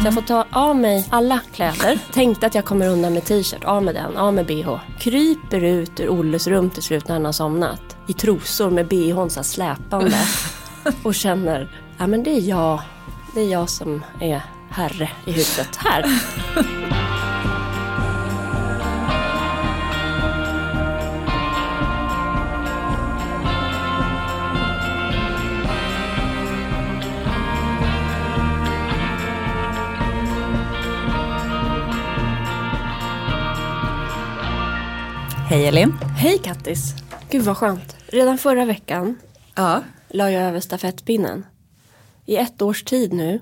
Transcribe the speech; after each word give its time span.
Så 0.00 0.06
jag 0.06 0.14
får 0.14 0.22
ta 0.22 0.44
av 0.50 0.76
mig 0.76 1.06
alla 1.10 1.40
kläder. 1.54 1.98
Tänkte 2.12 2.46
att 2.46 2.54
jag 2.54 2.64
kommer 2.64 2.88
undan 2.88 3.14
med 3.14 3.24
t-shirt, 3.24 3.64
av 3.64 3.82
med 3.82 3.94
den, 3.94 4.16
av 4.16 4.34
med 4.34 4.46
bh. 4.46 4.78
Kryper 4.98 5.64
ut 5.64 6.00
ur 6.00 6.08
Olles 6.08 6.46
rum 6.46 6.70
till 6.70 6.82
slut 6.82 7.08
när 7.08 7.14
han 7.14 7.24
har 7.24 7.32
somnat. 7.32 7.96
I 8.06 8.12
trosor 8.12 8.70
med 8.70 8.88
bhn 8.88 9.30
så 9.30 9.42
släpande. 9.42 10.16
Och 11.02 11.14
känner, 11.14 11.80
ja 11.98 12.06
men 12.06 12.22
det 12.22 12.30
är 12.30 12.48
jag. 12.48 12.80
Det 13.34 13.40
är 13.40 13.48
jag 13.48 13.68
som 13.70 14.04
är 14.20 14.42
herre 14.70 15.10
i 15.24 15.32
huset 15.32 15.76
här. 15.76 16.04
Hej 35.48 35.66
Elin. 35.66 35.92
Hej 36.16 36.38
Kattis! 36.38 36.94
Gud 37.30 37.42
vad 37.42 37.56
skönt. 37.56 37.96
Redan 38.06 38.38
förra 38.38 38.64
veckan 38.64 39.16
Ja. 39.54 39.82
la 40.08 40.30
jag 40.30 40.42
över 40.42 40.60
stafettpinnen. 40.60 41.46
I 42.26 42.36
ett 42.36 42.62
års 42.62 42.82
tid 42.84 43.12
nu 43.12 43.40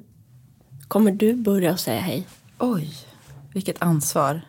kommer 0.89 1.11
du 1.11 1.35
börja 1.35 1.73
och 1.73 1.81
säga 1.81 2.01
hej. 2.01 2.27
Oj, 2.59 2.91
vilket 3.55 3.83
ansvar. 3.83 4.41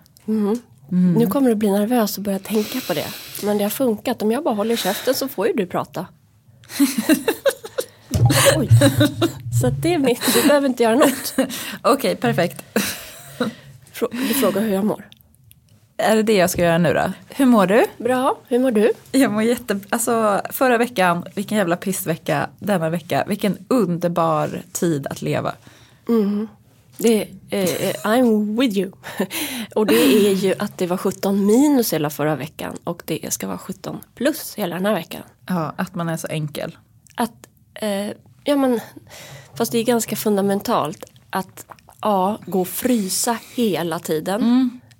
Nu 1.16 1.27
kommer 1.27 1.49
du 1.49 1.55
bli 1.55 1.71
nervös 1.71 2.17
och 2.17 2.23
börja 2.23 2.39
tänka 2.39 2.80
på 2.88 2.93
det. 2.93 3.07
Men 3.43 3.58
det 3.58 3.63
har 3.63 3.69
funkat. 3.69 4.21
Om 4.21 4.31
jag 4.31 4.44
bara 4.44 4.55
håller 4.55 4.75
käften 4.75 5.13
så 5.13 5.27
får 5.27 5.47
ju 5.47 5.53
du 5.53 5.66
prata. 5.67 6.05
Oj. 8.58 8.69
Så 9.61 9.69
det 9.69 9.94
är 9.94 9.97
mitt. 9.97 10.33
Du 10.33 10.47
behöver 10.47 10.67
inte 10.69 10.83
göra 10.83 10.95
något. 10.95 11.35
Okej, 11.81 12.16
perfekt. 12.16 12.63
Frå- 13.94 14.27
Du 14.27 14.33
frågar 14.33 14.61
hur 14.61 14.73
jag 14.73 14.85
mår. 14.85 15.08
Är 15.98 16.16
det 16.16 16.23
det 16.23 16.34
jag 16.36 16.50
ska 16.50 16.62
göra 16.62 16.78
nu 16.78 16.94
då? 16.94 17.12
Hur 17.30 17.45
mår 17.45 17.67
du? 17.67 17.86
Bra. 17.98 18.38
Hur 18.48 18.59
mår 18.59 18.72
du? 18.72 18.92
Jag 19.12 19.31
mår 19.31 19.44
jätte... 19.44 19.80
Alltså 19.90 20.42
förra 20.50 20.78
veckan, 20.78 21.26
vilken 21.36 21.58
jävla 21.58 21.76
pissvecka. 21.76 22.50
Denna 22.59 22.90
vecka, 22.90 23.23
vilken 23.28 23.58
underbar 23.67 24.62
tid 24.72 25.08
att 25.08 25.22
leva. 25.22 25.53
Det 26.98 27.28
är, 27.50 27.64
eh, 27.64 27.94
I'm 28.03 28.59
with 28.59 28.78
you. 28.78 28.92
Och 29.75 29.86
det 29.86 30.28
är 30.30 30.34
ju 30.34 30.53
att 30.59 30.78
det 30.78 30.88
var 30.88 30.98
17 30.98 31.45
minus 31.45 31.94
hela 31.94 32.09
förra 32.09 32.36
veckan. 32.36 32.78
Och 32.84 33.02
det 33.06 33.34
ska 33.34 33.48
vara 33.48 33.58
17 33.58 33.98
plus 34.16 34.56
hela 34.56 34.75
den 34.75 34.86
här 34.86 34.94
veckan. 34.94 35.22
Ja, 35.48 35.73
att 35.78 35.95
man 35.95 36.09
är 36.09 36.18
så 36.18 36.28
enkel. 36.28 36.78
Att, 37.16 37.48
eh, 37.73 38.08
ja 38.44 38.56
men, 38.56 38.80
fast 39.56 39.72
det 39.72 39.78
är 39.78 39.84
ganska 39.84 40.16
fundamentalt 40.16 41.06
att 41.30 41.66
A. 42.00 42.38
Gå 42.45 42.62
och 42.62 42.68
frysa 42.68 43.38
hela 43.56 44.00
tiden. 44.00 44.42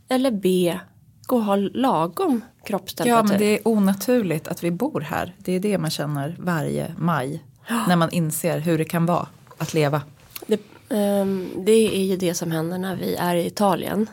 Eller 0.10 0.32
B. 0.32 0.80
Och 1.28 1.44
ha 1.44 1.56
lagom 1.56 2.42
kroppstemperatur. 2.66 3.18
Ja, 3.18 3.24
men 3.24 3.40
det 3.40 3.46
är 3.46 3.68
onaturligt 3.68 4.48
att 4.48 4.64
vi 4.64 4.72
bor 4.72 5.02
här. 5.02 5.36
Det 5.38 5.52
är 5.52 5.60
det 5.60 5.78
man 5.78 5.90
känner 5.90 6.36
varje 6.40 6.94
maj. 6.98 7.44
När 7.88 7.96
man 7.96 8.10
inser 8.12 8.60
hur 8.60 8.78
det 8.78 8.86
kan 8.86 9.06
vara 9.06 9.28
att 9.58 9.74
leva. 9.74 10.02
det, 10.48 10.60
ehm, 10.90 11.50
det 11.58 11.72
är 11.98 12.04
ju 12.04 12.18
det 12.18 12.34
som 12.34 12.52
händer 12.52 12.78
när 12.78 12.96
vi 12.96 13.16
är 13.16 13.36
i 13.36 13.46
Italien. 13.48 14.10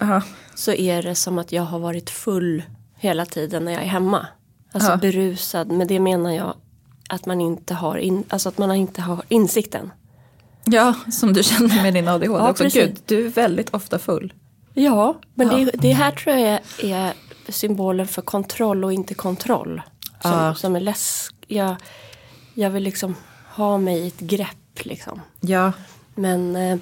Aha. 0.00 0.22
Så 0.54 0.72
är 0.72 1.02
det 1.02 1.14
som 1.14 1.38
att 1.38 1.52
jag 1.52 1.62
har 1.62 1.78
varit 1.78 2.10
full 2.10 2.62
hela 2.96 3.26
tiden 3.26 3.64
när 3.64 3.72
jag 3.72 3.82
är 3.82 3.86
hemma. 3.86 4.26
Alltså 4.72 4.90
Ja. 4.90 4.96
berusad. 4.96 5.70
Med 5.72 5.88
det 5.88 6.00
menar 6.00 6.30
jag 6.30 6.54
att 7.08 7.26
man 7.26 7.40
inte 7.40 7.74
har, 7.74 7.96
in, 7.96 8.24
alltså 8.28 8.48
att 8.48 8.58
man 8.58 8.72
inte 8.72 9.02
har 9.02 9.22
insikten. 9.28 9.90
Ja, 10.64 10.94
som 11.12 11.32
du 11.32 11.42
känner 11.42 11.82
med 11.82 11.94
din 11.94 12.08
ADHD 12.08 12.26
Ja, 12.44 12.50
också. 12.50 12.64
precis. 12.64 12.82
Gud, 12.84 12.98
du 13.06 13.26
är 13.26 13.30
väldigt 13.30 13.74
ofta 13.74 13.98
full. 13.98 14.32
Ja, 14.74 15.14
men 15.34 15.46
Ja. 15.50 15.56
Det, 15.56 15.70
det 15.78 15.92
här 15.92 16.10
tror 16.10 16.36
jag 16.36 16.60
är 16.82 17.12
symbolen 17.48 18.06
för 18.06 18.22
kontroll 18.22 18.84
och 18.84 18.92
inte 18.92 19.14
kontroll. 19.14 19.82
Som, 20.22 20.30
Ja. 20.30 20.54
som 20.54 20.76
är 20.76 20.80
läsk. 20.80 21.34
Jag, 21.46 21.76
jag 22.54 22.70
vill 22.70 22.82
liksom 22.82 23.14
ha 23.56 23.78
mig 23.78 23.98
i 23.98 24.06
ett 24.06 24.20
grepp 24.20 24.84
liksom. 24.84 25.20
Ja, 25.40 25.72
Men 26.14 26.56
eh, 26.56 26.78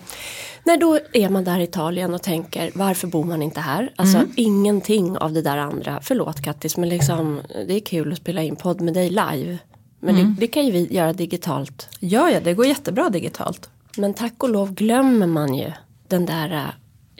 när 0.65 0.77
då 0.77 0.99
är 1.13 1.29
man 1.29 1.45
där 1.45 1.59
i 1.61 1.63
Italien 1.65 2.15
och 2.15 2.23
tänker 2.23 2.71
varför 2.75 3.07
bor 3.09 3.25
man 3.25 3.43
inte 3.43 3.61
här? 3.61 3.93
Alltså 3.97 4.17
Mm. 4.17 4.33
ingenting 4.37 5.19
av 5.19 5.33
det 5.33 5.43
där 5.43 5.57
andra. 5.57 5.99
Förlåt 6.03 6.43
Kattis 6.43 6.77
men 6.77 6.89
liksom 6.89 7.41
det 7.67 7.75
är 7.75 7.81
kul 7.81 8.13
att 8.13 8.19
spela 8.19 8.43
in 8.43 8.57
podd 8.57 8.81
med 8.81 8.95
dig 8.95 9.09
live. 9.09 9.59
Men 10.01 10.15
Mm. 10.17 10.35
det, 10.35 10.41
det 10.41 10.47
kan 10.47 10.67
ju 10.67 10.73
vi 10.73 10.95
göra 10.95 11.13
digitalt. 11.13 11.89
ja, 12.01 12.31
ja 12.31 12.41
det 12.41 12.55
går 12.55 12.67
jättebra 12.67 13.09
digitalt. 13.11 13.71
Men 13.97 14.15
tack 14.15 14.43
och 14.43 14.49
lov 14.51 14.75
glömmer 14.75 15.27
man 15.27 15.55
ju 15.55 15.73
den 16.09 16.27
där 16.27 16.53
äh, 16.53 16.65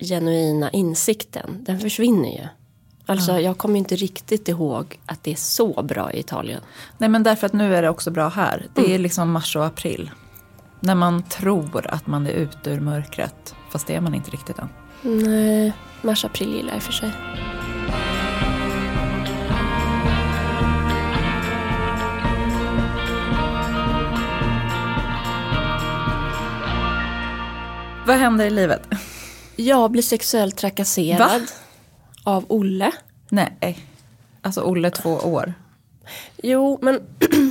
genuina 0.01 0.71
insikten. 0.71 1.65
Den 1.67 1.81
försvinner 1.81 2.29
ju. 2.29 2.47
Alltså 3.07 3.41
jag 3.41 3.59
kommer 3.59 3.79
inte 3.79 3.97
riktigt 3.97 4.49
ihåg 4.49 4.99
att 5.07 5.25
det 5.25 5.31
är 5.31 5.37
så 5.37 5.83
bra 5.83 6.13
i 6.13 6.21
Italien. 6.21 6.61
Nej 6.99 7.09
men 7.09 7.23
därför 7.23 7.47
att 7.47 7.53
nu 7.53 7.77
är 7.77 7.83
det 7.83 7.89
också 7.89 8.11
bra 8.11 8.29
här. 8.29 8.67
Det 8.75 8.95
är 8.95 8.99
liksom 8.99 9.31
mars 9.31 9.57
och 9.57 9.67
april. 9.67 10.11
När 10.81 10.95
man 10.95 11.23
tror 11.23 11.87
att 11.87 12.07
man 12.07 12.27
är 12.27 12.31
ute 12.31 12.71
ur 12.71 12.81
mörkret. 12.81 13.55
Fast 13.71 13.87
det 13.87 13.95
är 13.95 14.01
man 14.01 14.15
inte 14.15 14.31
riktigt 14.31 14.59
än. 14.59 14.69
Nej, 15.03 15.73
mars, 16.03 16.25
april 16.25 16.55
gillar 16.55 16.69
jag 16.69 16.77
i 16.77 16.79
och 16.79 16.83
för 16.83 16.93
sig. 16.93 17.11
Vad 28.07 28.17
händer 28.19 28.47
i 28.47 28.51
livet? 28.51 28.89
Jag 29.61 29.91
blir 29.91 30.03
sexuellt 30.03 30.57
trakasserad 30.57 31.41
Va? 31.41 31.47
av 32.25 32.45
Olle. 32.49 32.93
Nej. 33.29 33.79
Alltså 34.43 34.63
Olle 34.63 34.91
två 34.91 35.11
år. 35.11 35.55
Jo, 36.43 36.79
men 36.83 37.01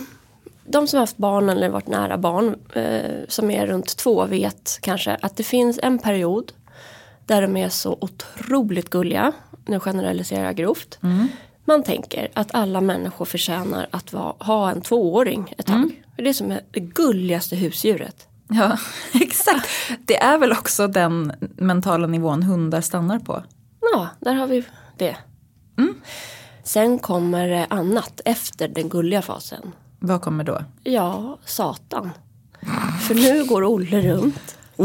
de 0.65 0.87
som 0.87 0.97
har 0.97 1.01
haft 1.01 1.17
barn 1.17 1.49
eller 1.49 1.69
varit 1.69 1.87
nära 1.87 2.17
barn 2.17 2.55
eh, 2.73 3.25
som 3.27 3.51
är 3.51 3.67
runt 3.67 3.97
två 3.97 4.25
vet 4.25 4.77
kanske 4.81 5.15
att 5.21 5.37
det 5.37 5.43
finns 5.43 5.79
en 5.83 5.99
period 5.99 6.51
där 7.25 7.41
de 7.41 7.57
är 7.57 7.69
så 7.69 7.97
otroligt 8.01 8.89
gulliga. 8.89 9.31
Nu 9.65 9.79
generaliserar 9.79 10.45
jag 10.45 10.55
grovt. 10.55 10.99
Man 11.65 11.83
tänker 11.83 12.29
att 12.33 12.53
alla 12.55 12.81
människor 12.81 13.25
förtjänar 13.25 13.87
att 13.91 14.13
vara, 14.13 14.33
ha 14.39 14.71
en 14.71 14.81
tvååring 14.81 15.53
ett 15.57 15.65
tag. 15.65 16.03
För 16.15 16.23
Det 16.23 16.29
är 16.29 16.33
som 16.33 16.57
det 16.71 16.79
gulligaste 16.79 17.55
husdjuret. 17.55 18.27
Ja, 18.49 18.77
exakt. 19.21 19.67
Det 20.05 20.17
är 20.17 20.37
väl 20.37 20.51
också 20.51 20.87
den 20.87 21.33
mentala 21.57 22.07
nivån 22.07 22.43
hundar 22.43 22.81
stannar 22.81 23.19
på. 23.19 23.43
Ja, 23.93 24.07
där 24.19 24.33
har 24.33 24.47
vi 24.47 24.63
det. 24.97 25.15
Sen 26.63 26.99
kommer 26.99 27.47
det 27.47 27.67
annat 27.69 28.21
efter 28.25 28.67
den 28.67 28.89
gulliga 28.89 29.21
fasen. 29.21 29.71
Vad 29.99 30.21
kommer 30.21 30.43
då? 30.43 30.63
Ja, 30.83 31.37
satan. 31.45 32.09
För 33.07 33.15
nu 33.15 33.45
går 33.45 33.63
Olle 33.63 34.01
runt. 34.01 34.55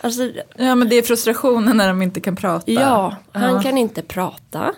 Alltså, 0.00 0.22
Ja 0.56 0.74
men 0.74 0.88
det 0.88 0.96
är 0.96 1.02
frustrationen 1.02 1.76
när 1.76 1.88
de 1.88 2.02
inte 2.02 2.20
kan 2.20 2.36
prata. 2.36 2.70
ja, 2.72 3.16
han 3.32 3.54
Ja. 3.54 3.62
kan 3.62 3.78
inte 3.78 4.02
prata. 4.02 4.72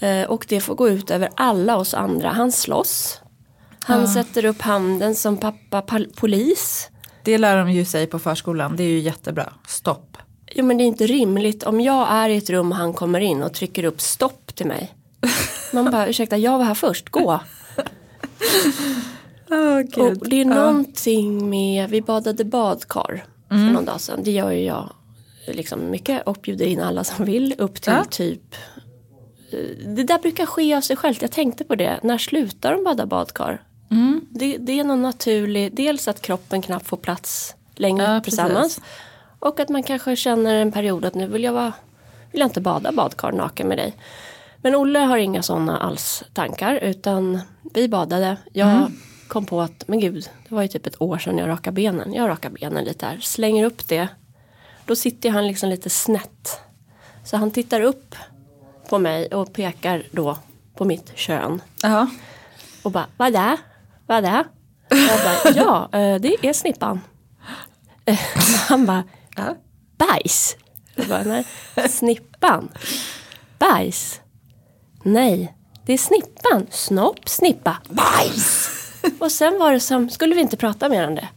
Eh, 0.00 0.22
Och 0.30 0.46
det 0.48 0.60
får 0.60 0.74
gå 0.74 0.88
ut 0.88 1.10
över 1.10 1.28
alla 1.34 1.76
oss 1.76 1.94
andra. 1.94 2.28
Han 2.28 2.52
slåss. 2.52 3.20
Han 3.86 4.08
sätter 4.08 4.44
upp 4.44 4.60
handen 4.62 5.14
som 5.14 5.36
pappa 5.36 5.82
polis. 6.16 6.90
Det 7.24 7.38
lär 7.38 7.56
de 7.56 7.70
ju 7.72 7.84
sig 7.84 8.06
på 8.06 8.18
förskolan. 8.18 8.76
Det 8.76 8.82
är 8.84 8.88
ju 8.88 8.98
jättebra. 8.98 9.52
Stopp. 9.66 10.16
Jo 10.54 10.64
men 10.64 10.78
det 10.78 10.84
är 10.84 10.86
inte 10.86 11.06
rimligt 11.06 11.62
om 11.62 11.80
jag 11.80 12.06
är 12.10 12.28
i 12.28 12.36
ett 12.36 12.50
rum 12.50 12.70
och 12.72 12.76
han 12.78 12.92
kommer 12.92 13.20
in 13.20 13.42
och 13.42 13.54
trycker 13.54 13.84
upp 13.84 14.00
stopp 14.00 14.54
till 14.54 14.66
mig. 14.66 14.94
Man 15.72 15.90
bara 15.90 16.06
ursäkta 16.08 16.36
jag 16.36 16.58
var 16.58 16.64
här 16.64 16.74
först, 16.74 17.08
gå. 17.08 17.40
Oh, 19.50 19.78
Och 19.78 20.28
det 20.28 20.40
är 20.40 20.44
någonting 20.44 21.50
med, 21.50 21.90
vi 21.90 22.02
badade 22.02 22.44
badkar 22.44 23.24
för 23.48 23.54
någon 23.56 23.84
dag 23.84 24.00
sedan. 24.00 24.20
Det 24.22 24.30
gör 24.30 24.50
ju 24.50 24.64
jag 24.64 24.92
liksom 25.48 25.90
mycket 25.90 26.26
och 26.26 26.36
bjuder 26.42 26.66
in 26.66 26.80
alla 26.80 27.04
som 27.04 27.24
vill 27.24 27.54
upp 27.58 27.82
till 27.82 27.92
Ja. 27.92 28.04
typ 28.10 28.54
eh, 29.52 29.86
Det 29.86 30.04
där 30.04 30.18
brukar 30.18 30.46
ske 30.46 30.74
av 30.74 30.80
sig 30.80 30.96
självt. 30.96 31.22
Jag 31.22 31.30
tänkte 31.32 31.64
på 31.64 31.74
det. 31.74 32.00
När 32.02 32.18
slutar 32.18 32.72
de 32.72 32.84
bada 32.84 33.06
badkar? 33.06 33.62
Det, 34.30 34.56
det 34.56 34.80
är 34.80 34.84
någon 34.84 35.02
naturlig, 35.02 35.74
dels 35.74 36.08
att 36.08 36.22
kroppen 36.22 36.62
knappt 36.62 36.86
får 36.86 36.96
plats 36.96 37.54
längre 37.74 38.04
Ja, 38.04 38.20
tillsammans. 38.20 38.80
Och 39.38 39.60
att 39.60 39.68
man 39.68 39.82
kanske 39.82 40.16
känner 40.16 40.54
en 40.54 40.72
period 40.72 41.04
att 41.04 41.14
nu 41.14 41.26
vill 41.26 41.44
jag, 41.44 41.52
vara, 41.52 41.72
vill 42.32 42.40
jag 42.40 42.46
inte 42.46 42.60
bada 42.60 42.92
badkar 42.92 43.32
naken 43.32 43.68
med 43.68 43.78
dig. 43.78 43.94
Men 44.56 44.74
Olle 44.74 44.98
har 44.98 45.16
inga 45.16 45.42
sådana 45.42 45.78
alls 45.78 46.24
tankar 46.32 46.74
utan 46.74 47.40
vi 47.74 47.88
badade. 47.88 48.36
Jag 48.52 48.92
kom 49.28 49.46
på 49.46 49.60
att, 49.60 49.88
men 49.88 50.00
gud, 50.00 50.30
det 50.48 50.54
var 50.54 50.62
ju 50.62 50.68
typ 50.68 50.86
ett 50.86 51.02
år 51.02 51.18
sedan 51.18 51.38
jag 51.38 51.48
rakade 51.48 51.74
benen. 51.74 52.12
Jag 52.12 52.28
rakar 52.28 52.50
benen 52.50 52.84
lite 52.84 53.06
här, 53.06 53.18
slänger 53.20 53.64
upp 53.64 53.88
det. 53.88 54.08
Då 54.84 54.96
sitter 54.96 55.30
han 55.30 55.46
liksom 55.46 55.68
lite 55.68 55.90
snett. 55.90 56.60
Så 57.24 57.36
han 57.36 57.50
tittar 57.50 57.80
upp 57.80 58.14
på 58.88 58.98
mig 58.98 59.26
och 59.26 59.52
pekar 59.52 60.02
då 60.10 60.38
på 60.74 60.84
mitt 60.84 61.12
kön. 61.14 61.62
Ja. 61.82 62.06
Och 62.82 62.90
bara, 62.90 63.06
vad 63.16 63.28
är 63.28 63.32
det? 63.32 63.56
Vad 64.06 64.18
är 64.18 64.22
det? 64.22 64.44
Jag 64.90 65.20
bara, 65.54 65.54
ja, 65.92 65.98
eh, 65.98 66.20
det 66.20 66.48
är 66.48 66.52
snippan. 66.52 67.00
Han 68.68 68.86
bara, 68.86 69.04
bajs. 69.98 70.56
Jag 70.94 71.06
bara, 71.08 71.22
nej, 71.22 71.46
snippan. 71.88 72.68
Bajs. 73.58 74.20
Nej, 75.02 75.56
det 75.86 75.92
är 75.92 75.98
snippan. 75.98 76.66
Snopp, 76.70 77.28
snippa, 77.28 77.76
bajs. 77.90 78.68
Och 79.18 79.32
sen 79.32 79.58
var 79.58 79.72
det 79.72 79.80
som, 79.80 80.10
skulle 80.10 80.34
vi 80.34 80.40
inte 80.40 80.56
prata 80.56 80.88
mer 80.88 81.08
om 81.08 81.14
det? 81.14 81.28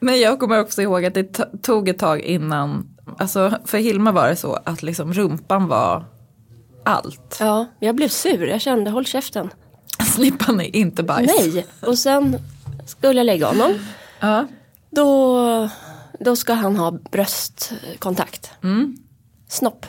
Men 0.00 0.20
jag 0.20 0.40
kommer 0.40 0.60
också 0.60 0.82
ihåg 0.82 1.04
att 1.04 1.14
det 1.14 1.38
to- 1.38 1.58
tog 1.62 1.88
ett 1.88 1.98
tag 1.98 2.20
innan, 2.20 2.96
alltså 3.18 3.58
för 3.64 3.78
Hilma 3.78 4.12
var 4.12 4.28
det 4.28 4.36
så 4.36 4.58
att 4.64 4.82
liksom 4.82 5.12
rumpan 5.12 5.68
var 5.68 6.04
allt. 6.84 7.36
Ja, 7.40 7.66
jag 7.80 7.94
blev 7.96 8.08
sur. 8.08 8.46
Jag 8.46 8.60
kände, 8.60 8.90
håll 8.90 9.06
käften. 9.06 9.50
Snippan 10.08 10.60
är 10.60 10.76
inte 10.76 11.02
bajs. 11.02 11.30
Nej, 11.38 11.66
och 11.80 11.98
sen 11.98 12.38
skulle 12.86 13.20
jag 13.20 13.24
lägga 13.26 13.46
honom. 13.46 13.78
Ja. 14.20 14.46
Då, 14.90 15.70
då 16.20 16.36
ska 16.36 16.52
han 16.52 16.76
ha 16.76 16.90
bröstkontakt. 16.90 18.50
Mm. 18.62 18.96
Snopp. 19.48 19.86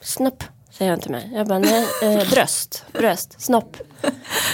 Snopp, 0.00 0.44
säger 0.70 0.90
han 0.90 1.00
till 1.00 1.10
mig. 1.10 1.30
Jag 1.34 1.46
bara, 1.46 1.58
nej, 1.58 1.86
eh, 2.02 2.30
bröst, 2.30 2.84
bröst, 2.92 3.40
snopp. 3.40 3.76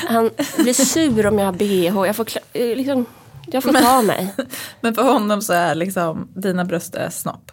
Han 0.08 0.30
blir 0.56 0.72
sur 0.72 1.26
om 1.26 1.38
jag 1.38 1.46
har 1.46 1.52
bh. 1.52 2.06
Jag 2.06 2.16
får, 2.16 2.26
eh, 2.52 2.76
liksom, 2.76 3.06
jag 3.46 3.62
får 3.62 3.72
ta 3.72 4.02
mig. 4.02 4.34
Men 4.80 4.94
för 4.94 5.02
honom 5.02 5.42
så 5.42 5.52
är 5.52 5.74
liksom 5.74 6.28
dina 6.36 6.64
bröst 6.64 6.94
är 6.94 7.10
snopp. 7.10 7.52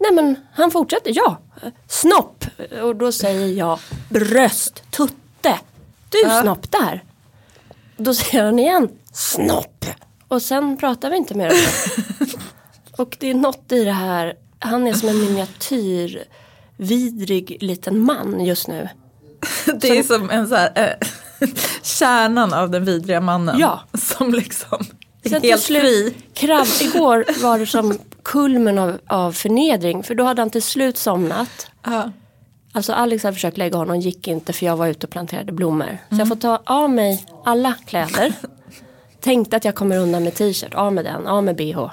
Nej 0.00 0.12
men 0.12 0.36
han 0.52 0.70
fortsätter, 0.70 1.12
ja. 1.14 1.38
Snopp. 1.88 2.44
Och 2.82 2.96
då 2.96 3.12
säger 3.12 3.46
jag 3.46 3.78
bröst, 4.08 4.82
tutte. 4.90 5.58
Du 6.12 6.18
Ja. 6.22 6.42
snopp 6.42 6.70
där. 6.70 7.04
Då 7.96 8.14
säger 8.14 8.44
han 8.44 8.58
igen, 8.58 8.88
snopp. 9.12 9.84
Och 10.28 10.42
sen 10.42 10.76
pratar 10.76 11.10
vi 11.10 11.16
inte 11.16 11.34
mer 11.34 11.50
om 11.50 11.56
det. 11.56 12.26
Och 13.02 13.16
det 13.20 13.30
är 13.30 13.34
något 13.34 13.72
i 13.72 13.84
det 13.84 13.92
här, 13.92 14.34
han 14.58 14.86
är 14.86 14.92
som 14.92 15.08
en 15.08 15.20
miniatyr 15.20 16.24
vidrig 16.76 17.56
liten 17.60 17.98
man 18.04 18.44
just 18.44 18.68
nu. 18.68 18.88
Det 19.80 19.98
är 19.98 20.02
som 20.02 20.30
en 20.30 20.48
så 20.48 20.54
här, 20.54 20.72
eh, 20.74 21.48
kärnan 21.82 22.52
av 22.52 22.70
den 22.70 22.84
vidriga 22.84 23.20
mannen. 23.20 23.58
Ja. 23.58 23.80
Som 23.94 24.34
liksom 24.34 24.78
Sen 25.28 25.42
helt 25.42 25.62
slut, 25.62 25.82
fri. 25.82 26.14
Krabb, 26.34 26.66
igår 26.80 27.24
var 27.42 27.58
det 27.58 27.66
som 27.66 27.98
kulmen 28.22 28.78
av, 28.78 28.98
av 29.06 29.32
förnedring. 29.32 30.02
För 30.02 30.14
då 30.14 30.24
hade 30.24 30.42
han 30.42 30.50
till 30.50 30.62
slut 30.62 30.98
somnat. 30.98 31.66
Ja. 31.84 32.12
Alltså 32.74 32.92
Alex 32.92 33.24
hade 33.24 33.34
försökt 33.34 33.56
lägga 33.56 33.78
honom, 33.78 34.00
gick 34.00 34.28
inte 34.28 34.52
för 34.52 34.66
jag 34.66 34.76
var 34.76 34.86
ute 34.86 35.06
och 35.06 35.10
planterade 35.10 35.52
blommor. 35.52 35.98
Så 36.10 36.16
jag 36.16 36.28
får 36.28 36.36
ta 36.36 36.62
av 36.64 36.90
mig 36.90 37.26
alla 37.44 37.74
kläder. 37.86 38.32
Tänkte 39.20 39.56
att 39.56 39.64
jag 39.64 39.74
kommer 39.74 39.98
undan 39.98 40.24
med 40.24 40.34
t-shirt, 40.34 40.74
av 40.74 40.92
med 40.92 41.04
den, 41.04 41.26
av 41.26 41.44
med 41.44 41.56
bh. 41.56 41.90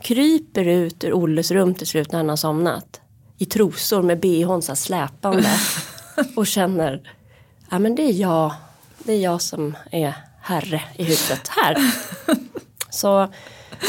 Kryper 0.00 0.68
ut 0.68 1.04
ur 1.04 1.12
Olles 1.12 1.50
rum 1.50 1.74
till 1.74 1.86
slut 1.86 2.12
när 2.12 2.18
han 2.18 2.28
har 2.28 2.36
somnat. 2.36 3.00
I 3.38 3.44
trosor 3.46 4.02
med 4.02 4.20
bhn 4.20 4.62
så 4.62 4.72
här 4.72 4.76
släpande. 4.76 5.48
Och 6.36 6.46
känner, 6.46 7.12
ja 7.70 7.78
men 7.78 7.94
det 7.94 8.02
är 8.02 8.12
jag, 8.12 8.54
det 8.98 9.12
är 9.12 9.20
jag 9.20 9.42
som 9.42 9.76
är 9.90 10.14
herre 10.40 10.82
i 10.96 11.04
huset 11.04 11.48
här. 11.48 11.76
Så 12.90 13.28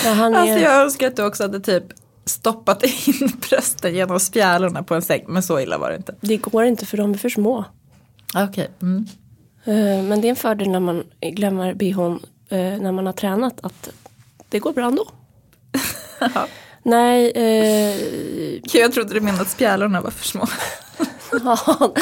när 0.04 0.13
han 0.13 0.36
är... 0.36 0.39
Alltså 0.39 0.60
jag 0.60 0.81
önskar 0.81 1.07
att 1.07 1.16
du 1.16 1.25
också 1.25 1.44
hade 1.44 1.60
typ 1.60 1.83
stoppat 2.25 2.83
in 2.83 3.31
brösten 3.50 3.95
genom 3.95 4.19
spjälorna 4.19 4.83
på 4.83 4.95
en 4.95 5.01
säng. 5.01 5.24
Men 5.27 5.44
så 5.44 5.60
illa 5.60 5.77
var 5.77 5.89
det 5.89 5.95
inte. 5.95 6.16
Det 6.22 6.38
går 6.38 6.63
inte 6.66 6.86
för 6.86 6.98
de 6.98 7.13
är 7.13 7.18
för 7.18 7.30
små. 7.30 7.66
Okej. 8.36 8.69
Mm. 8.81 9.06
Eh, 9.66 10.04
Men 10.04 10.22
det 10.22 10.27
är 10.27 10.30
en 10.30 10.36
fördel 10.36 10.69
när 10.69 10.80
man 10.80 11.04
glömmer 11.22 11.74
bhn 11.74 12.19
eh, 12.50 12.57
när 12.57 12.92
man 12.92 13.06
har 13.06 13.13
tränat 13.13 13.60
att 13.66 13.89
det 14.50 14.60
går 14.60 14.74
bra 14.74 14.86
ändå. 14.88 15.07
Nej, 16.83 17.31
eh, 17.36 18.60
Jag 18.74 18.94
trodde 18.94 19.13
du 19.13 19.21
menade 19.21 19.42
att 19.42 19.50
spjälorna 19.50 20.01
var 20.01 20.12
för 20.12 20.25
små. 20.25 20.48
ja, 21.44 21.94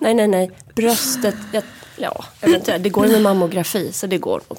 nej, 0.00 0.14
nej, 0.14 0.28
nej. 0.28 0.50
Bröstet, 0.74 1.36
jag, 1.52 1.62
ja, 1.96 2.24
eventuellt. 2.40 2.82
Det 2.82 2.88
går 2.90 3.06
med 3.06 3.22
mammografi 3.22 3.92
så 3.92 4.06
det 4.06 4.18
går 4.18 4.42
nog. 4.48 4.58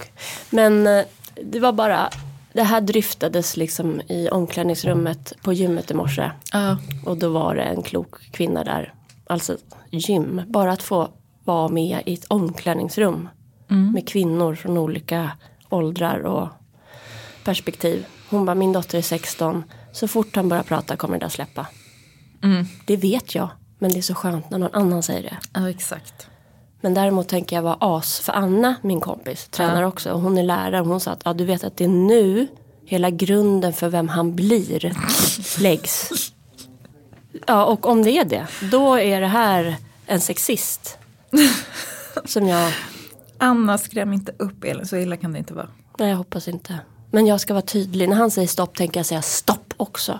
Men 0.50 0.88
eh, 0.88 1.06
det 1.44 1.60
var 1.60 1.72
bara, 1.74 2.10
det 2.54 2.64
här 2.64 2.82
dryftades 2.82 3.58
liksom 3.58 4.02
i 4.02 4.30
omklädningsrummet 4.30 5.34
på 5.42 5.54
gymmet 5.54 5.92
i 5.92 5.94
morse. 5.94 6.32
Ja. 6.54 6.78
Och 7.06 7.18
då 7.18 7.30
var 7.30 7.56
det 7.56 7.64
en 7.64 7.84
klok 7.84 8.32
kvinna 8.32 8.64
där. 8.64 8.94
Alltså 9.28 9.58
gym. 9.92 10.42
Bara 10.48 10.72
att 10.72 10.84
få 10.84 11.10
vara 11.44 11.70
med 11.70 12.02
i 12.06 12.14
ett 12.14 12.26
omklädningsrum. 12.26 13.30
Med 13.94 14.08
kvinnor 14.08 14.56
från 14.56 14.78
olika 14.78 15.32
åldrar 15.70 16.20
och 16.20 16.48
perspektiv. 17.44 18.06
Hon 18.30 18.46
bara, 18.46 18.56
min 18.56 18.74
dotter 18.74 18.98
är 18.98 19.02
16. 19.02 19.64
Så 19.92 20.08
fort 20.08 20.36
han 20.36 20.50
börjar 20.50 20.64
prata 20.64 20.96
kommer 20.96 21.20
det 21.20 21.26
där 21.26 21.30
släppa. 21.30 21.68
Det 22.86 22.98
vet 22.98 23.36
jag. 23.36 23.50
Men 23.80 23.92
det 23.92 23.98
är 23.98 24.02
så 24.02 24.16
skönt 24.16 24.50
när 24.50 24.58
någon 24.58 24.74
annan 24.74 25.04
säger 25.04 25.24
det. 25.24 25.38
ja, 25.54 25.70
exakt. 25.70 26.28
Men 26.82 26.94
däremot 26.94 27.28
tänker 27.28 27.56
jag 27.56 27.64
vara 27.64 27.78
as. 27.80 28.20
För 28.20 28.34
Anna, 28.34 28.76
min 28.82 29.02
kompis, 29.02 29.48
tränar 29.48 29.84
också. 29.84 30.12
Och 30.12 30.22
hon 30.22 30.38
är 30.38 30.44
lärare. 30.44 30.82
Och 30.82 30.88
hon 30.88 31.00
sa 31.00 31.12
att 31.12 31.22
ja, 31.26 31.34
du 31.34 31.46
vet 31.46 31.64
att 31.64 31.78
det 31.78 31.84
är 31.84 31.88
nu 31.90 32.48
hela 32.86 33.10
grunden 33.10 33.74
för 33.74 33.90
vem 33.90 34.10
han 34.10 34.36
blir 34.36 34.94
läggs. 35.62 36.10
Ja, 37.48 37.66
och 37.66 37.86
om 37.90 38.04
det 38.04 38.12
är 38.12 38.26
det, 38.26 38.48
då 38.72 38.96
är 39.00 39.22
det 39.22 39.28
här 39.28 39.76
en 40.06 40.22
sexist. 40.22 40.98
Som 42.26 42.48
jag, 42.48 42.74
Anna 43.38 43.78
skräm 43.78 44.14
inte 44.14 44.32
upp 44.40 44.64
Elin, 44.64 44.86
så 44.86 44.98
illa 44.98 45.18
kan 45.18 45.34
det 45.34 45.40
inte 45.40 45.54
vara. 45.54 45.68
nej 46.00 46.10
jag 46.10 46.18
hoppas 46.18 46.48
inte. 46.48 46.80
Men 47.12 47.26
jag 47.26 47.42
ska 47.42 47.54
vara 47.54 47.62
tydlig. 47.66 48.10
När 48.10 48.16
han 48.16 48.32
säger 48.32 48.48
stopp 48.48 48.78
tänker 48.78 49.00
jag 49.00 49.06
säga 49.06 49.22
stopp 49.22 49.74
också. 49.78 50.20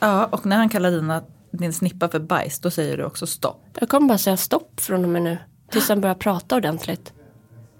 Ja, 0.00 0.26
och 0.26 0.46
när 0.46 0.56
han 0.56 0.68
kallar 0.68 0.90
dina, 0.90 1.22
din 1.50 1.72
snippa 1.72 2.08
för 2.08 2.18
bajs, 2.20 2.58
då 2.60 2.70
säger 2.70 2.96
du 2.96 3.04
också 3.04 3.26
stopp. 3.26 3.64
Jag 3.80 3.88
kommer 3.88 4.08
bara 4.08 4.18
säga 4.18 4.36
stopp 4.36 4.80
från 4.80 5.04
och 5.04 5.10
med 5.10 5.22
nu. 5.22 5.38
Tills 5.72 5.88
han 5.88 6.00
börjar 6.00 6.14
prata 6.14 6.56
ordentligt. 6.56 7.12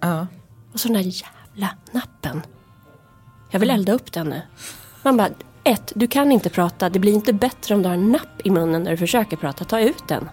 Ja. 0.00 0.26
Och 0.72 0.80
så 0.80 0.88
den 0.88 0.96
där 0.96 1.02
jävla 1.02 1.76
nappen. 1.92 2.42
Jag 3.50 3.60
vill 3.60 3.70
elda 3.70 3.92
upp 3.92 4.12
den 4.12 4.26
nu. 4.26 4.42
Man 5.02 5.16
bara, 5.16 5.28
ett, 5.64 5.92
du 5.94 6.06
kan 6.06 6.32
inte 6.32 6.50
prata. 6.50 6.88
Det 6.88 6.98
blir 6.98 7.12
inte 7.12 7.32
bättre 7.32 7.74
om 7.74 7.82
du 7.82 7.88
har 7.88 7.94
en 7.94 8.12
napp 8.12 8.40
i 8.44 8.50
munnen 8.50 8.82
när 8.82 8.90
du 8.90 8.96
försöker 8.96 9.36
prata. 9.36 9.64
Ta 9.64 9.80
ut 9.80 10.08
den. 10.08 10.28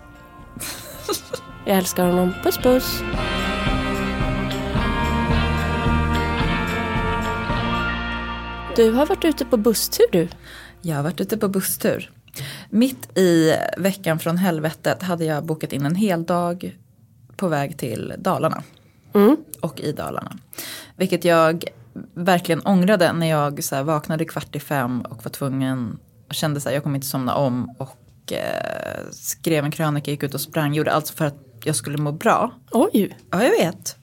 Jag 1.66 1.78
älskar 1.78 2.06
honom. 2.06 2.34
Puss 2.44 2.58
puss. 2.58 3.02
Du 8.76 8.92
har 8.92 9.06
varit 9.06 9.26
ute 9.26 9.46
på 9.46 9.58
busstur 9.58 10.06
du. 10.12 10.28
Jag 10.82 10.96
har 10.96 11.04
varit 11.04 11.22
ute 11.22 11.38
på 11.38 11.48
busstur. 11.48 12.12
Mitt 12.70 13.18
i 13.18 13.56
veckan 13.78 14.20
från 14.20 14.38
helvetet 14.38 15.04
hade 15.04 15.26
jag 15.26 15.46
bokat 15.46 15.74
in 15.74 15.86
en 15.86 15.96
hel 15.96 16.26
dag 16.26 16.78
på 17.40 17.48
väg 17.48 17.78
till 17.78 18.14
Dalarna. 18.18 18.64
Och 19.62 19.80
i 19.80 19.92
Dalarna. 19.92 20.38
Vilket 20.96 21.26
jag 21.26 21.64
verkligen 22.14 22.62
ångrade 22.66 23.14
när 23.14 23.28
jag 23.28 23.64
så 23.64 23.76
här 23.76 23.84
vaknade 23.84 24.26
kvart 24.26 24.56
i 24.56 24.60
fem 24.60 25.02
och 25.02 25.24
var 25.24 25.32
tvungen, 25.32 26.00
och 26.28 26.34
kände 26.34 26.58
att 26.58 26.74
jag 26.74 26.84
kommer 26.84 26.96
inte 26.96 27.08
somna 27.08 27.36
om 27.36 27.76
och 27.78 28.34
eh, 28.34 29.12
skrev 29.12 29.66
en 29.66 29.72
krönika, 29.72 30.12
gick 30.12 30.24
ut 30.24 30.34
och 30.34 30.42
sprang, 30.42 30.74
gjorde 30.74 30.92
allt 30.92 31.10
för 31.10 31.26
att 31.26 31.38
jag 31.64 31.76
skulle 31.76 31.98
må 31.98 32.12
bra. 32.12 32.52
Oj. 32.72 33.18
Ja, 33.32 33.44
jag 33.44 33.52
vet. 33.52 33.96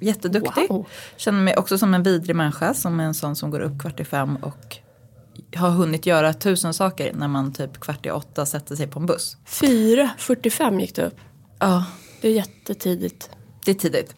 Jätteduktig. 0.00 0.68
Wow. 0.68 0.86
Känner 1.16 1.42
mig 1.42 1.56
också 1.56 1.78
som 1.78 1.94
en 1.94 2.02
vidrig 2.02 2.36
människa, 2.36 2.74
som 2.74 3.00
är 3.00 3.04
en 3.04 3.14
sån 3.14 3.36
som 3.36 3.50
går 3.50 3.60
upp 3.60 3.80
kvart 3.80 4.00
i 4.00 4.04
fem 4.04 4.36
och 4.36 4.76
har 5.56 5.70
hunnit 5.70 6.06
göra 6.06 6.32
tusen 6.32 6.74
saker 6.74 7.12
när 7.12 7.28
man 7.28 7.52
typ 7.52 7.80
kvart 7.80 8.06
i 8.06 8.10
åtta 8.10 8.46
sätter 8.46 8.76
sig 8.76 8.86
på 8.86 9.00
en 9.00 9.06
buss. 9.06 9.36
4.45 9.46 10.80
gick 10.80 10.94
du 10.94 11.02
upp. 11.02 11.16
Ja, 11.58 11.84
Det 12.20 12.28
är 12.28 12.32
jättetidigt. 12.32 13.30
det 13.64 13.70
är 13.70 13.74
tidigt. 13.74 14.14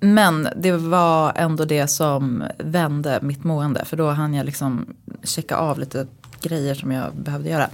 Men 0.00 0.48
det 0.56 0.72
var 0.72 1.32
ändå 1.36 1.64
det 1.64 1.88
som 1.88 2.44
vände 2.58 3.18
mitt 3.22 3.44
mående. 3.44 3.84
För 3.84 3.96
då 3.96 4.10
hann 4.10 4.34
jag 4.34 4.46
liksom 4.46 4.86
checka 5.22 5.56
av 5.56 5.78
lite 5.78 6.06
grejer 6.40 6.74
som 6.74 6.92
jag 6.92 7.14
behövde 7.16 7.50
göra. 7.50 7.70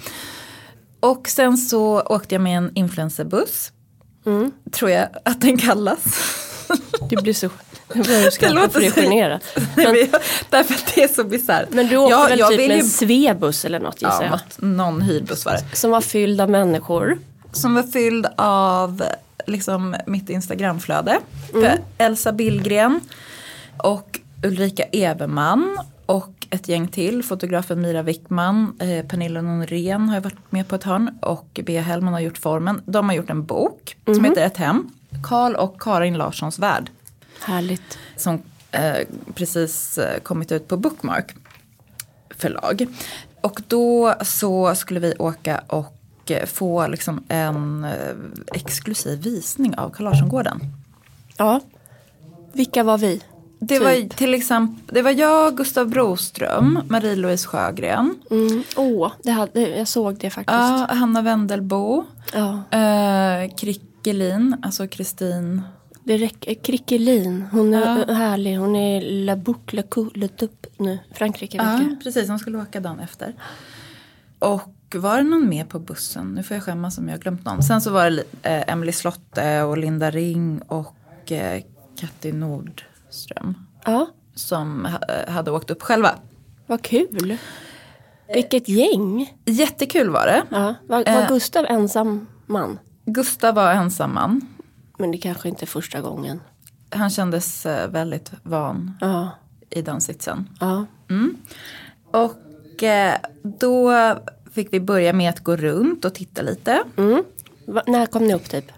Och 1.01 1.29
sen 1.29 1.57
så 1.59 2.01
åkte 2.03 2.35
jag 2.35 2.43
med 2.43 2.59
en 2.59 2.71
influencerbuss. 2.75 3.73
Tror 4.73 4.91
jag 4.91 5.09
att 5.25 5.41
den 5.41 5.57
kallas. 5.59 5.99
Du 7.11 7.17
blir 7.17 7.35
så... 7.35 7.49
Du 7.93 7.99
låter 7.99 8.69
för 8.71 8.81
det 8.81 8.87
är 8.87 8.91
så- 8.91 9.01
generat. 9.01 9.43
Men, 9.77 9.95
därför 10.51 10.75
att 10.75 10.93
det 10.95 11.03
är 11.03 11.09
så 11.09 11.25
bisarrt. 11.25 11.69
Men 11.71 11.89
du 11.89 11.97
åkte 11.97 12.13
Ja, 12.13 12.27
väl 12.29 12.39
jag 12.39 12.49
typ 12.49 12.59
med 12.59 12.69
ju- 12.77 12.83
en 12.83 12.89
svebus 12.89 13.65
eller 13.65 13.81
något 13.81 14.03
gissar 14.03 14.15
Ja, 14.15 14.23
jag. 14.23 14.31
något, 14.31 14.57
någon 14.79 15.03
hyrbuss 15.03 15.45
var 15.45 15.53
det. 15.53 15.77
Som 15.77 15.91
var 15.91 16.01
fylld 16.01 16.41
av 16.41 16.51
människor. 16.51 17.19
Som 17.53 17.75
var 17.75 17.83
fylld 17.83 18.27
av 18.37 19.03
liksom, 19.47 19.97
mitt 20.07 20.31
Instagramflöde. 20.31 21.19
För 21.53 21.79
Elsa 21.99 22.33
Billgren 22.33 23.01
och 23.77 24.21
Ulrika 24.45 24.83
Everman 24.83 25.79
och 26.07 26.47
ett 26.51 26.69
gäng 26.69 26.89
till. 26.89 27.23
Fotografen 27.23 27.81
Mira 27.81 28.03
Wickman, 28.03 28.77
eh, 28.81 29.07
Pernilla 29.07 29.43
Norén 29.43 30.09
har 30.09 30.17
jag 30.17 30.23
varit 30.23 30.53
med 30.53 30.69
på 30.69 30.75
ett 30.75 30.85
hörn 30.85 31.19
och 31.23 31.61
Bea 31.67 31.83
Hellman 31.83 32.13
har 32.13 32.21
gjort 32.21 32.39
formen. 32.39 32.83
De 32.87 33.09
har 33.09 33.17
gjort 33.17 33.31
en 33.31 33.45
bok 33.45 33.97
som 34.05 34.25
heter 34.25 34.47
Ett 34.47 34.57
hem. 34.57 34.91
Karl 35.25 35.55
och 35.55 35.81
Karin 35.81 36.19
Larssons 36.19 36.59
värld. 36.59 36.91
Härligt. 37.41 37.99
Som 38.17 38.43
eh, 38.71 39.07
precis 39.35 39.99
eh, 39.99 40.21
kommit 40.21 40.53
ut 40.53 40.69
på 40.69 40.77
Bookmark. 40.77 41.35
förlag. 42.37 42.87
Och 43.41 43.61
då 43.69 44.15
så 44.23 44.75
skulle 44.75 45.01
vi 45.01 45.15
åka 45.19 45.63
och 45.67 46.00
eh, 46.31 46.47
få 46.47 46.87
liksom 46.87 47.25
en 47.29 47.85
eh, 47.85 48.15
exklusiv 48.55 49.23
visning 49.23 49.75
av 49.79 49.91
Carl 49.91 50.05
Larsson-gården. 50.05 50.61
Ja. 51.37 51.61
Vilka 52.53 52.83
var 52.83 52.99
vi? 52.99 53.21
Det 53.63 53.75
Typ. 53.79 53.83
var 53.85 54.09
till 54.17 54.35
exempel, 54.35 54.95
det 54.95 55.03
var 55.03 55.11
jag, 55.11 55.57
Gustav 55.57 55.89
Broström, 55.89 56.79
Marie-Louise 56.89 57.47
Sjögren, 57.47 58.15
Mm. 58.31 58.63
Det 59.23 59.31
hade, 59.31 59.61
jag 59.79 59.89
såg 59.89 60.19
det 60.19 60.31
faktiskt. 60.31 60.57
ja, 60.59 60.87
Hanna 60.91 61.23
Wendelbo, 61.23 62.05
Ja. 62.35 62.63
eh, 62.79 63.55
Krickelin, 63.57 64.57
alltså 64.63 64.89
Kristin. 64.89 65.63
Det 66.05 66.17
räcker. 66.19 66.55
Krickelin, 66.55 67.47
hon 67.53 67.75
är 67.75 68.15
härlig. 68.15 68.57
Hon 68.57 68.77
är 68.77 69.01
La 69.25 69.37
Boucle, 69.37 69.85
La 70.15 70.29
Tup 70.29 70.67
nu. 70.77 70.99
Frankrike 71.15 71.57
Ja, 71.57 71.81
precis, 72.03 72.29
de 72.29 72.39
skulle 72.39 72.59
åka 72.59 72.81
dagen 72.81 73.01
efter. 73.01 73.35
Och 74.39 74.63
var 74.95 75.17
det 75.17 75.23
någon 75.23 75.49
mer 75.49 75.65
på 75.65 75.79
bussen? 75.79 76.35
Nu 76.35 76.43
får 76.43 76.55
jag 76.57 76.65
skämmas 76.65 76.99
om 76.99 77.09
jag 77.09 77.15
har 77.15 77.21
glömt 77.21 77.45
någon. 77.45 77.63
Sen 77.63 77.81
så 77.81 77.91
var 77.91 78.11
det 78.11 78.25
eh, 78.43 78.73
Emily 78.73 78.93
Slotte 78.93 79.63
och 79.63 79.79
Linda 79.79 80.11
Ring 80.11 80.63
och 80.69 81.33
eh, 81.33 81.63
Katti 81.97 82.33
Nordström. 82.33 83.55
Ja, 83.85 84.07
Som 84.35 84.85
ha, 84.85 85.31
hade 85.33 85.51
åkt 85.51 85.71
upp 85.71 85.83
själva. 85.83 86.15
vad 86.67 86.83
kul. 86.83 87.37
Vilket 88.35 88.69
gäng. 88.69 89.37
Jättekul 89.45 90.11
var 90.11 90.27
det. 90.27 90.43
Ja. 90.51 90.75
Var, 90.89 90.99
var 90.99 91.23
Eh. 91.23 91.29
Gustav 91.29 91.67
ensam 91.69 92.27
man? 92.47 92.79
Gustav 93.05 93.55
var 93.55 93.73
ensam 93.73 94.15
man. 94.15 94.41
Men 94.99 95.11
det 95.11 95.19
kanske 95.19 95.49
inte 95.49 95.65
är 95.65 95.67
första 95.67 96.01
gången. 96.01 96.41
Han 96.91 97.11
kändes 97.11 97.67
eh, 97.67 97.91
väldigt 97.91 98.33
van 98.43 98.97
Ja, 99.01 99.31
i 99.71 99.83
den 99.83 100.01
sitsen. 100.01 100.49
ja. 100.61 100.87
Och 102.13 102.83
eh, 102.83 103.15
då 103.43 103.91
fick 104.53 104.73
vi 104.73 104.81
börja 104.81 105.13
med 105.13 105.31
att 105.31 105.41
gå 105.41 105.57
runt 105.57 106.05
och 106.05 106.15
titta 106.15 106.43
lite. 106.43 106.83
Mm. 106.97 107.25
Va, 107.67 107.83
när 107.87 108.07
kom 108.07 108.27
ni 108.27 108.35
upp 108.35 108.51
typ? 108.51 108.73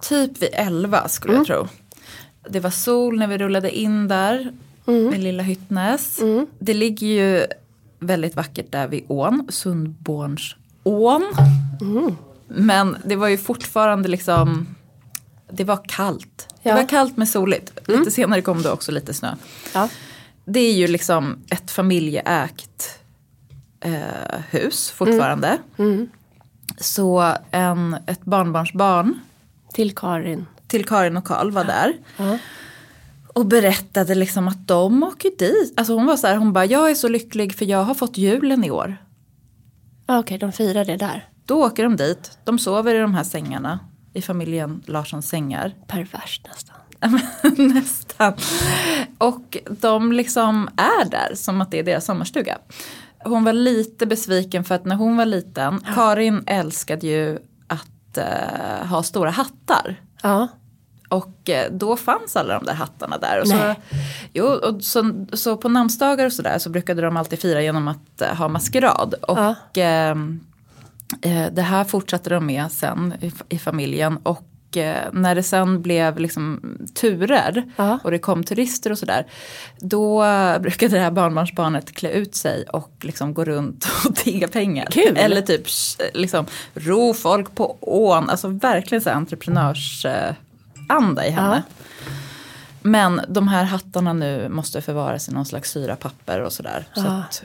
Typ 0.00 0.42
vid 0.42 0.50
11 0.52 1.08
skulle 1.08 1.34
jag 1.34 1.46
tro. 1.46 1.68
Det 2.48 2.60
var 2.60 2.70
sol 2.70 3.18
när 3.18 3.26
vi 3.26 3.38
rullade 3.38 3.78
in 3.78 4.08
där 4.08 4.52
med 4.84 5.22
lilla 5.22 5.42
Hyttnäs. 5.42 6.20
Det 6.58 6.74
ligger 6.74 7.06
ju 7.06 7.46
väldigt 7.98 8.36
vackert 8.36 8.72
där 8.72 8.88
vid 8.88 9.04
ån, 9.08 9.46
Sundbornsån. 9.48 11.32
Men 12.48 12.96
det 13.04 13.16
var 13.16 13.28
ju 13.28 13.38
fortfarande 13.38 14.08
liksom, 14.08 14.66
det 15.50 15.64
var 15.64 15.80
kallt. 15.88 16.48
Ja. 16.62 16.74
Det 16.74 16.80
var 16.80 16.88
kallt 16.88 17.16
men 17.16 17.26
soligt. 17.26 17.72
Lite 17.88 18.10
senare 18.10 18.42
kom 18.42 18.62
det 18.62 18.70
också 18.70 18.92
lite 18.92 19.14
snö. 19.14 19.34
Ja. 19.74 19.88
Det 20.44 20.60
är 20.60 20.72
ju 20.72 20.86
liksom 20.86 21.36
ett 21.50 21.70
familjeägt 21.70 22.93
eh, 23.84 24.40
hus 24.50 24.90
fortfarande. 24.90 25.58
Så 26.78 27.34
en, 27.50 27.96
ett 28.06 28.24
barnbarnsbarn 28.24 29.20
Till 29.72 29.94
Karin. 29.94 30.46
till 30.66 30.84
Karin 30.86 31.16
och 31.16 31.24
Karl 31.24 31.50
var 31.50 31.64
där. 31.64 31.92
Ja. 32.16 32.38
Och 33.34 33.46
berättade 33.46 34.14
liksom 34.14 34.48
att 34.48 34.68
de 34.68 35.02
åker 35.02 35.30
dit. 35.38 35.74
Alltså 35.76 35.94
hon 35.94 36.06
var 36.06 36.16
så 36.16 36.26
här, 36.26 36.36
hon 36.36 36.52
bara 36.52 36.64
jag 36.64 36.90
är 36.90 36.94
så 36.94 37.08
lycklig 37.08 37.54
för 37.54 37.64
jag 37.64 37.84
har 37.84 37.94
fått 37.94 38.18
julen 38.18 38.64
i 38.64 38.70
år. 38.70 38.96
Ja, 40.06 40.18
Okej, 40.18 40.38
de 40.38 40.52
firar 40.52 40.84
det 40.84 40.96
där. 40.96 41.28
Då 41.44 41.64
åker 41.66 41.82
de 41.82 41.96
dit, 41.96 42.38
de 42.44 42.58
sover 42.58 42.94
i 42.94 42.98
de 42.98 43.14
här 43.14 43.24
sängarna. 43.24 43.78
I 44.12 44.22
familjen 44.22 44.82
Larssons 44.86 45.28
sängar. 45.28 45.74
Perverst 45.86 46.46
nästan. 46.48 46.76
Nästan. 47.74 48.32
Och 49.18 49.56
de 49.80 50.12
liksom 50.12 50.68
är 50.76 51.10
där 51.10 51.34
som 51.34 51.60
att 51.60 51.70
det 51.70 51.78
är 51.78 51.82
deras 51.82 52.04
sommarstuga. 52.04 52.58
Hon 53.24 53.44
var 53.44 53.52
lite 53.52 54.06
besviken 54.06 54.64
för 54.64 54.74
att 54.74 54.84
när 54.84 54.96
hon 54.96 55.16
var 55.16 55.26
liten, 55.26 55.80
Karin 55.94 56.42
älskade 56.46 57.06
ju 57.06 57.38
att 57.66 58.18
eh, 58.18 58.86
ha 58.86 59.02
stora 59.02 59.30
hattar. 59.30 60.00
Ja. 60.22 60.48
Och 61.08 61.50
eh, 61.50 61.72
då 61.72 61.96
fanns 61.96 62.36
alla 62.36 62.54
de 62.54 62.66
där 62.66 62.74
hattarna 62.74 63.18
där. 63.18 63.40
Och 63.40 63.48
så, 63.48 63.56
Nej. 63.56 63.80
jo, 64.32 64.46
och 64.46 64.82
så, 64.84 65.26
så 65.32 65.56
på 65.56 65.68
namnsdagar 65.68 66.26
och 66.26 66.32
sådär 66.32 66.58
så 66.58 66.70
brukade 66.70 67.02
de 67.02 67.16
alltid 67.16 67.38
fira 67.38 67.62
genom 67.62 67.88
att 67.88 68.20
eh, 68.20 68.34
ha 68.34 68.48
maskerad. 68.48 69.14
Och 69.14 69.78
ehm, 69.78 70.40
eh, 71.22 71.46
det 71.52 71.62
här 71.62 71.84
fortsatte 71.84 72.30
de 72.30 72.46
med 72.46 72.72
sen 72.72 73.14
i, 73.20 73.32
i 73.48 73.58
familjen. 73.58 74.16
Och 74.16 74.42
när 75.12 75.34
det 75.34 75.42
sen 75.42 75.82
blev 75.82 76.18
liksom 76.18 76.60
turer 76.94 77.64
Ja. 77.76 77.98
och 78.04 78.10
det 78.10 78.18
kom 78.18 78.44
turister 78.44 78.90
och 78.92 78.98
sådär. 78.98 79.26
Då 79.80 80.24
eh, 80.54 80.58
brukade 80.58 80.96
det 80.96 81.00
här 81.02 81.10
barnbarnsbarnet 81.10 81.92
klä 81.94 82.10
ut 82.10 82.34
sig 82.34 82.64
och 82.72 82.90
liksom 83.00 83.34
gå 83.34 83.44
runt 83.44 83.86
och 84.08 84.16
tigga 84.16 84.48
pengar. 84.48 84.86
Kul. 84.90 85.16
Eller 85.16 85.42
typ 85.42 85.66
sh- 85.66 86.00
liksom 86.14 86.46
ro 86.74 87.14
folk 87.14 87.54
på 87.54 87.76
ån. 87.80 88.30
Alltså 88.30 88.48
verkligen 88.48 89.02
så 89.02 89.10
entreprenörsanda 89.10 91.26
i 91.26 91.30
henne. 91.30 91.62
Men 92.82 93.20
de 93.28 93.48
här 93.48 93.64
hattarna 93.64 94.12
nu 94.12 94.48
måste 94.48 94.82
förvaras 94.82 95.28
i 95.28 95.32
någon 95.32 95.46
slags 95.46 95.70
syrapapper 95.70 96.40
och 96.40 96.52
sådär. 96.52 96.86
Så 96.94 97.00
Ja. 97.04 97.22
att, 97.28 97.42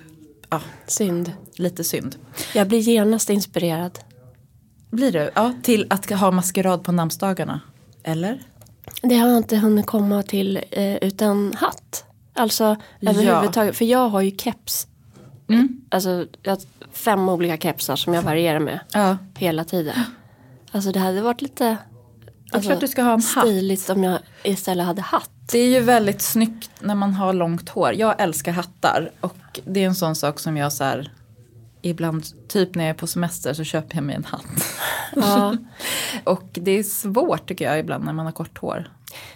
ja, 0.49 0.61
Synd. 0.87 1.31
lite 1.55 1.83
synd. 1.83 2.15
Jag 2.53 2.67
blir 2.67 2.79
genast 2.79 3.29
inspirerad. 3.29 3.99
Blir 4.89 5.11
du? 5.11 5.29
Ja, 5.35 5.53
till 5.63 5.87
att 5.89 6.09
ha 6.09 6.31
maskerad 6.31 6.83
på 6.83 6.91
namnsdagarna. 6.91 7.59
Eller? 8.03 8.41
Det 9.01 9.15
har 9.17 9.27
jag 9.27 9.37
inte 9.37 9.57
hunnit 9.57 9.85
komma 9.85 10.23
till 10.23 10.59
eh, 10.71 10.95
utan 10.95 11.53
hatt. 11.57 12.03
Alltså 12.33 12.75
Ja. 12.99 13.11
överhuvudtaget. 13.11 13.77
För 13.77 13.85
jag 13.85 14.09
har 14.09 14.21
ju 14.21 14.37
keps. 14.37 14.87
Mm. 15.49 15.81
Alltså 15.89 16.25
jag 16.43 16.51
har 16.51 16.59
fem 16.91 17.29
olika 17.29 17.57
kepsar 17.57 17.95
som 17.95 18.13
jag 18.13 18.21
varierar 18.21 18.59
med. 18.59 18.79
Ja. 18.93 19.17
Hela 19.37 19.63
tiden. 19.63 19.95
Alltså 20.71 20.91
det 20.91 20.99
hade 20.99 21.21
varit 21.21 21.41
lite 21.41 21.77
alltså, 22.51 22.69
klart 22.69 22.79
du 22.81 22.87
ska 22.87 23.01
ha 23.03 23.13
en 23.13 23.21
hatt. 23.21 23.45
stiligt 23.47 23.89
om 23.89 24.03
jag 24.03 24.19
istället 24.43 24.85
hade 24.85 25.01
hatt. 25.01 25.29
Det 25.51 25.59
är 25.59 25.67
ju 25.67 25.79
väldigt 25.79 26.21
snyggt 26.21 26.69
när 26.79 26.95
man 26.95 27.13
har 27.13 27.33
långt 27.33 27.69
hår. 27.69 27.93
Jag 27.93 28.21
älskar 28.21 28.51
hattar. 28.51 29.11
Och 29.19 29.59
det 29.65 29.79
är 29.83 29.85
en 29.87 29.95
sån 29.95 30.15
sak 30.15 30.39
som 30.39 30.57
jag 30.57 30.73
så 30.73 30.83
här. 30.83 31.11
Ibland, 31.81 32.25
typ 32.47 32.75
när 32.75 32.83
jag 32.83 32.89
är 32.89 32.97
på 32.97 33.07
semester 33.07 33.53
så 33.53 33.63
köper 33.63 33.95
jag 33.95 34.03
mig 34.03 34.15
en 34.15 34.25
hatt. 34.25 34.45
Ja. 35.15 35.57
och 36.23 36.49
det 36.51 36.71
är 36.71 36.83
svårt 36.83 37.47
tycker 37.47 37.65
jag 37.65 37.79
ibland 37.79 38.05
när 38.05 38.13
man 38.13 38.25
har 38.25 38.33
kort 38.33 38.57
hår. 38.57 38.91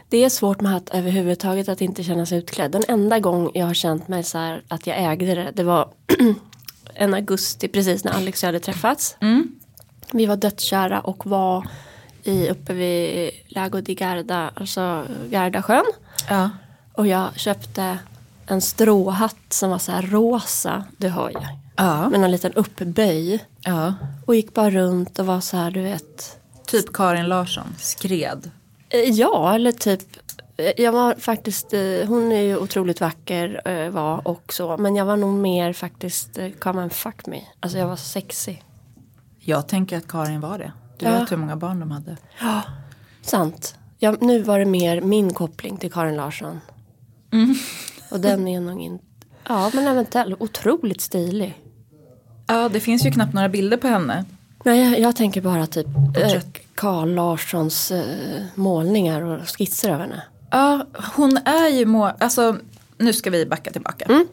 Det 0.10 0.24
är 0.24 0.30
svårt 0.30 0.62
med 0.62 0.72
hatt 0.72 0.90
överhuvudtaget 0.90 1.70
att 1.70 1.82
inte 1.82 2.04
känna 2.04 2.26
sig 2.26 2.38
utklädd. 2.38 2.72
Den 2.72 2.84
enda 2.88 3.20
gång 3.20 3.52
jag 3.54 3.66
har 3.66 3.74
känt 3.74 4.08
mig 4.08 4.24
så 4.24 4.38
här 4.38 4.64
att 4.68 4.88
jag 4.88 4.98
ägde 4.98 5.36
det. 5.36 5.52
Det 5.54 5.64
var 5.64 5.90
en 6.94 7.14
augusti 7.14 7.68
precis 7.68 8.04
när 8.04 8.12
Alex 8.12 8.44
och 8.44 8.44
jag 8.44 8.48
hade 8.48 8.60
träffats. 8.60 9.18
Vi 10.12 10.26
var 10.26 10.36
dödskära 10.36 11.02
och 11.02 11.26
var 11.26 11.68
i, 12.24 12.50
uppe 12.50 12.74
vid 12.74 13.32
Lago 13.48 13.82
di 13.82 13.96
Garda, 13.96 14.52
alltså 14.56 15.06
Gardasjön. 15.30 15.86
Ja. 16.30 16.50
Och 16.94 17.08
jag 17.08 17.40
köpte 17.40 17.98
en 18.48 18.62
stråhatt 18.62 19.46
som 19.50 19.70
var 19.70 19.78
så 19.78 19.92
här 19.92 20.02
rosa, 20.02 20.84
du 20.98 21.10
hör 21.10 21.30
ju. 21.30 21.63
Ja. 21.76 22.10
Med 22.10 22.24
en 22.24 22.32
liten 22.32 22.54
uppböj. 22.54 23.46
ja. 23.64 23.94
Och 24.26 24.36
gick 24.36 24.54
bara 24.54 24.70
runt 24.70 25.20
och 25.20 25.26
var 25.26 25.40
så 25.42 25.58
här, 25.58 25.72
du 25.72 25.82
vet. 25.82 26.38
Typ 26.68 26.94
Karin 26.94 27.26
Larsson, 27.28 27.76
skred. 27.78 28.52
Eh, 28.90 29.00
Ja, 29.00 29.56
eller 29.56 29.72
typ. 29.72 30.02
eh, 30.58 30.72
Jag 30.78 30.92
var 30.92 31.16
faktiskt, 31.16 31.74
eh, 31.74 32.08
hon 32.08 32.32
är 32.32 32.42
ju 32.42 32.58
otroligt 32.58 33.02
vacker 33.02 33.90
var 33.90 34.28
och 34.28 34.54
så. 34.54 34.78
Men 34.78 34.96
jag 34.96 35.06
var 35.06 35.18
nog 35.18 35.34
mer 35.34 35.74
faktiskt, 35.74 36.38
come 36.60 36.82
and 36.82 36.94
fuck 36.94 37.26
me. 37.26 37.42
Alltså 37.60 37.78
jag 37.78 37.88
var 37.88 37.96
sexy. 37.96 38.56
Jag 39.40 39.68
tänker 39.68 39.98
att 39.98 40.08
Karin 40.08 40.40
var 40.42 40.58
det. 40.58 40.72
Du 40.98 41.06
Ja. 41.06 41.20
vet 41.20 41.32
hur 41.32 41.38
många 41.38 41.56
barn 41.56 41.80
de 41.80 41.92
hade. 41.92 42.18
Sant. 43.22 43.76
Ja, 44.00 44.16
nu 44.22 44.42
var 44.42 44.60
det 44.60 44.66
mer 44.66 45.02
min 45.02 45.34
koppling 45.34 45.78
till 45.78 45.92
Karin 45.92 46.16
Larsson. 46.16 46.60
Och 48.12 48.20
den 48.20 48.48
är 48.48 48.60
nog 48.60 48.82
inte, 48.82 49.06
ja 49.48 49.72
men 49.74 49.88
eventuellt 49.88 50.42
otroligt 50.42 51.02
stilig. 51.02 51.63
Ja, 52.54 52.70
det 52.70 52.80
finns 52.80 53.06
ju 53.06 53.12
knappt 53.12 53.34
några 53.34 53.50
bilder 53.50 53.78
på 53.78 53.88
henne. 53.88 54.26
Nej, 54.64 54.80
jag, 54.92 55.00
jag 55.00 55.16
tänker 55.16 55.42
bara 55.42 55.68
typ 55.68 55.88
eh, 55.88 56.04
Porträtt. 56.04 56.60
Carl 56.76 57.14
Larssons 57.14 57.92
eh, 57.92 58.44
målningar 58.56 59.22
och 59.22 59.58
skisser 59.58 59.90
av 59.90 60.00
henne. 60.00 60.24
Ja, 60.52 60.88
hon 61.16 61.38
är 61.38 61.70
ju 61.70 61.86
må... 61.86 62.06
Alltså, 62.06 62.58
nu 62.98 63.14
ska 63.14 63.30
vi 63.30 63.46
backa 63.46 63.72
tillbaka. 63.72 64.26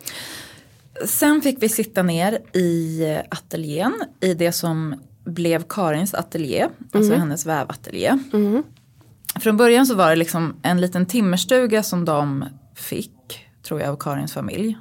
Sen 1.04 1.42
fick 1.42 1.62
vi 1.62 1.68
sitta 1.68 2.02
ner 2.02 2.38
i 2.56 3.04
ateljén, 3.28 3.94
i 4.20 4.34
det 4.34 4.52
som 4.52 4.94
blev 5.24 5.62
Karins 5.62 6.14
ateljé, 6.14 6.68
alltså 6.92 7.14
hennes 7.14 7.46
vävateljé. 7.46 8.18
Från 9.40 9.56
början 9.56 9.86
så 9.86 9.94
var 9.94 10.10
det 10.10 10.16
liksom 10.16 10.54
en 10.62 10.80
liten 10.80 11.06
timmerstuga 11.06 11.82
som 11.82 12.04
de 12.04 12.44
fick, 12.74 13.46
tror 13.62 13.80
jag, 13.80 13.90
av 13.90 13.96
Karins 13.96 14.32
familj. 14.32 14.76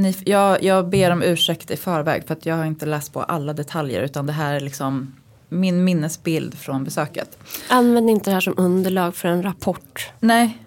Ni, 0.00 0.16
jag, 0.24 0.62
jag 0.62 0.88
ber 0.88 1.10
om 1.10 1.22
ursäkt 1.22 1.70
i 1.70 1.76
förväg 1.76 2.26
för 2.26 2.34
att 2.34 2.46
jag 2.46 2.56
har 2.56 2.64
inte 2.64 2.86
läst 2.86 3.12
på 3.12 3.22
alla 3.22 3.52
detaljer 3.52 4.02
utan 4.02 4.26
det 4.26 4.32
här 4.32 4.54
är 4.54 4.60
liksom 4.60 5.14
min 5.48 5.84
minnesbild 5.84 6.58
från 6.58 6.84
besöket. 6.84 7.38
Använd 7.68 8.10
inte 8.10 8.30
det 8.30 8.34
här 8.34 8.40
som 8.40 8.54
underlag 8.56 9.14
för 9.14 9.28
en 9.28 9.42
rapport. 9.42 10.10
Nej, 10.20 10.58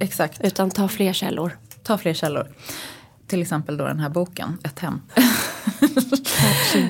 exakt. 0.00 0.40
Utan 0.44 0.70
ta 0.70 0.88
fler 0.88 1.12
källor. 1.12 1.58
Ta 1.82 1.98
fler 1.98 2.14
källor. 2.14 2.46
till 3.26 3.42
exempel 3.42 3.76
då 3.76 3.84
den 3.84 4.00
här 4.00 4.08
boken, 4.08 4.58
Ett 4.64 4.78
hem. 4.78 5.00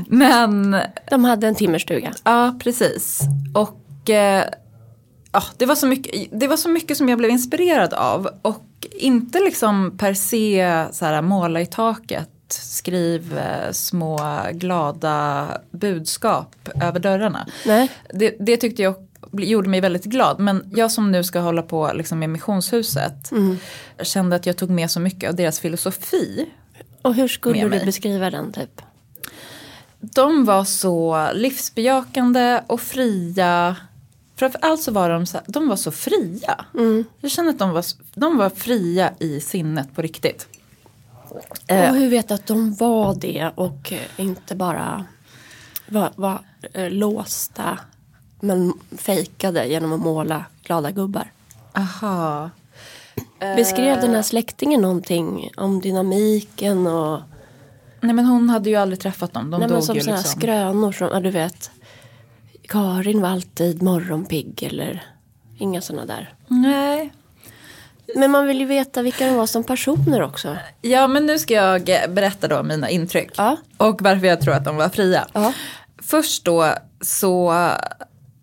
Men 0.06 0.76
De 1.10 1.24
hade 1.24 1.48
en 1.48 1.54
timmerstuga. 1.54 2.12
Ja, 2.24 2.58
precis. 2.62 3.20
Och 3.54 4.10
eh, 4.10 4.44
ja, 5.32 5.42
det, 5.56 5.66
var 5.66 5.74
så 5.74 5.86
mycket, 5.86 6.40
det 6.40 6.48
var 6.48 6.56
så 6.56 6.68
mycket 6.68 6.96
som 6.96 7.08
jag 7.08 7.18
blev 7.18 7.30
inspirerad 7.30 7.94
av. 7.94 8.28
Och 8.42 8.64
inte 8.90 9.38
liksom 9.40 9.98
per 9.98 10.14
se 10.14 10.86
så 10.92 11.04
här, 11.04 11.22
måla 11.22 11.60
i 11.60 11.66
taket, 11.66 12.28
skriv 12.48 13.38
eh, 13.38 13.72
små 13.72 14.20
glada 14.52 15.48
budskap 15.70 16.68
över 16.82 17.00
dörrarna. 17.00 17.46
Nej. 17.66 17.90
Det, 18.14 18.36
det 18.40 18.56
tyckte 18.56 18.82
jag 18.82 18.94
gjorde 19.32 19.68
mig 19.68 19.80
väldigt 19.80 20.04
glad. 20.04 20.40
Men 20.40 20.70
jag 20.76 20.92
som 20.92 21.12
nu 21.12 21.24
ska 21.24 21.40
hålla 21.40 21.62
på 21.62 21.90
liksom 21.94 22.18
med 22.18 22.30
missionshuset 22.30 23.30
kände 24.02 24.36
att 24.36 24.46
jag 24.46 24.56
tog 24.56 24.70
med 24.70 24.90
så 24.90 25.00
mycket 25.00 25.30
av 25.30 25.36
deras 25.36 25.60
filosofi 25.60 26.46
Och 27.02 27.14
hur 27.14 27.28
skulle 27.28 27.60
du 27.62 27.68
mig. 27.68 27.84
beskriva 27.86 28.30
den 28.30 28.52
typ? 28.52 28.82
De 30.00 30.44
var 30.44 30.64
så 30.64 31.28
livsbejakande 31.34 32.60
och 32.66 32.80
fria. 32.80 33.76
Framförallt 34.42 34.82
så 34.82 34.92
var 34.92 35.10
de 35.10 35.26
så, 35.26 35.38
de 35.46 35.68
var 35.68 35.76
så 35.76 35.90
fria. 35.90 36.64
Jag 37.20 37.30
känner 37.30 37.50
att 37.50 37.58
de 37.58 37.70
var, 37.70 37.84
de 38.14 38.36
var 38.36 38.50
fria 38.50 39.12
i 39.18 39.40
sinnet 39.40 39.94
på 39.94 40.02
riktigt. 40.02 40.48
Eh. 41.66 41.90
Och 41.90 41.96
hur 41.96 42.08
vet 42.08 42.28
du 42.28 42.34
att 42.34 42.46
de 42.46 42.74
var 42.74 43.14
det 43.14 43.50
och 43.54 43.92
eh, 43.92 44.00
inte 44.16 44.54
bara 44.54 45.04
var, 45.88 46.10
var 46.16 46.38
eh, 46.72 46.90
låsta 46.90 47.78
men 48.40 48.72
fejkade 48.96 49.66
genom 49.66 49.92
att 49.92 50.00
måla 50.00 50.44
glada 50.62 50.90
gubbar? 50.90 51.32
Aha. 51.72 52.50
Beskrev 53.38 54.00
den 54.00 54.14
här 54.14 54.22
släktingen 54.22 54.80
någonting 54.80 55.50
om 55.56 55.80
dynamiken 55.80 56.86
och 56.86 57.20
Nej 58.00 58.14
men 58.14 58.24
hon 58.24 58.50
hade 58.50 58.70
ju 58.70 58.76
aldrig 58.76 59.00
träffat 59.00 59.32
dem. 59.32 59.50
De 59.50 59.60
nej, 59.60 59.68
men 59.68 59.76
dog 59.76 59.84
som 59.84 59.94
ju 59.94 60.02
liksom. 60.02 60.24
skrönor 60.24 60.92
som, 60.92 61.08
ja 61.12 61.20
du 61.20 61.30
vet 61.30 61.70
Karin 62.72 63.20
var 63.22 63.28
alltid 63.28 63.82
morgonpigg 63.82 64.62
eller 64.62 65.02
inga 65.58 65.80
sådana 65.80 66.06
där. 66.06 66.34
Nej. 66.48 67.12
Men 68.16 68.30
man 68.30 68.46
vill 68.46 68.60
ju 68.60 68.66
veta 68.66 69.02
vilka 69.02 69.26
de 69.26 69.34
var 69.36 69.46
som 69.46 69.64
personer 69.64 70.22
också. 70.22 70.56
Ja 70.80 71.06
men 71.06 71.26
nu 71.26 71.38
ska 71.38 71.54
jag 71.54 71.82
berätta 72.12 72.48
då 72.48 72.62
mina 72.62 72.90
intryck. 72.90 73.30
Ja. 73.36 73.56
Och 73.76 74.02
varför 74.02 74.26
jag 74.26 74.40
tror 74.40 74.54
att 74.54 74.64
de 74.64 74.76
var 74.76 74.88
fria. 74.88 75.26
Ja. 75.32 75.52
Först 76.02 76.44
då 76.44 76.74
så 77.00 77.54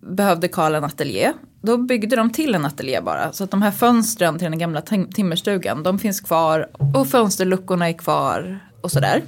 behövde 0.00 0.48
Karl 0.48 0.74
en 0.74 0.84
ateljé. 0.84 1.32
Då 1.62 1.76
byggde 1.76 2.16
de 2.16 2.30
till 2.32 2.54
en 2.54 2.64
ateljé 2.66 3.00
bara. 3.00 3.32
Så 3.32 3.44
att 3.44 3.50
de 3.50 3.62
här 3.62 3.70
fönstren 3.70 4.38
till 4.38 4.50
den 4.50 4.58
gamla 4.58 4.80
tim- 4.80 5.12
timmerstugan, 5.12 5.82
de 5.82 5.98
finns 5.98 6.20
kvar. 6.20 6.68
Och 6.94 7.06
fönsterluckorna 7.08 7.88
är 7.88 7.92
kvar 7.92 8.60
och 8.80 8.90
sådär. 8.90 9.22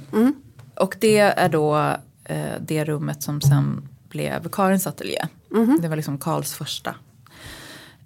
Och 0.75 0.95
det 0.99 1.19
är 1.19 1.49
då 1.49 1.77
eh, 2.25 2.37
det 2.61 2.83
rummet 2.83 3.23
som 3.23 3.41
sen 3.41 3.87
blev 4.13 4.49
Karins 4.49 4.87
ateljé. 4.87 5.25
Det 5.81 5.87
var 5.87 5.95
liksom 5.95 6.17
Karls 6.17 6.53
första. 6.53 6.95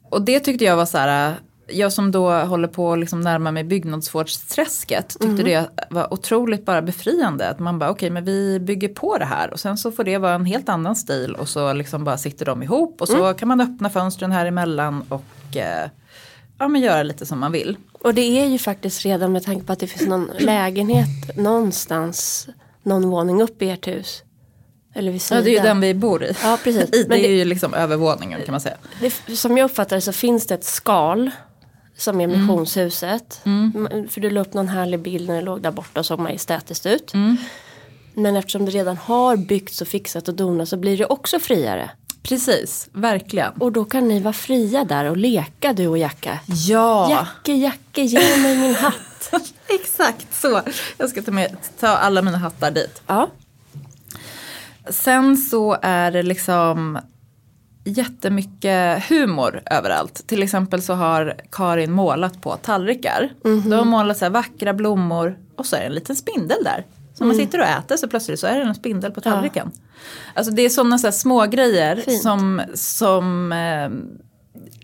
Och 0.10 0.22
det 0.22 0.40
tyckte 0.40 0.66
jag 0.66 0.76
var 0.76 0.86
så 0.86 0.98
här, 0.98 1.36
jag 1.68 1.94
som 1.94 2.12
då 2.12 2.32
håller 2.32 2.68
på 2.68 2.94
att 2.94 3.00
liksom 3.00 3.22
närma 3.22 3.52
mig 3.52 3.64
byggnadsvårdsträsket 3.64 5.10
tyckte 5.20 5.44
det 5.44 5.70
var 5.90 6.14
otroligt 6.14 6.66
bara 6.66 6.82
befriande. 6.82 7.50
Att 7.50 7.60
man 7.60 7.80
bara 7.80 7.90
okej 7.90 8.10
men 8.10 8.26
vi 8.26 8.60
bygger 8.60 8.88
på 8.88 9.18
det 9.18 9.26
här 9.26 9.54
och 9.54 9.60
sen 9.60 9.78
så 9.78 9.92
får 9.92 10.04
det 10.04 10.18
vara 10.18 10.34
en 10.34 10.46
helt 10.46 10.70
annan 10.70 10.96
stil 10.96 11.36
och 11.36 11.50
så 11.50 11.74
liksom 11.74 12.04
bara 12.04 12.18
sitter 12.18 12.46
de 12.46 12.64
ihop 12.64 13.02
och 13.02 13.08
så 13.08 13.34
kan 13.34 13.48
man 13.48 13.62
öppna 13.62 13.90
fönstren 13.90 14.32
här 14.32 14.46
emellan 14.46 15.04
och 15.10 15.58
eh, 15.58 15.90
ja 16.58 16.68
men 16.68 16.82
göra 16.82 17.04
lite 17.04 17.26
som 17.26 17.40
man 17.40 17.52
vill. 17.52 17.78
Och 17.92 18.14
det 18.14 18.42
är 18.42 18.46
ju 18.46 18.58
faktiskt 18.58 19.06
redan 19.06 19.32
med 19.32 19.44
tanke 19.44 19.66
på 19.66 19.74
att 19.74 19.80
det 19.80 19.88
finns 19.88 20.10
någon 20.10 20.32
lägenhet 20.40 21.38
någonstans 21.38 22.48
någon 22.84 23.10
våning 23.10 23.42
upp 23.42 23.62
i 23.62 23.70
ert 23.70 23.88
hus. 23.88 24.24
Eller 24.98 25.12
vid 25.12 25.22
Ja, 25.22 25.24
sidan. 25.26 25.44
det 25.44 25.50
är 25.50 25.52
ju 25.54 25.60
den 25.60 25.80
vi 25.80 25.94
bor 25.94 26.24
i. 26.24 26.34
Ja, 26.44 26.58
precis. 26.64 26.90
I, 26.94 27.04
det, 27.04 27.10
Men 27.10 27.18
är 27.18 27.22
det- 27.22 27.36
ju 27.36 27.46
liksom 27.46 27.74
övervåningen 27.74 28.42
kan 28.46 28.52
man 28.52 28.62
säga. 28.62 28.76
Det, 29.02 29.36
som 29.38 29.58
jag 29.58 29.66
uppfattar 29.66 29.96
det 29.96 30.02
så 30.02 30.12
finns 30.12 30.48
det 30.48 30.54
ett 30.56 30.64
skal 30.64 31.32
som 31.98 32.22
är 32.22 32.28
missionshuset. 32.28 33.42
Mm, 33.46 34.08
För 34.10 34.22
du 34.22 34.30
la 34.30 34.42
upp 34.42 34.54
någon 34.54 34.68
härlig 34.68 35.00
bild 35.00 35.28
när 35.28 35.36
det 35.36 35.42
låg 35.42 35.62
där 35.62 35.72
borta 35.72 36.00
och 36.00 36.06
såg 36.06 36.20
majestätiskt 36.20 36.86
ut. 36.86 37.14
Men 38.14 38.36
eftersom 38.36 38.66
det 38.66 38.72
redan 38.72 38.98
har 38.98 39.36
byggts 39.38 39.82
och 39.82 39.88
fixat 39.88 40.28
och 40.28 40.34
donat 40.34 40.70
så 40.70 40.78
blir 40.78 40.98
det 40.98 41.06
också 41.06 41.40
friare. 41.40 41.90
Precis, 42.24 42.90
verkligen. 42.94 43.52
Och 43.54 43.72
då 43.72 43.86
kan 43.86 44.08
ni 44.08 44.20
vara 44.20 44.34
fria 44.34 44.84
där 44.84 45.06
och 45.06 45.18
leka 45.18 45.74
du 45.74 45.88
och 45.88 45.98
Jacka. 45.98 46.40
Ja, 46.68 47.10
Jacke, 47.10 47.54
Jacke, 47.54 48.02
ge 48.02 48.38
mig 48.38 48.58
min 48.58 48.76
hatt. 48.76 49.32
exakt 49.68 50.28
så. 50.42 50.62
Jag 50.98 51.10
ska 51.10 51.22
ta, 51.22 51.32
med, 51.32 51.58
ta 51.80 51.88
alla 51.88 52.22
mina 52.22 52.38
hattar 52.38 52.72
dit. 52.72 53.02
Ja, 53.08 53.30
Sen 54.90 55.38
så 55.38 55.78
är 55.82 56.12
det 56.12 56.24
liksom 56.24 57.00
jättemycket 57.86 59.04
humor 59.10 59.62
överallt. 59.72 60.28
Till 60.28 60.44
exempel 60.44 60.82
så 60.82 60.94
har 60.94 61.34
Karin 61.52 61.92
målat 61.92 62.42
på 62.42 62.56
tallrikar. 62.58 63.30
De 63.44 63.72
har 63.72 63.86
målat 63.86 64.18
så 64.18 64.26
här 64.26 64.30
vackra 64.30 64.74
blommor 64.74 65.38
och 65.56 65.66
så 65.66 65.76
är 65.76 65.80
det 65.80 65.86
en 65.86 65.94
liten 65.94 66.16
spindel 66.16 66.64
där. 66.64 66.86
Så 67.14 67.24
man 67.26 67.36
sitter 67.36 67.60
och 67.60 67.66
äter 67.66 67.98
så 67.98 68.08
plötsligt 68.08 68.40
så 68.40 68.48
är 68.48 68.56
det 68.56 68.62
en 68.64 68.76
spindel 68.76 69.12
på 69.12 69.22
tallriken. 69.22 69.72
Alltså 70.34 70.52
det 70.54 70.62
är 70.62 70.70
sådana 70.70 70.98
så 70.98 71.12
små 71.12 71.46
grejer 71.46 71.96
Fint. 71.96 72.22
som, 72.22 72.62
som 72.74 73.52
eh, 73.52 73.90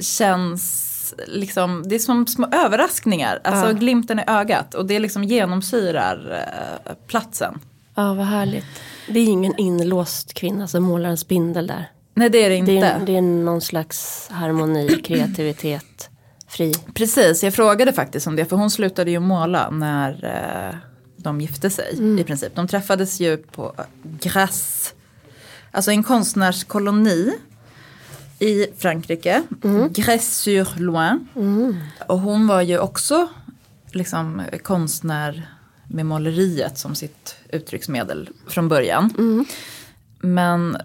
känns 0.04 0.89
liksom, 1.28 1.84
det 1.86 1.96
är 1.96 2.00
som 2.00 2.28
små 2.28 2.48
överraskningar. 2.52 3.39
Alltså 3.44 3.66
Ja. 3.68 3.72
glimten 3.72 4.20
i 4.20 4.24
ögat 4.28 4.74
och 4.74 4.86
det 4.86 5.00
liksom 5.00 5.24
genomsyrar 5.24 6.46
eh, 6.88 6.94
platsen. 7.08 7.60
Ja 7.96 8.14
vad 8.14 8.26
härligt. 8.26 8.66
Det 9.08 9.20
är 9.20 9.26
ingen 9.26 9.60
inlåst 9.60 10.34
kvinna 10.34 10.68
som 10.68 10.84
målar 10.84 11.10
en 11.10 11.18
spindel 11.18 11.68
där. 11.68 11.92
Nej 12.14 12.30
det 12.30 12.46
är 12.46 12.50
det 12.50 12.56
inte. 12.56 12.72
Det 12.72 12.80
är, 12.80 13.06
det 13.06 13.18
är 13.18 13.22
någon 13.22 13.62
slags 13.62 14.28
harmoni, 14.32 14.90
kreativitet, 15.04 16.10
fri. 16.48 16.74
Precis, 16.94 17.44
jag 17.44 17.54
frågade 17.54 17.94
faktiskt 17.94 18.28
om 18.28 18.36
det 18.36 18.46
för 18.46 18.56
hon 18.56 18.72
slutade 18.72 19.12
ju 19.12 19.20
måla 19.20 19.70
när 19.70 20.26
eh, 20.26 20.76
de 21.18 21.42
gifte 21.42 21.70
sig 21.70 22.20
i 22.20 22.24
princip. 22.24 22.56
De 22.56 22.68
träffades 22.68 23.20
ju 23.20 23.38
på 23.38 23.74
Grasse, 24.04 24.94
alltså 25.72 25.92
en 25.92 26.04
konstnärskoloni 26.04 27.32
i 28.40 28.68
Frankrike, 28.78 29.44
Grasse-sur-Loing. 29.90 31.28
Och 32.08 32.20
hon 32.20 32.48
var 32.48 32.62
ju 32.62 32.80
också 32.80 33.28
liksom 33.92 34.42
konstnär 34.64 35.53
med 35.94 36.06
måleriet 36.06 36.78
som 36.78 36.96
sitt 36.96 37.36
uttrycksmedel 37.50 38.30
från 38.48 38.68
början. 38.68 39.46
Men 40.20 40.78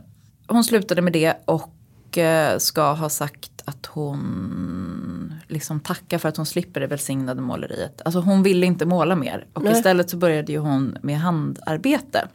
hon 0.46 0.64
slutade 0.64 1.02
med 1.02 1.12
det 1.12 1.34
och 1.44 2.18
eh, 2.18 2.58
ska 2.58 2.92
ha 2.92 3.08
sagt 3.08 3.62
att 3.64 3.86
hon 3.86 5.34
liksom 5.46 5.80
tackar 5.80 6.18
för 6.18 6.28
att 6.28 6.36
hon 6.36 6.46
slipper 6.46 6.80
det 6.80 6.86
välsignade 6.86 7.40
måleriet. 7.40 8.02
Alltså 8.04 8.20
hon 8.20 8.42
ville 8.42 8.66
inte 8.66 8.86
måla 8.86 9.16
mer 9.16 9.46
och 9.52 9.62
Nej. 9.62 9.72
istället 9.72 10.10
så 10.10 10.16
började 10.16 10.52
ju 10.52 10.58
hon 10.58 10.98
med 11.02 11.18
handarbete. 11.18 12.28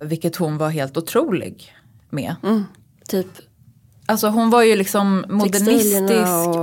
Vilket 0.00 0.36
hon 0.36 0.58
var 0.58 0.68
helt 0.68 0.96
otrolig 0.96 1.74
med. 2.10 2.34
Typ, 3.08 3.28
Alltså 4.06 4.28
hon 4.28 4.50
var 4.50 4.62
ju 4.62 4.76
liksom 4.76 5.24
modernistisk. 5.28 6.12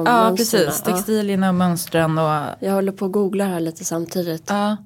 Ja 0.06 0.34
precis, 0.38 0.82
textilierna 0.82 1.50
och 1.50 1.56
mönstren 1.56 2.18
och 2.18 2.46
jag 2.60 2.74
håller 2.74 2.92
på 2.92 3.06
att 3.06 3.12
googla 3.12 3.46
här 3.46 3.60
lite 3.60 3.86
samtidigt. 3.86 4.44
Ja. 4.48 4.78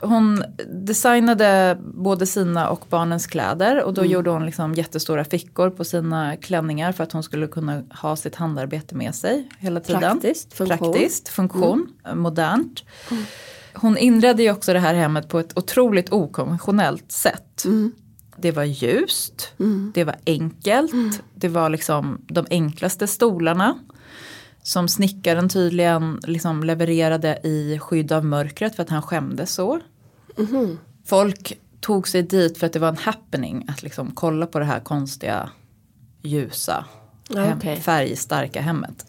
Hon 0.00 0.44
designade 0.66 1.78
både 1.94 2.26
sina 2.26 2.68
och 2.68 2.84
barnens 2.88 3.26
kläder 3.26 3.82
och 3.84 3.94
då 3.94 4.00
Mm. 4.00 4.12
gjorde 4.12 4.30
hon 4.30 4.46
liksom 4.46 4.74
jättestora 4.74 5.24
fickor 5.24 5.70
på 5.70 5.84
sina 5.84 6.36
klänningar 6.36 6.92
för 6.92 7.04
att 7.04 7.12
hon 7.12 7.22
skulle 7.22 7.46
kunna 7.46 7.82
ha 8.00 8.16
sitt 8.16 8.34
handarbete 8.34 8.94
med 8.94 9.14
sig 9.14 9.48
hela 9.58 9.80
tiden. 9.80 10.00
Praktiskt, 10.00 10.52
funktion. 10.54 10.78
Mm. 10.78 10.92
Praktiskt, 10.92 11.28
funktion, 11.28 11.88
modernt. 12.14 12.84
Hon 13.74 13.96
inredde 13.98 14.42
ju 14.42 14.50
också 14.50 14.72
det 14.72 14.78
här 14.78 14.94
hemmet 14.94 15.28
på 15.28 15.38
ett 15.38 15.58
otroligt 15.58 16.12
okonventionellt 16.12 17.12
sätt. 17.12 17.64
Mm. 17.64 17.92
Det 18.36 18.52
var 18.52 18.64
ljust, 18.64 19.52
det 19.94 20.04
var 20.04 20.16
enkelt, 20.26 20.92
Mm. 20.92 21.10
det 21.34 21.48
var 21.48 21.68
liksom 21.68 22.20
de 22.28 22.46
enklaste 22.50 23.06
stolarna. 23.06 23.78
Som 24.62 24.88
snickaren 24.88 25.48
tydligen 25.48 26.20
liksom 26.26 26.64
levererade 26.64 27.38
i 27.44 27.78
skydd 27.78 28.12
av 28.12 28.24
mörkret 28.24 28.76
för 28.76 28.82
att 28.82 28.88
han 28.90 29.02
skämdes 29.02 29.50
så. 29.54 29.80
Mhm. 30.36 30.78
Folk 31.06 31.58
tog 31.80 32.08
sig 32.08 32.22
dit 32.22 32.58
för 32.58 32.66
att 32.66 32.72
det 32.72 32.78
var 32.78 32.88
en 32.88 32.96
happening 32.96 33.64
att 33.68 33.82
liksom 33.82 34.10
kolla 34.14 34.46
på 34.46 34.58
det 34.58 34.64
här 34.64 34.80
konstiga 34.80 35.50
ljusa 36.22 36.84
hem, 37.36 37.58
okej. 37.58 37.76
färgstarka 37.80 38.60
hemmet. 38.60 39.06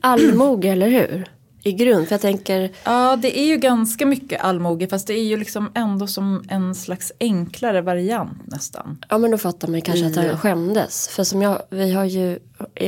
Allmoge, 0.00 0.68
eller 0.68 0.88
hur? 0.88 1.28
I 1.64 1.72
grund, 1.72 2.06
för 2.08 2.14
jag 2.14 2.20
tänker, 2.20 2.70
Ja 2.84 3.16
det 3.16 3.38
är 3.38 3.44
ju 3.46 3.56
ganska 3.56 4.06
mycket 4.06 4.40
allmoge 4.40 4.86
fast 4.86 5.06
det 5.06 5.14
är 5.14 5.24
ju 5.24 5.36
liksom 5.36 5.70
ändå 5.74 6.06
som 6.06 6.44
en 6.48 6.74
slags 6.74 7.12
enklare 7.20 7.80
variant 7.82 8.38
nästan. 8.46 9.04
ja 9.08 9.18
men 9.18 9.30
då 9.30 9.38
fattar 9.38 9.68
man 9.68 9.82
kanske 9.82 10.06
att 10.06 10.16
I- 10.16 10.28
han 10.28 10.38
skämdes. 10.38 11.08
För 11.08 11.24
som 11.24 11.42
jag, 11.42 11.62
vi 11.70 11.92
har 11.92 12.04
ju 12.04 12.38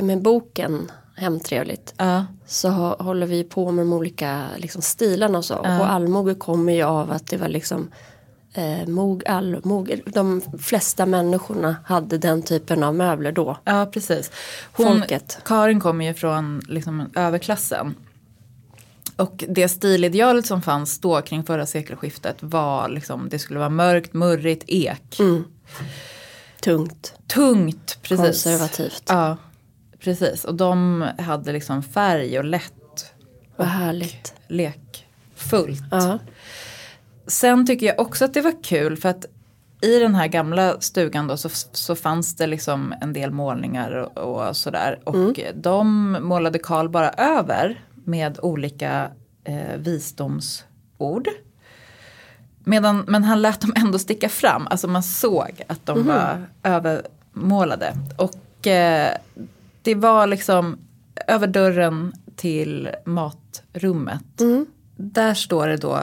med 0.03 0.22
boken 0.22 0.90
hemtrevligt. 1.16 1.94
Ja. 1.96 2.27
Så 2.46 2.68
hå- 2.68 3.03
håller 3.03 3.27
vi 3.27 3.44
på 3.44 3.70
med 3.70 3.83
de 3.87 3.92
olika 3.92 4.46
liksom, 4.57 4.83
stilarna 4.83 5.38
och 5.38 5.44
så. 5.44 5.57
Och 5.57 5.90
allmoge 5.92 6.35
kommer 6.35 6.72
ju 6.72 6.83
av 6.83 7.11
att 7.12 7.27
det 7.27 7.37
var 7.37 7.48
liksom 7.48 7.90
eh, 8.55 8.87
mog, 8.88 9.22
allmoge. 9.29 10.00
De 10.07 10.42
flesta 10.59 11.07
människorna 11.07 11.77
hade 11.87 12.18
den 12.18 12.42
typen 12.42 12.83
av 12.83 12.94
möbler 12.94 13.33
då. 13.33 13.57
Ja, 13.64 13.87
precis. 13.92 14.31
Hon, 14.72 14.87
Folket. 14.87 15.38
Karin 15.44 15.81
kommer 15.81 16.05
ju 16.05 16.14
från 16.14 16.61
liksom, 16.68 17.11
överklassen. 17.14 17.94
Och 19.16 19.44
det 19.48 19.68
stilidealet 19.68 20.46
som 20.46 20.62
fanns 20.62 20.98
då 20.98 21.20
kring 21.22 21.44
förra 21.44 21.66
sekelskiftet 21.66 22.37
var 22.40 22.88
liksom, 22.88 23.29
det 23.29 23.38
skulle 23.38 23.59
vara 23.59 23.68
mörkt, 23.70 24.12
murrigt, 24.14 24.64
ek. 24.66 25.18
Tungt, 26.61 27.14
Tungt, 27.35 27.98
precis. 28.03 28.18
konservativt. 28.44 29.03
Ja, 29.09 29.37
precis. 30.04 30.44
Och 30.44 30.54
de 30.54 31.04
hade 31.18 31.52
liksom 31.52 31.82
färg 31.82 32.38
och 32.38 32.44
lätt, 32.44 33.14
Vad 33.56 33.66
härligt. 33.68 34.34
lekfullt. 34.48 35.82
Ja. 35.90 36.18
Sen 37.26 37.66
tycker 37.66 37.86
jag 37.86 38.00
också 38.00 38.24
att 38.24 38.34
det 38.34 38.40
var 38.40 38.62
kul 38.62 38.96
för 38.96 39.08
att 39.08 39.26
i 39.80 39.98
den 39.98 40.14
här 40.14 40.26
gamla 40.26 40.80
stugan 40.80 41.26
då 41.26 41.36
så, 41.36 41.48
så 41.72 41.94
fanns 41.94 42.36
det 42.36 42.46
liksom 42.46 42.94
en 43.00 43.12
del 43.12 43.30
målningar 43.30 43.90
och, 43.92 44.48
och 44.48 44.56
sådär. 44.56 45.00
Och 45.04 45.40
de 45.54 46.12
målade 46.20 46.58
Karl 46.58 46.88
bara 46.88 47.10
över 47.10 47.80
med 47.94 48.38
olika 48.42 49.10
eh, 49.44 49.76
visdomsord. 49.76 51.28
Medan, 52.64 53.04
men 53.08 53.24
han 53.24 53.42
lät 53.42 53.60
dem 53.60 53.72
ändå 53.76 53.98
sticka 53.98 54.28
fram, 54.28 54.66
alltså 54.66 54.88
man 54.88 55.02
såg 55.02 55.62
att 55.66 55.86
de 55.86 56.06
var 56.06 56.46
övermålade. 56.62 57.96
Och 58.16 58.66
eh, 58.66 59.16
det 59.84 59.94
var 59.94 60.26
liksom 60.26 60.78
över 61.26 61.46
dörren 61.46 62.12
till 62.36 62.88
matrummet. 63.04 64.42
Där 64.96 65.34
står 65.34 65.68
det 65.68 65.76
då 65.76 65.98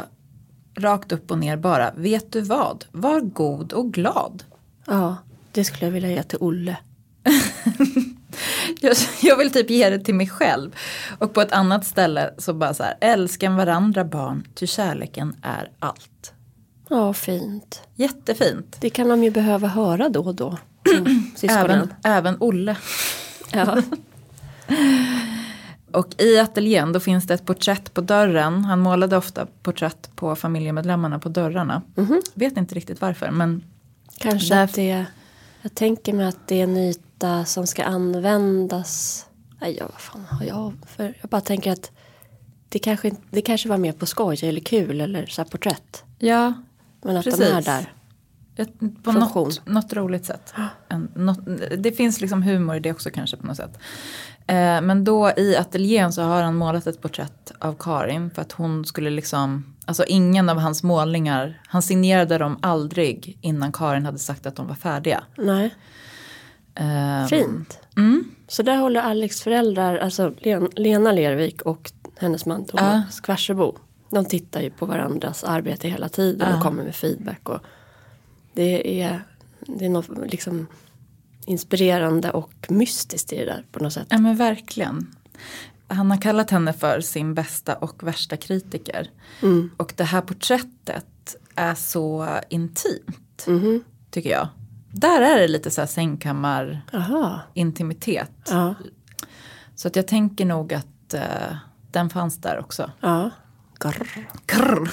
rakt 0.75 1.11
upp 1.11 1.31
och 1.31 1.37
ner 1.37 1.57
bara, 1.57 1.91
vet 1.95 2.31
du 2.31 2.41
vad, 2.41 2.85
var 2.91 3.19
god 3.19 3.73
och 3.73 3.93
glad. 3.93 4.43
ja, 4.85 5.15
det 5.51 5.63
skulle 5.63 5.85
jag 5.85 5.91
vilja 5.91 6.09
ge 6.11 6.23
till 6.23 6.37
Olle. 6.41 6.77
Jag, 8.81 8.95
jag 9.21 9.37
vill 9.37 9.51
typ 9.51 9.69
ge 9.69 9.89
det 9.89 9.99
till 9.99 10.15
mig 10.15 10.29
själv. 10.29 10.75
Och 11.17 11.33
på 11.33 11.41
ett 11.41 11.51
annat 11.51 11.85
ställe 11.85 12.33
så 12.37 12.53
bara 12.53 12.73
så 12.73 12.83
här, 12.83 12.97
älskan 13.01 13.55
varandra 13.55 14.03
barn, 14.03 14.47
ty 14.55 14.67
kärleken 14.67 15.35
är 15.41 15.71
allt. 15.79 16.33
Ja, 16.89 17.13
fint. 17.13 17.81
Jättefint. 17.95 18.77
Det 18.79 18.89
kan 18.89 19.09
de 19.09 19.23
ju 19.23 19.31
behöva 19.31 19.67
höra 19.67 20.09
då 20.09 20.21
och 20.21 20.35
då. 20.35 20.57
mm. 20.97 21.31
Även, 21.49 21.93
även 22.03 22.37
Olle. 22.39 22.77
Ja. 23.53 23.77
Och 25.91 26.21
i 26.21 26.39
ateljén 26.39 26.93
då 26.93 26.99
finns 26.99 27.27
det 27.27 27.33
ett 27.33 27.45
porträtt 27.45 27.93
på 27.93 28.01
dörren. 28.01 28.65
Han 28.65 28.79
målade 28.79 29.17
ofta 29.17 29.47
porträtt 29.63 30.09
på 30.15 30.35
familjemedlemmarna 30.35 31.19
på 31.19 31.29
dörrarna. 31.29 31.81
Vet 32.33 32.57
inte 32.57 32.75
riktigt 32.75 33.01
varför 33.01 33.31
men 33.31 33.63
Kanske 34.17 34.55
Där- 34.55 34.63
att 34.63 34.73
det 34.73 35.05
Jag 35.61 35.75
tänker 35.75 36.13
mig 36.13 36.27
att 36.27 36.47
det 36.47 36.59
är 36.59 36.63
en 36.63 36.77
yta 36.77 37.45
som 37.45 37.67
ska 37.67 37.83
användas 37.83 39.25
Nej, 39.61 39.75
ja, 39.79 39.85
vad 39.91 40.01
fan 40.01 40.25
har 40.29 40.45
jag 40.45 40.73
för 40.87 41.13
Jag 41.21 41.29
bara 41.29 41.41
tänker 41.41 41.71
att 41.71 41.91
det 42.69 42.79
kanske, 42.79 43.11
det 43.29 43.41
kanske 43.41 43.69
var 43.69 43.77
mer 43.77 43.91
på 43.91 44.05
skoj 44.05 44.39
eller 44.43 44.61
kul 44.61 45.01
eller 45.01 45.25
så 45.25 45.41
här 45.41 45.49
porträtt. 45.49 46.03
ja, 46.19 46.53
Men 47.01 47.17
att 47.17 47.23
Precis. 47.23 47.39
de 47.39 47.45
är 47.55 47.61
där. 47.61 47.93
På 49.03 49.11
Funktion. 49.11 49.43
något, 49.43 49.61
något 49.65 49.93
roligt 49.93 50.25
sätt. 50.25 50.53
En, 50.89 51.11
något, 51.15 51.39
det 51.77 51.91
finns 51.91 52.21
liksom 52.21 52.43
humor 52.43 52.75
i 52.75 52.79
det 52.79 52.91
också 52.91 53.09
kanske 53.09 53.37
på 53.37 53.47
något 53.47 53.57
sätt. 53.57 53.79
Eh, 54.47 54.81
men 54.81 55.03
då 55.03 55.31
i 55.37 55.57
ateljén 55.57 56.13
så 56.13 56.21
har 56.21 56.41
han 56.41 56.55
målat 56.55 56.87
ett 56.87 57.01
porträtt 57.01 57.51
av 57.59 57.75
Karin 57.79 58.31
för 58.31 58.41
att 58.41 58.51
hon 58.51 58.85
skulle 58.85 59.09
liksom, 59.09 59.75
alltså 59.85 60.03
ingen 60.07 60.49
av 60.49 60.57
hans 60.57 60.83
målningar, 60.83 61.61
han 61.67 61.81
signerade 61.81 62.37
dem 62.37 62.57
aldrig 62.61 63.37
innan 63.41 63.71
Karin 63.71 64.05
hade 64.05 64.19
sagt 64.19 64.45
att 64.45 64.55
de 64.55 64.67
var 64.67 64.75
färdiga. 64.75 65.23
Nej, 65.37 65.75
Eh, 66.75 67.27
fint. 67.27 67.79
Mm. 67.97 68.23
Så 68.47 68.63
där 68.63 68.77
håller 68.77 69.01
Alex 69.01 69.41
föräldrar, 69.41 69.97
alltså 69.97 70.33
Len, 70.37 70.69
Lena 70.75 71.11
Lervik 71.11 71.61
och 71.61 71.91
hennes 72.17 72.45
man 72.45 72.65
Thomas 72.65 73.19
Kvarsebo. 73.19 73.75
De 74.09 74.25
tittar 74.25 74.61
ju 74.61 74.69
på 74.69 74.85
varandras 74.85 75.43
arbete 75.43 75.87
hela 75.87 76.09
tiden 76.09 76.55
och 76.55 76.63
kommer 76.63 76.83
med 76.83 76.95
feedback. 76.95 77.49
Och 77.49 77.59
det 78.53 79.01
är, 79.01 79.23
det 79.67 79.85
är 79.85 79.89
något 79.89 80.09
liksom 80.31 80.67
inspirerande 81.45 82.31
och 82.31 82.53
mystiskt 82.69 83.33
i 83.33 83.37
det 83.37 83.45
där 83.45 83.65
på 83.71 83.83
något 83.83 83.93
sätt. 83.93 84.07
Ja 84.09 84.17
men 84.17 84.35
verkligen. 84.35 85.15
Han 85.87 86.11
har 86.11 86.17
kallat 86.21 86.49
henne 86.51 86.73
för 86.73 87.01
sin 87.01 87.33
bästa 87.33 87.75
och 87.75 88.03
värsta 88.03 88.37
kritiker. 88.37 89.09
Och 89.77 89.93
det 89.97 90.03
här 90.03 90.21
porträttet 90.21 91.35
är 91.55 91.75
så 91.75 92.27
intimt. 92.49 93.45
Tycker 94.11 94.29
jag. 94.29 94.47
Där 94.93 95.21
är 95.21 95.39
det 95.39 95.47
lite 95.47 95.71
så 95.71 95.81
här 95.81 95.87
sängkammar 95.87 96.81
Jaha, 96.91 97.39
intimitet. 97.53 98.31
ja, 98.49 98.75
Så 99.75 99.87
att 99.87 99.95
jag 99.95 100.07
tänker 100.07 100.45
nog 100.45 100.73
att 100.73 101.13
eh, 101.13 101.55
den 101.91 102.09
fanns 102.09 102.37
där 102.37 102.59
också. 102.59 102.91
ja. 102.99 103.29
Grr. 103.79 104.27
Krr. 104.45 104.91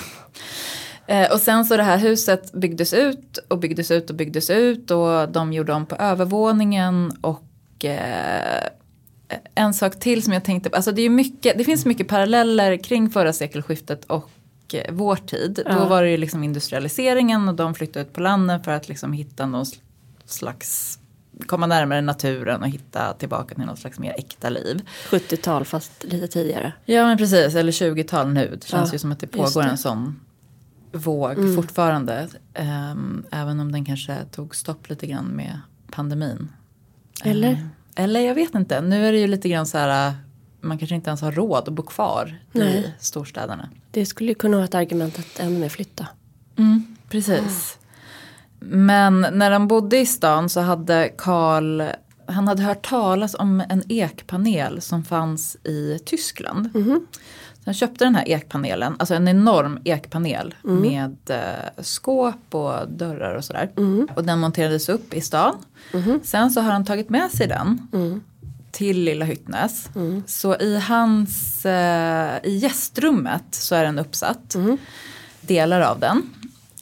Eh, 1.10 1.32
och 1.32 1.40
sen 1.40 1.64
så 1.64 1.76
det 1.76 1.82
här 1.82 1.98
huset 1.98 2.52
byggdes 2.52 2.92
ut 2.92 3.38
och 3.48 3.58
byggdes 3.58 3.90
ut 3.90 4.10
och 4.10 4.16
byggdes 4.16 4.50
ut 4.50 4.90
och 4.90 5.28
de 5.28 5.52
gjorde 5.52 5.72
om 5.72 5.86
på 5.86 5.96
övervåningen 5.96 7.12
och 7.20 7.84
eh, 7.84 8.68
en 9.54 9.74
sak 9.74 10.00
till 10.00 10.22
som 10.22 10.32
jag 10.32 10.44
tänkte 10.44 10.70
på, 10.70 10.76
alltså 10.76 10.92
det, 10.92 11.02
är 11.02 11.10
mycket, 11.10 11.58
det 11.58 11.64
finns 11.64 11.86
mycket 11.86 12.08
paralleller 12.08 12.76
kring 12.76 13.10
förra 13.10 13.32
sekelskiftet 13.32 14.04
och 14.04 14.30
eh, 14.72 14.92
vår 14.94 15.16
tid. 15.16 15.60
Då 15.66 15.72
Ja. 15.72 15.88
var 15.88 16.02
det 16.02 16.10
ju 16.10 16.16
liksom 16.16 16.44
industrialiseringen 16.44 17.48
och 17.48 17.54
de 17.54 17.74
flyttade 17.74 18.04
ut 18.06 18.12
på 18.12 18.20
landet 18.20 18.64
för 18.64 18.72
att 18.72 18.88
liksom 18.88 19.12
hitta 19.12 19.46
någon 19.46 19.66
slags, 20.26 20.98
komma 21.46 21.66
närmare 21.66 22.00
naturen 22.00 22.62
och 22.62 22.68
hitta 22.68 23.12
tillbaka 23.12 23.54
till 23.54 23.64
något 23.64 23.78
slags 23.78 23.98
mer 23.98 24.14
äkta 24.18 24.48
liv. 24.48 24.80
70-tal 25.10 25.64
fast 25.64 26.04
lite 26.04 26.28
tidigare. 26.28 26.72
Ja 26.84 27.04
men 27.06 27.18
precis, 27.18 27.54
eller 27.54 27.72
20-tal 27.72 28.28
nu. 28.28 28.48
Det 28.60 28.66
känns 28.66 28.88
Ja, 28.90 28.92
ju 28.92 28.98
som 28.98 29.12
att 29.12 29.20
det 29.20 29.26
pågår 29.26 29.62
det. 29.62 29.68
en 29.68 29.78
sån 29.78 30.20
våg 30.98 31.54
fortfarande. 31.56 32.28
Ehm, 32.54 33.24
även 33.30 33.60
om 33.60 33.72
den 33.72 33.84
kanske 33.84 34.24
tog 34.24 34.56
stopp 34.56 34.88
lite 34.88 35.06
grann 35.06 35.26
med 35.26 35.60
pandemin. 35.90 36.48
Eller? 37.24 37.48
Ehm, 37.48 37.68
eller 37.94 38.20
jag 38.20 38.34
vet 38.34 38.54
inte, 38.54 38.80
nu 38.80 39.06
är 39.06 39.12
det 39.12 39.18
ju 39.18 39.26
lite 39.26 39.48
grann 39.48 39.66
så 39.66 39.78
här, 39.78 40.14
man 40.60 40.78
kanske 40.78 40.94
inte 40.94 41.10
ens 41.10 41.20
har 41.20 41.32
råd 41.32 41.68
att 41.68 41.74
bo 41.74 41.82
kvar 41.82 42.38
i 42.52 42.58
Nej. 42.58 42.94
storstäderna. 43.00 43.68
Det 43.90 44.06
skulle 44.06 44.28
ju 44.28 44.34
kunna 44.34 44.56
vara 44.56 44.64
ett 44.64 44.74
argument 44.74 45.18
att 45.18 45.38
ännu 45.38 45.58
mer 45.58 45.68
flytta. 45.68 46.06
Mm, 46.56 46.96
precis. 47.08 47.78
Men 48.60 49.26
när 49.32 49.50
de 49.50 49.68
bodde 49.68 49.98
i 49.98 50.06
stan 50.06 50.48
så 50.48 50.60
hade 50.60 51.12
Karl, 51.18 51.82
han 52.26 52.48
hade 52.48 52.62
hört 52.62 52.88
talas 52.88 53.34
om 53.34 53.62
en 53.68 53.82
ekpanel 53.88 54.80
som 54.80 55.04
fanns 55.04 55.56
i 55.64 55.98
Tyskland. 56.04 56.70
Så 57.68 57.72
köpte 57.74 58.04
den 58.04 58.14
här 58.14 58.28
ekpanelen, 58.28 58.96
alltså 58.98 59.14
en 59.14 59.28
enorm 59.28 59.78
ekpanel 59.84 60.54
med 60.82 61.16
eh, 61.30 61.82
skåp 61.82 62.54
och 62.54 62.88
dörrar 62.88 63.34
och 63.34 63.44
sådär. 63.44 63.70
Och 64.16 64.24
den 64.24 64.38
monterades 64.38 64.88
upp 64.88 65.14
i 65.14 65.20
stan. 65.20 65.54
Sen 66.24 66.50
så 66.50 66.60
har 66.60 66.72
han 66.72 66.84
tagit 66.84 67.08
med 67.10 67.30
sig 67.30 67.46
den 67.46 67.88
till 68.70 69.00
Lilla 69.00 69.24
Hyttnäs. 69.24 69.88
Så 70.26 70.56
i 70.56 70.78
hans, 70.78 71.66
eh, 71.66 72.38
i 72.42 72.56
gästrummet 72.56 73.44
så 73.50 73.74
är 73.74 73.84
den 73.84 73.98
uppsatt. 73.98 74.56
Delar 75.40 75.80
av 75.80 75.98
den. 76.00 76.22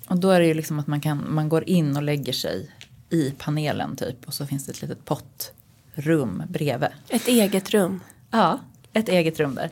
Och 0.09 0.17
då 0.17 0.31
är 0.31 0.41
det 0.41 0.47
ju 0.47 0.55
liksom 0.55 0.79
att 0.79 0.87
man, 0.87 1.01
kan, 1.01 1.25
man 1.29 1.49
går 1.49 1.69
in 1.69 1.97
och 1.97 2.03
lägger 2.03 2.33
sig 2.33 2.71
i 3.11 3.31
panelen 3.39 3.97
typ. 3.97 4.27
Och 4.27 4.35
så 4.35 4.47
finns 4.47 4.67
det 4.67 4.73
ett 4.73 4.83
litet 4.83 5.05
pottrum 5.05 6.43
bredvid. 6.49 6.89
Ett 7.09 7.29
eget 7.29 7.71
rum. 7.71 8.01
Ja, 8.31 8.61
ett 8.93 9.09
eget 9.09 9.41
rum 9.41 9.55
där. 9.55 9.71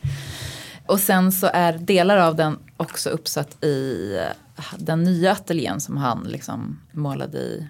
Och 0.86 1.00
sen 1.00 1.32
så 1.32 1.50
är 1.52 1.72
delar 1.72 2.16
av 2.16 2.36
den 2.36 2.58
också 2.76 3.10
uppsatt 3.10 3.64
i 3.64 4.10
eh, 4.56 4.64
den 4.78 5.04
nya 5.04 5.32
ateljén 5.32 5.80
som 5.80 5.96
han 5.96 6.24
liksom 6.28 6.80
målade 6.92 7.38
i 7.38 7.66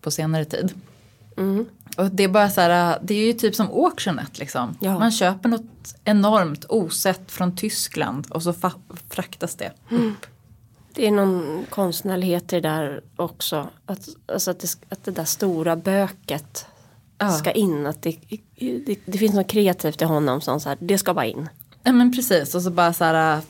på 0.00 0.10
senare 0.10 0.44
tid. 0.44 0.74
Och 1.96 2.10
det 2.10 2.24
är 2.24 2.28
bara 2.28 2.50
så 2.50 2.60
här, 2.60 2.98
det 3.02 3.14
är 3.14 3.26
ju 3.26 3.32
typ 3.32 3.54
som 3.54 3.66
auctionet 3.66 4.38
liksom. 4.38 4.76
Ja. 4.80 4.98
Man 4.98 5.10
köper 5.12 5.48
något 5.48 5.94
enormt 6.04 6.64
osett 6.68 7.32
från 7.32 7.56
Tyskland 7.56 8.26
och 8.30 8.42
så 8.42 8.54
fraktas 9.10 9.54
det 9.54 9.72
upp. 9.90 10.26
Det 10.94 11.06
är 11.06 11.10
någon 11.10 11.66
konstnärlighet 11.70 12.52
i 12.52 12.60
det 12.60 12.68
där 12.68 13.00
också. 13.16 13.68
Att, 13.86 14.08
alltså 14.26 14.50
att, 14.50 14.60
det, 14.60 14.68
att 14.88 15.04
det 15.04 15.10
där 15.10 15.24
stora 15.24 15.76
böket 15.76 16.66
Ja. 17.18 17.30
ska 17.32 17.52
in. 17.52 17.86
Att 17.86 18.02
det, 18.02 18.16
det, 18.86 18.98
det 19.04 19.18
finns 19.18 19.34
något 19.34 19.48
kreativt 19.48 20.02
i 20.02 20.04
honom 20.04 20.40
som 20.40 20.60
så 20.60 20.68
här, 20.68 20.78
det 20.80 20.98
ska 20.98 21.14
bara 21.14 21.26
in. 21.26 21.48
Ja 21.86 21.92
men 21.92 22.12
precis 22.12 22.54
och 22.54 22.62
så 22.62 22.70
bara 22.70 22.92
så 22.92 23.04
här 23.04 23.40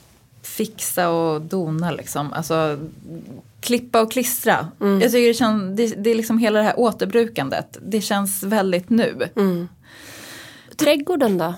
fixa 0.42 1.09
och 1.11 1.40
dona 1.40 1.90
liksom. 1.90 2.33
Alltså 2.33 2.79
klippa 3.61 4.01
och 4.01 4.12
klistra. 4.12 4.68
Jag 4.79 5.12
tycker 5.12 5.29
det, 5.29 5.35
känns, 5.35 5.77
det, 5.77 5.87
det 5.87 6.11
är 6.11 6.14
liksom 6.14 6.38
hela 6.38 6.59
det 6.59 6.64
här 6.64 6.79
återbrukandet. 6.79 7.79
Det 7.83 8.01
känns 8.01 8.42
väldigt 8.42 8.90
nu. 8.90 9.29
Och 10.70 10.77
trädgården 10.77 11.38
då? 11.38 11.55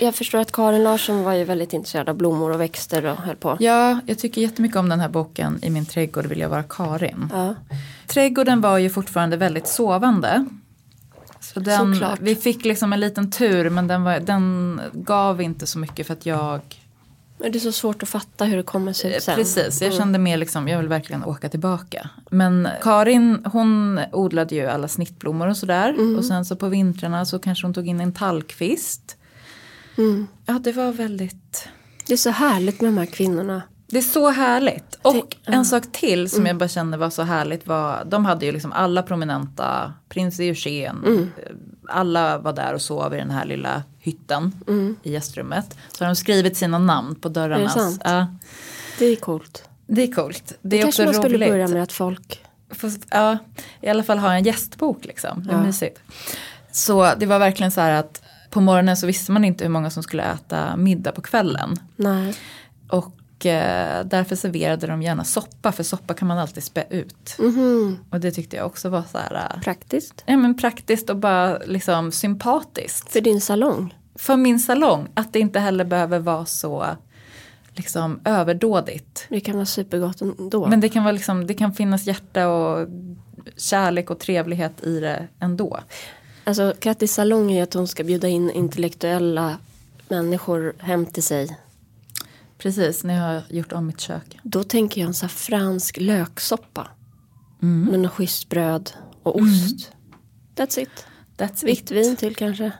Jag 0.00 0.14
förstår 0.14 0.38
att 0.38 0.52
Karin 0.52 0.84
Larsson 0.84 1.22
var 1.22 1.32
ju 1.32 1.44
väldigt 1.44 1.72
intresserad 1.72 2.08
av 2.08 2.16
blommor 2.16 2.50
och 2.50 2.60
växter 2.60 3.04
och 3.04 3.16
höll 3.16 3.36
på. 3.36 3.56
Ja, 3.60 4.00
jag 4.06 4.18
tycker 4.18 4.40
jättemycket 4.40 4.76
om 4.76 4.88
den 4.88 5.00
här 5.00 5.08
boken 5.08 5.58
I 5.62 5.70
min 5.70 5.86
trädgård 5.86 6.26
vill 6.26 6.40
jag 6.40 6.48
vara 6.48 6.62
Karin. 6.62 7.30
Ja. 7.32 7.54
Trädgården 8.06 8.60
var 8.60 8.78
ju 8.78 8.90
fortfarande 8.90 9.36
väldigt 9.36 9.68
sovande. 9.68 10.46
Den, 11.60 11.94
Såklart. 11.94 12.18
vi 12.22 12.34
fick 12.36 12.64
liksom 12.64 12.92
en 12.92 13.00
liten 13.00 13.30
tur 13.30 13.70
men 13.70 13.86
den, 13.86 14.02
var, 14.02 14.20
den 14.20 14.80
gav 14.92 15.42
inte 15.42 15.66
så 15.66 15.78
mycket 15.78 16.06
för 16.06 16.12
att 16.12 16.26
jag 16.26 16.60
Men 17.38 17.52
det 17.52 17.58
är 17.58 17.60
så 17.60 17.72
svårt 17.72 18.02
att 18.02 18.08
fatta 18.08 18.44
hur 18.44 18.56
det 18.56 18.62
kommer 18.62 18.92
se 18.92 19.16
ut 19.16 19.22
sen. 19.22 19.32
Eh, 19.32 19.36
Precis, 19.38 19.82
jag 19.82 19.94
kände 19.94 20.18
mer 20.18 20.36
liksom, 20.36 20.68
jag 20.68 20.78
vill 20.78 20.88
verkligen 20.88 21.24
åka 21.24 21.48
tillbaka. 21.48 22.10
Men 22.30 22.68
Karin 22.82 23.44
hon 23.44 24.00
odlade 24.12 24.54
ju 24.54 24.66
alla 24.66 24.88
snittblommor 24.88 25.48
och 25.48 25.56
sådär. 25.56 26.16
Och 26.18 26.24
sen 26.24 26.44
så 26.44 26.56
på 26.56 26.68
vintrarna 26.68 27.24
så 27.24 27.38
kanske 27.38 27.66
hon 27.66 27.74
tog 27.74 27.86
in 27.88 28.00
en 28.00 28.12
tallkvist. 28.12 29.16
Ja 30.46 30.58
det 30.58 30.72
var 30.72 30.92
väldigt, 30.92 31.68
Det 32.06 32.12
är 32.12 32.16
så 32.16 32.30
härligt 32.30 32.80
med 32.80 32.88
de 32.92 32.98
här 32.98 33.06
kvinnorna. 33.06 33.62
Det 33.86 33.98
är 33.98 34.02
så 34.02 34.30
härligt. 34.30 34.98
Och 35.02 35.36
en 35.44 35.64
sak 35.64 35.84
till 35.92 36.30
som 36.30 36.46
jag 36.46 36.56
bara 36.56 36.68
kände 36.68 36.96
var 36.96 37.10
så 37.10 37.22
härligt 37.22 37.66
var, 37.66 38.04
de 38.04 38.24
hade 38.24 38.46
ju 38.46 38.52
liksom 38.52 38.72
alla 38.72 39.02
prominenta, 39.02 39.92
prins 40.08 40.40
Eugen, 40.40 41.30
alla 41.88 42.38
var 42.38 42.52
där 42.52 42.74
och 42.74 42.82
sov 42.82 43.14
i 43.14 43.16
den 43.16 43.30
här 43.30 43.44
lilla 43.44 43.82
hytten 43.98 44.52
i 45.02 45.12
gästrummet. 45.12 45.76
Så 45.92 46.04
har 46.04 46.08
de 46.08 46.16
skrivit 46.16 46.56
sina 46.56 46.78
namn 46.78 47.14
på 47.14 47.28
dörrarna. 47.28 47.56
Är 47.56 47.62
det 47.62 47.68
sant? 47.70 48.00
Ja, 48.04 48.26
Det 48.98 49.04
är 49.06 49.16
coolt. 49.16 49.68
det 49.86 50.02
är 50.02 50.12
coolt. 50.12 50.46
Det 50.46 50.56
Det 50.68 50.78
är 50.78 50.82
kanske 50.82 51.04
man 51.04 51.14
skulle 51.14 51.38
börja 51.38 51.68
med 51.68 51.82
att 51.82 51.92
folk... 51.92 52.42
Fast, 52.70 53.00
ja, 53.10 53.38
I 53.80 53.88
alla 53.88 54.02
fall 54.02 54.18
ha 54.18 54.34
en 54.34 54.44
gästbok 54.44 55.04
liksom. 55.04 55.42
Det 55.44 55.50
är 55.52 55.56
Ja. 55.56 55.62
mysigt. 55.62 56.00
Så 56.72 57.14
det 57.18 57.26
var 57.26 57.38
verkligen 57.38 57.70
så 57.72 57.80
här 57.80 57.92
att 57.92 58.22
på 58.50 58.60
morgonen 58.60 58.96
så 58.96 59.06
visste 59.06 59.32
man 59.32 59.44
inte 59.44 59.64
hur 59.64 59.70
många 59.70 59.90
som 59.90 60.02
skulle 60.02 60.22
äta 60.22 60.76
middag 60.76 61.12
på 61.12 61.20
kvällen. 61.22 61.76
Nej. 61.96 62.34
Och 62.88 63.12
eh, 63.46 64.04
därför 64.04 64.36
serverade 64.36 64.86
de 64.86 65.02
gärna 65.02 65.24
soppa 65.24 65.72
för 65.72 65.82
soppa 65.82 66.14
kan 66.14 66.28
man 66.28 66.38
alltid 66.38 66.62
spä 66.62 66.84
ut. 66.90 67.36
Mhm. 67.38 67.98
Och 68.10 68.20
det 68.20 68.30
tyckte 68.30 68.56
jag 68.56 68.66
också 68.66 68.88
var 68.88 69.02
så 69.12 69.18
här, 69.18 69.34
eh, 69.34 69.60
Praktiskt. 69.60 70.22
ja, 70.26 70.36
men 70.36 70.56
praktiskt 70.56 71.10
och 71.10 71.16
bara 71.16 71.58
liksom 71.58 72.12
sympatiskt. 72.12 73.12
För 73.12 73.20
din 73.20 73.40
salong. 73.40 73.94
För 74.14 74.36
min 74.36 74.58
salong, 74.60 75.08
att 75.14 75.32
det 75.32 75.40
inte 75.40 75.60
heller 75.60 75.84
behöver 75.84 76.18
vara 76.18 76.46
så 76.46 76.86
liksom 77.74 78.20
överdådigt. 78.24 79.26
Det 79.28 79.40
kan 79.40 79.54
vara 79.54 79.66
supergott 79.66 80.20
ändå. 80.20 80.66
Men 80.66 80.80
det 80.80 80.88
kan, 80.88 81.04
vara 81.04 81.12
liksom, 81.12 81.46
det 81.46 81.54
kan 81.54 81.74
finnas 81.74 82.06
hjärta 82.06 82.48
och 82.48 82.88
kärlek 83.56 84.10
och 84.10 84.18
trevlighet 84.18 84.84
i 84.84 85.00
det 85.00 85.28
ändå. 85.40 85.78
Alltså 86.44 86.74
Kattis 86.78 87.14
salong 87.14 87.52
är 87.52 87.62
att 87.62 87.74
hon 87.74 87.88
ska 87.88 88.04
bjuda 88.04 88.28
in 88.28 88.50
intellektuella 88.50 89.56
människor 90.08 90.74
hem 90.78 91.06
till 91.06 91.22
sig. 91.22 91.56
Precis, 92.58 93.04
när 93.04 93.14
jag 93.14 93.22
har 93.22 93.42
gjort 93.48 93.72
om 93.72 93.86
mitt 93.86 94.00
kök. 94.00 94.38
Då 94.42 94.62
tänker 94.62 95.00
jag 95.00 95.08
en 95.08 95.14
så 95.14 95.26
här 95.26 95.28
fransk 95.28 95.98
löksoppa. 96.00 96.88
Mm. 97.62 97.90
Med 97.90 98.00
något 98.00 98.12
schysst 98.12 98.48
bröd 98.48 98.90
och 99.22 99.36
ost. 99.36 99.92
That's 100.56 100.78
it. 100.80 101.06
That's 101.36 101.64
Vitt 101.64 101.80
it. 101.80 101.90
vin 101.90 102.16
till 102.16 102.36
kanske. 102.36 102.72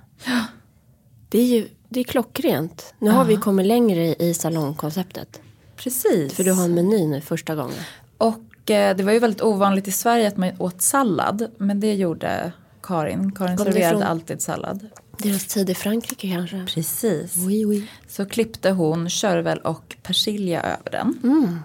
Det 1.29 1.39
är 1.39 1.47
ju 1.47 1.69
det 1.89 2.01
är 2.01 2.05
klockrent. 2.05 2.95
Nu 2.99 3.11
har 3.11 3.25
vi 3.25 3.37
kommit 3.37 3.67
längre 3.67 4.15
i 4.15 4.35
salongkonceptet. 4.35 5.41
Precis. 5.77 6.35
För 6.35 6.45
du 6.45 6.53
har 6.53 6.65
en 6.65 6.75
meny 6.75 7.07
nu 7.07 7.21
första 7.21 7.55
gången. 7.55 7.79
Och 8.19 8.71
eh, 8.71 8.97
det 8.97 9.03
var 9.03 9.13
ju 9.13 9.19
väldigt 9.19 9.43
ovanligt 9.43 9.89
i 9.89 9.93
Sverige 9.93 10.29
att 10.29 10.37
man 10.37 10.53
åt 10.59 10.83
sallad. 10.83 11.51
Men 11.59 11.81
det 11.81 11.95
gjorde 11.95 12.53
Karin. 12.83 13.33
Karin 13.33 13.57
Kom 13.57 13.67
serverade 13.67 14.07
alltid 14.07 14.43
sallad. 14.43 14.87
Deras 15.19 15.47
tid 15.47 15.71
i 15.71 15.75
Frankrike 15.75 16.29
kanske. 16.29 16.67
Precis. 16.75 17.37
Oui, 17.37 17.65
oui. 17.65 17.89
Så 18.09 18.27
klippte 18.27 18.71
hon 18.71 19.09
körvel 19.11 19.59
och 19.59 19.97
persilja 20.03 20.63
över 20.63 20.91
den. 20.91 21.19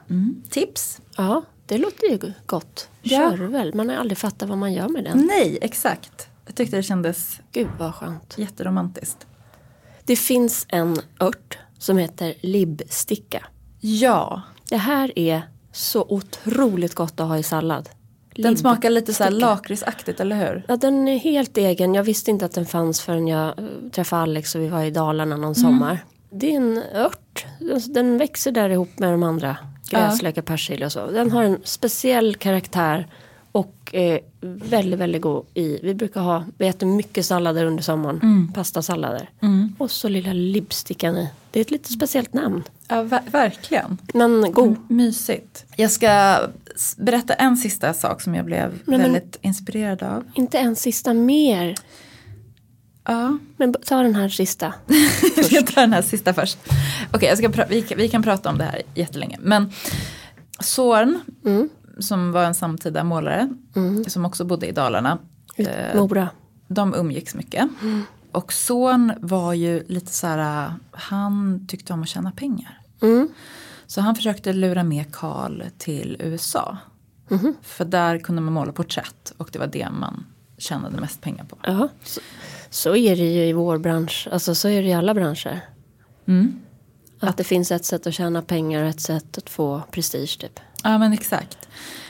Mm. 0.10 0.44
Tips. 0.50 1.02
Ja, 1.18 1.42
det 1.66 1.78
låter 1.78 2.08
ju 2.08 2.34
gott. 2.46 2.90
Ja. 3.02 3.32
Körvel, 3.32 3.74
man 3.76 3.90
har 3.90 3.96
aldrig 3.96 4.18
fattat 4.18 4.50
vad 4.50 4.58
man 4.58 4.74
gör 4.74 4.90
med 4.90 5.04
den. 5.04 5.18
Nej, 5.18 5.58
exakt. 5.62 6.28
Jag 6.46 6.56
tyckte 6.56 6.76
det 6.76 6.84
kändes 6.84 7.40
Gud 7.52 7.68
vad 7.80 7.96
skönt. 7.96 8.36
jätteromantiskt. 8.38 9.28
Det 10.06 10.16
finns 10.16 10.66
en 10.70 10.98
ört 11.20 11.58
som 11.78 11.98
heter 11.98 12.34
libbsticka. 12.42 13.46
Ja, 13.80 14.42
Det 14.70 14.78
här 14.78 15.20
är 15.20 15.42
så 15.72 16.06
otroligt 16.10 16.96
gott 16.96 17.20
att 17.20 17.28
ha 17.28 17.38
i 17.38 17.44
sallad. 17.44 17.90
Den 18.36 18.58
smakar 18.58 18.90
lite 18.90 19.14
så 19.14 19.24
här 19.24 19.32
lakritsaktigt, 19.32 20.20
eller 20.20 20.36
hur? 20.36 20.66
Ja, 20.68 20.76
den 20.78 21.08
är 21.08 21.18
helt 21.20 21.58
egen. 21.58 21.94
Jag 21.94 22.04
visste 22.04 22.32
inte 22.32 22.46
att 22.46 22.54
den 22.54 22.66
fanns 22.66 23.02
förrän 23.02 23.28
jag 23.28 23.48
eh, 23.60 23.66
träffade 23.92 24.22
Alex 24.22 24.56
och 24.56 24.62
vi 24.62 24.68
var 24.68 24.84
i 24.84 24.92
Dalarna 24.92 25.38
någon 25.38 25.56
sommar. 25.56 26.00
Det 26.32 26.52
är 26.52 26.56
en 26.58 26.82
ört. 26.96 27.46
Alltså, 27.74 27.92
Den 27.92 28.18
växer 28.18 28.52
där 28.52 28.70
ihop 28.70 29.00
med 29.00 29.12
de 29.14 29.24
andra. 29.24 29.58
Gräslök 29.90 30.38
och 30.38 30.46
persilja 30.46 30.86
och 30.86 30.92
så. 30.92 31.12
Den 31.12 31.32
har 31.32 31.44
en 31.44 31.58
speciell 31.64 32.36
karaktär. 32.36 33.08
Och 33.54 33.76
är 33.94 34.20
väldigt, 34.42 35.00
väldigt 35.00 35.22
god 35.22 35.46
i. 35.54 35.80
Vi 35.84 35.94
brukar 35.94 36.22
ha, 36.22 36.44
vi 36.58 36.68
äter 36.68 36.88
mycket 36.88 37.26
sallader 37.26 37.66
under 37.66 37.84
sommaren. 37.84 38.52
Pastasallader. 38.56 39.30
Och 39.78 39.92
så 39.92 40.10
lilla 40.10 40.34
libbstickan 40.34 41.18
i. 41.18 41.30
Det 41.52 41.60
är 41.60 41.62
ett 41.62 41.72
lite 41.72 41.94
speciellt 41.94 42.34
namn. 42.34 42.64
Ja, 42.88 42.96
ver- 43.04 43.32
verkligen. 43.32 43.98
Men 44.14 44.52
god. 44.54 44.76
Mysigt. 44.90 45.66
Jag 45.76 45.92
ska 45.92 46.40
berätta 46.98 47.34
en 47.34 47.58
sista 47.58 47.94
sak 47.94 48.22
som 48.22 48.36
jag 48.36 48.46
blev 48.46 48.80
men- 48.86 49.02
väldigt 49.02 49.38
inspirerad 49.42 50.04
av. 50.04 50.24
Inte 50.34 50.60
en 50.60 50.76
sista 50.76 51.14
mer. 51.14 51.76
Ja, 53.04 53.38
Men 53.58 53.74
ta 53.74 54.02
den 54.04 54.16
här 54.16 54.30
sista. 54.30 54.74
jag 55.36 55.46
ska 55.46 55.62
ta 55.62 55.82
den 55.82 55.94
här 55.94 56.02
sista 56.02 56.34
först. 56.34 56.58
Okej, 57.14 57.30
jag 57.30 57.56
pra- 57.56 57.66
vi, 57.70 57.86
vi 57.98 58.10
kan 58.10 58.24
prata 58.24 58.50
om 58.50 58.58
det 58.58 58.64
här 58.64 58.82
jättelänge. 58.96 59.38
Men 59.42 59.72
Zorn, 60.60 61.20
som 62.00 62.32
var 62.32 62.44
en 62.44 62.56
samtida 62.56 63.04
målare, 63.04 63.50
som 64.08 64.26
också 64.26 64.46
bodde 64.46 64.68
i 64.68 64.72
Dalarna. 64.72 65.18
eh, 65.56 65.96
Mora. 65.96 66.30
De 66.68 66.94
umgicks 66.94 67.36
mycket. 67.36 67.68
Och 68.32 68.54
Zorn 68.54 69.14
var 69.22 69.54
ju 69.54 69.84
lite 69.88 70.14
så 70.14 70.28
här, 70.28 70.74
han 70.92 71.66
tyckte 71.68 71.94
om 71.94 72.02
att 72.04 72.10
tjäna 72.10 72.32
pengar. 72.32 72.80
Mm. 73.92 73.96
Så 73.96 74.02
han 74.02 74.16
försökte 74.16 74.54
lura 74.54 74.84
med 74.84 75.16
Karl 75.16 75.64
till 75.78 76.18
USA. 76.20 76.78
För 77.62 77.86
där 77.86 78.20
kunde 78.20 78.42
man 78.42 78.54
måla 78.54 78.72
porträtt 78.72 79.34
och 79.38 79.50
det 79.52 79.60
var 79.60 79.68
det 79.68 79.90
man 79.90 80.26
tjänade 80.58 81.02
mest 81.02 81.22
pengar 81.22 81.44
på. 81.44 81.58
Ja, 81.64 81.90
så, 82.04 82.22
så 82.70 82.96
är 82.96 83.16
det 83.16 83.34
ju 83.34 83.46
i 83.46 83.54
vår 83.54 83.78
bransch. 83.78 84.28
Alltså 84.32 84.56
så 84.56 84.68
är 84.68 84.82
det 84.82 84.88
i 84.88 84.94
alla 84.94 85.14
branscher. 85.14 85.60
Att 87.20 87.38
det 87.38 87.44
finns 87.44 87.72
ett 87.72 87.86
sätt 87.86 88.08
att 88.08 88.14
tjäna 88.14 88.42
pengar 88.42 88.84
och 88.84 88.90
ett 88.90 89.02
sätt 89.02 89.38
att 89.38 89.50
få 89.50 89.82
prestige 89.92 90.40
typ. 90.40 90.60
Ja 90.84 90.98
men 90.98 91.14
exakt. 91.14 91.58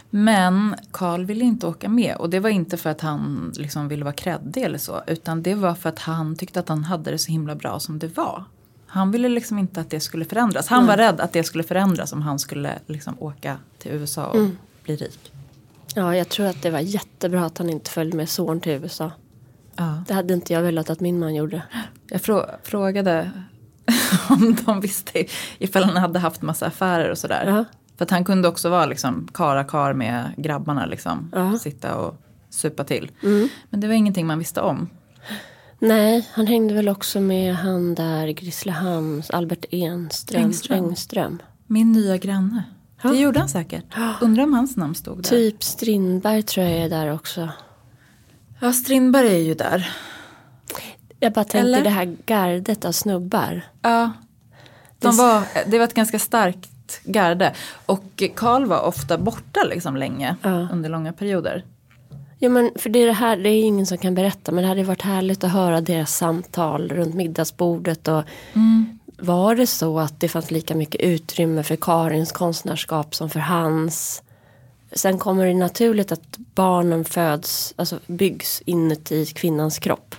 Men 0.09 0.75
Karl 0.91 1.25
ville 1.25 1.45
inte 1.45 1.67
åka 1.67 1.89
med 1.89 2.15
och 2.15 2.29
det 2.29 2.39
var 2.39 2.49
inte 2.49 2.77
för 2.77 2.89
att 2.89 3.01
han 3.01 3.53
liksom 3.55 3.87
ville 3.87 4.03
vara 4.03 4.13
kreddig 4.13 4.63
eller 4.63 4.77
så. 4.77 5.01
Utan 5.07 5.43
det 5.43 5.55
var 5.55 5.75
för 5.75 5.89
att 5.89 5.99
han 5.99 6.35
tyckte 6.35 6.59
att 6.59 6.69
han 6.69 6.83
hade 6.83 7.11
det 7.11 7.17
så 7.17 7.31
himla 7.31 7.55
bra 7.55 7.79
som 7.79 7.99
det 7.99 8.17
var. 8.17 8.43
Han 8.93 9.11
ville 9.11 9.29
liksom 9.29 9.59
inte 9.59 9.81
att 9.81 9.89
det 9.89 9.99
skulle 9.99 10.25
förändras. 10.25 10.67
Han 10.67 10.87
var 10.87 10.97
rädd 10.97 11.19
att 11.21 11.33
det 11.33 11.43
skulle 11.43 11.63
förändras 11.63 12.13
om 12.13 12.21
han 12.21 12.39
skulle 12.39 12.79
liksom 12.87 13.15
åka 13.19 13.57
till 13.77 13.91
USA 13.91 14.25
och 14.25 14.47
bli 14.83 14.95
rik. 14.95 15.31
Ja, 15.95 16.15
jag 16.15 16.29
tror 16.29 16.45
att 16.45 16.61
det 16.61 16.69
var 16.69 16.79
jättebra 16.79 17.45
att 17.45 17.57
han 17.57 17.69
inte 17.69 17.91
följde 17.91 18.17
med 18.17 18.29
son 18.29 18.59
till 18.61 18.71
USA. 18.71 19.11
Ja. 19.75 20.03
Det 20.07 20.13
hade 20.13 20.33
inte 20.33 20.53
jag 20.53 20.61
velat 20.61 20.89
att 20.89 20.99
min 20.99 21.19
man 21.19 21.35
gjorde. 21.35 21.61
Jag 22.09 22.21
frå- 22.21 22.49
frågade 22.63 23.31
om 24.29 24.55
de 24.65 24.81
visste 24.81 25.25
ifall 25.57 25.83
han 25.83 25.97
hade 25.97 26.19
haft 26.19 26.41
massa 26.41 26.65
affärer 26.65 27.09
och 27.11 27.17
sådär. 27.17 27.43
Ja. 27.47 27.65
För 27.97 28.03
att 28.05 28.11
han 28.11 28.25
kunde 28.25 28.47
också 28.47 28.69
vara 28.69 28.85
liksom 28.85 29.27
kara 29.33 29.63
kar 29.63 29.93
med 29.93 30.33
grabbarna 30.37 30.85
liksom. 30.85 31.29
Ja. 31.33 31.59
Sitta 31.59 31.95
och 31.95 32.15
supa 32.49 32.83
till. 32.83 33.11
Men 33.69 33.79
det 33.79 33.87
var 33.87 33.93
ingenting 33.93 34.27
man 34.27 34.39
visste 34.39 34.61
om. 34.61 34.89
Nej, 35.83 36.29
han 36.33 36.47
hängde 36.47 36.73
väl 36.73 36.89
också 36.89 37.19
med 37.19 37.55
han 37.55 37.95
där 37.95 38.27
Grisslehamns, 38.27 39.29
Albert 39.29 39.65
Enström, 39.71 40.43
Engström. 40.43 40.85
Engström. 40.85 41.41
Min 41.67 41.91
nya 41.91 42.17
granne. 42.17 42.63
Ja. 43.01 43.09
Det 43.09 43.17
gjorde 43.17 43.39
han 43.39 43.49
säkert. 43.49 43.85
Undrar 44.21 44.43
om 44.43 44.53
hans 44.53 44.77
namn 44.77 44.95
stod 44.95 45.17
där. 45.17 45.29
Typ 45.29 45.63
Strindberg 45.63 46.43
tror 46.43 46.65
jag 46.65 46.77
är 46.77 46.89
där 46.89 47.13
också. 47.13 47.49
Ja, 48.59 48.73
Strindberg 48.73 49.27
är 49.27 49.39
ju 49.39 49.53
där. 49.53 49.91
Jag 51.19 51.33
bara 51.33 51.45
tänkte 51.45 51.59
Eller? 51.59 51.83
det 51.83 51.89
här 51.89 52.17
gardet 52.25 52.85
av 52.85 52.91
snubbar. 52.91 53.61
Ja. 53.81 54.11
De 54.99 55.17
var, 55.17 55.43
det 55.67 55.77
var 55.77 55.85
ett 55.85 55.93
ganska 55.93 56.19
starkt 56.19 57.03
garde. 57.03 57.53
Och 57.85 58.23
Karl 58.35 58.65
var 58.65 58.81
ofta 58.81 59.17
borta 59.17 59.63
liksom 59.63 59.95
länge. 59.95 60.35
Ja. 60.41 60.67
Under 60.71 60.89
långa 60.89 61.13
perioder. 61.13 61.65
Ja 62.43 62.49
men 62.49 62.71
för 62.75 62.89
det 62.89 62.99
är 62.99 63.07
det 63.07 63.13
här, 63.13 63.37
det 63.37 63.49
är 63.49 63.63
ingen 63.63 63.85
som 63.85 63.97
kan 63.97 64.15
berätta 64.15 64.51
men 64.51 64.61
det 64.61 64.67
hade 64.67 64.83
varit 64.83 65.01
härligt 65.01 65.43
att 65.43 65.51
höra 65.51 65.81
deras 65.81 66.17
samtal 66.17 66.89
runt 66.89 67.15
middagsbordet 67.15 68.07
och 68.07 68.23
var 69.17 69.55
det 69.55 69.67
så 69.67 69.99
att 69.99 70.19
det 70.19 70.29
fanns 70.29 70.51
lika 70.51 70.75
mycket 70.75 71.01
utrymme 71.01 71.63
för 71.63 71.75
Karins 71.75 72.31
konstnärskap 72.31 73.15
som 73.15 73.29
för 73.29 73.39
hans? 73.39 74.23
Sen 74.91 75.19
kommer 75.19 75.45
det 75.45 75.53
naturligt 75.53 76.11
att 76.11 76.37
barnen 76.37 77.05
föds, 77.05 77.73
alltså 77.75 77.99
byggs 78.07 78.61
inuti 78.65 79.25
kvinnans 79.25 79.79
kropp. 79.79 80.15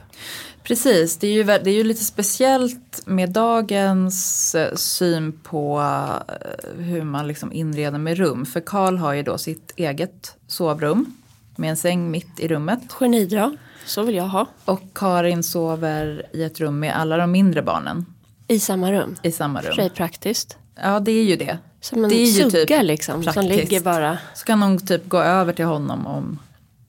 Precis, 0.63 1.17
det 1.17 1.27
är, 1.27 1.33
ju, 1.33 1.45
det 1.45 1.71
är 1.71 1.75
ju 1.75 1.85
lite 1.85 2.05
speciellt 2.05 3.03
med 3.07 3.31
dagens 3.31 4.55
eh, 4.55 4.75
syn 4.75 5.33
på 5.43 5.81
eh, 5.81 6.83
hur 6.83 7.05
man 7.05 7.27
liksom 7.27 7.53
inreder 7.53 7.99
med 7.99 8.19
rum. 8.19 8.47
För 8.47 8.61
Karl 8.61 8.97
har 8.97 9.13
ju 9.13 9.23
då 9.23 9.39
sitt 9.39 9.73
eget 9.77 10.37
sovrum 10.47 11.22
med 11.63 11.71
en 11.71 11.77
säng 11.77 12.11
mitt 12.11 12.41
i 12.41 12.49
rummet. 12.49 12.81
Genidrag, 13.01 13.57
så 13.87 14.03
vill 14.03 14.15
jag 14.15 14.25
ha. 14.29 14.47
Och 14.65 14.81
Karin 14.95 15.43
sover 15.43 16.27
i 16.33 16.43
ett 16.43 16.61
rum 16.61 16.79
med 16.81 16.97
alla 16.97 17.17
de 17.17 17.31
mindre 17.33 17.63
barnen. 17.63 18.07
I 18.49 18.59
samma 18.61 18.93
rum? 18.93 19.17
I 19.23 19.33
samma 19.33 19.61
rum. 19.63 19.75
För 19.75 19.89
praktiskt. 19.89 20.57
Ja 20.83 21.01
det 21.01 21.13
är 21.13 21.25
ju 21.25 21.37
det. 21.37 21.59
Som 21.81 22.05
en 22.05 22.11
det 22.11 22.17
är 22.17 22.27
ju 22.27 22.51
sugga 22.51 22.79
typ 22.79 22.87
liksom, 22.87 23.15
som 23.25 23.33
praktiskt. 23.33 23.57
ligger 23.57 23.81
bara. 23.81 24.19
Så 24.35 24.45
kan 24.45 24.63
hon 24.63 24.87
typ 24.87 25.09
gå 25.09 25.19
över 25.19 25.53
till 25.53 25.65
honom 25.65 26.07
om, 26.07 26.39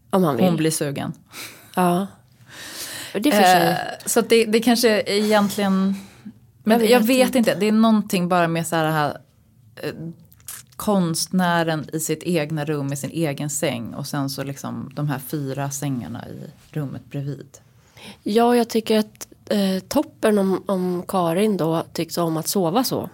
Om 0.10 0.24
han 0.24 0.36
vill. 0.38 0.46
hon 0.46 0.56
blir 0.56 0.72
sugen. 0.72 1.14
Ja. 1.76 2.08
Det. 3.14 3.30
Eh, 3.30 3.76
så 4.06 4.22
det, 4.22 4.46
det 4.46 4.60
kanske 4.60 5.04
egentligen, 5.06 5.96
men 6.64 6.80
Jag 6.80 6.90
jag 6.90 7.00
vet 7.00 7.10
vet, 7.28 7.36
inte. 7.36 7.56
det 7.56 7.68
är 7.68 7.72
någonting 7.72 8.30
bara 8.30 8.48
med 8.48 8.68
så 8.68 8.76
här, 8.76 8.92
här 8.92 9.18
eh, 9.76 9.90
konstnären 10.84 11.86
i 11.93 12.00
sitt 12.00 12.24
egna 12.24 12.65
rum 12.65 12.93
i 12.93 12.96
sin 12.96 13.10
egen 13.10 13.50
säng 13.50 13.93
och 13.93 14.08
sen 14.08 14.30
så 14.30 14.43
liksom 14.43 14.91
de 14.96 15.08
här 15.10 15.19
fyra 15.19 15.69
sängarna 15.72 16.28
i 16.28 16.39
rummet 16.76 17.02
bredvid. 17.12 17.48
Ja, 18.24 18.56
jag 18.56 18.69
tycker 18.69 19.00
att 19.00 19.28
eh, 19.50 19.80
toppen 19.88 20.38
om, 20.38 20.63
om 20.65 21.04
Karin 21.08 21.58
då 21.58 21.84
tyckte 21.93 22.22
om 22.22 22.38
att 22.38 22.48
sova 22.48 22.84
så. 22.84 23.10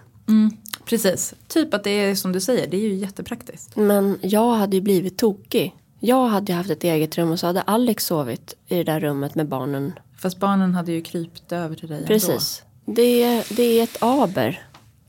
Precis, 0.84 1.34
typ 1.48 1.74
att 1.74 1.84
det 1.84 1.90
är 1.90 2.14
som 2.14 2.32
du 2.32 2.40
säger, 2.40 2.66
det 2.70 2.76
är 2.76 2.80
ju 2.80 2.94
jättepraktiskt. 2.94 3.76
Men 3.76 4.18
jag 4.22 4.54
hade 4.54 4.76
ju 4.76 4.82
blivit 4.82 5.18
tokig. 5.18 5.74
Jag 6.00 6.28
hade 6.28 6.52
ju 6.52 6.56
haft 6.56 6.70
ett 6.70 6.84
eget 6.84 7.18
rum 7.18 7.30
och 7.30 7.40
så 7.40 7.46
hade 7.46 7.62
Alex 7.62 8.06
sovit 8.06 8.54
i 8.68 8.76
det 8.76 8.84
där 8.84 9.00
rummet 9.00 9.34
med 9.34 9.48
barnen. 9.48 9.92
Fast 10.18 10.38
barnen 10.38 10.74
hade 10.74 10.92
ju 10.92 11.02
krypt 11.02 11.52
över 11.52 11.76
till 11.76 11.88
dig 11.88 11.96
ändå. 11.96 12.06
Precis. 12.08 12.62
Det, 12.84 13.22
är- 13.22 13.56
det 13.56 13.62
är 13.62 13.82
ett 13.82 13.96
aber. 14.02 14.60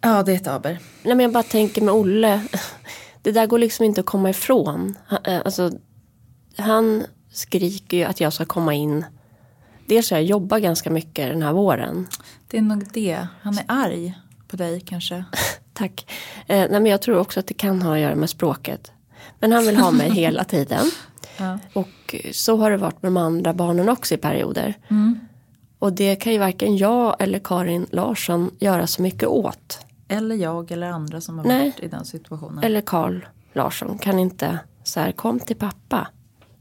Ja, 0.02 0.24
det 0.24 0.32
är 0.32 0.36
ett 0.36 0.48
aber. 0.48 0.80
Nej, 1.04 1.16
men 1.16 1.20
jag 1.20 1.32
bara 1.32 1.44
tänker 1.44 1.82
med 1.82 1.94
Olle. 1.94 2.42
Det 3.22 3.32
där 3.32 3.48
går 3.48 3.60
liksom 3.60 3.86
inte 3.86 4.02
att 4.02 4.08
komma 4.08 4.30
ifrån. 4.30 4.98
Eh, 5.24 5.42
alltså, 5.46 5.72
han 6.58 7.04
skriker 7.32 7.98
ju 7.98 8.04
att 8.04 8.20
jag 8.20 8.34
ska 8.34 8.46
komma 8.46 8.74
in. 8.74 9.06
Dels 9.86 10.12
har 10.12 10.18
jag 10.18 10.26
jobbat 10.26 10.62
ganska 10.62 10.90
mycket 10.90 11.30
den 11.30 11.44
här 11.44 11.54
våren. 11.54 12.08
Det 12.48 12.58
är 12.58 12.62
nog 12.62 12.88
det. 12.94 13.28
Han 13.42 13.58
är 13.58 13.64
arg 13.68 14.14
på 14.48 14.58
dig 14.58 14.82
kanske. 14.82 15.26
Tack. 15.74 16.12
Eh, 16.48 16.58
nej, 16.58 16.70
men 16.70 16.86
jag 16.86 17.02
tror 17.02 17.18
också 17.18 17.40
att 17.40 17.48
det 17.48 17.54
kan 17.54 17.82
ha 17.82 17.94
att 17.94 18.00
göra 18.00 18.16
med 18.16 18.30
språket. 18.30 18.92
Men 19.40 19.52
han 19.52 19.66
vill 19.66 19.78
ha 19.78 19.92
mig 19.92 20.12
hela 20.14 20.44
tiden. 20.44 20.92
Ja. 21.38 21.60
Och 21.74 22.16
så 22.32 22.58
har 22.58 22.72
det 22.72 22.78
varit 22.78 23.02
med 23.02 23.12
de 23.12 23.18
andra 23.18 23.54
barnen 23.54 23.90
också 23.90 24.14
i 24.16 24.18
perioder. 24.18 24.78
Och 25.80 25.94
det 25.94 26.16
kan 26.16 26.34
ju 26.34 26.40
varken 26.40 26.78
jag 26.78 27.16
eller 27.20 27.40
Karin 27.40 27.88
Larsson 27.92 28.52
göra 28.60 28.88
så 28.88 29.02
mycket 29.02 29.28
åt. 29.28 29.80
Eller 30.12 30.36
jag 30.36 30.72
eller 30.72 30.90
andra 30.90 31.22
som 31.22 31.38
har 31.38 31.46
Nej. 31.46 31.70
varit 31.70 31.80
i 31.80 31.88
den 31.88 32.06
situationen. 32.06 32.64
Eller 32.64 32.82
Karl 32.82 33.26
Larsson 33.54 33.98
kan 33.98 34.20
inte 34.20 34.60
så 34.84 35.00
här 35.00 35.12
kom 35.12 35.40
till 35.40 35.56
pappa. 35.56 36.08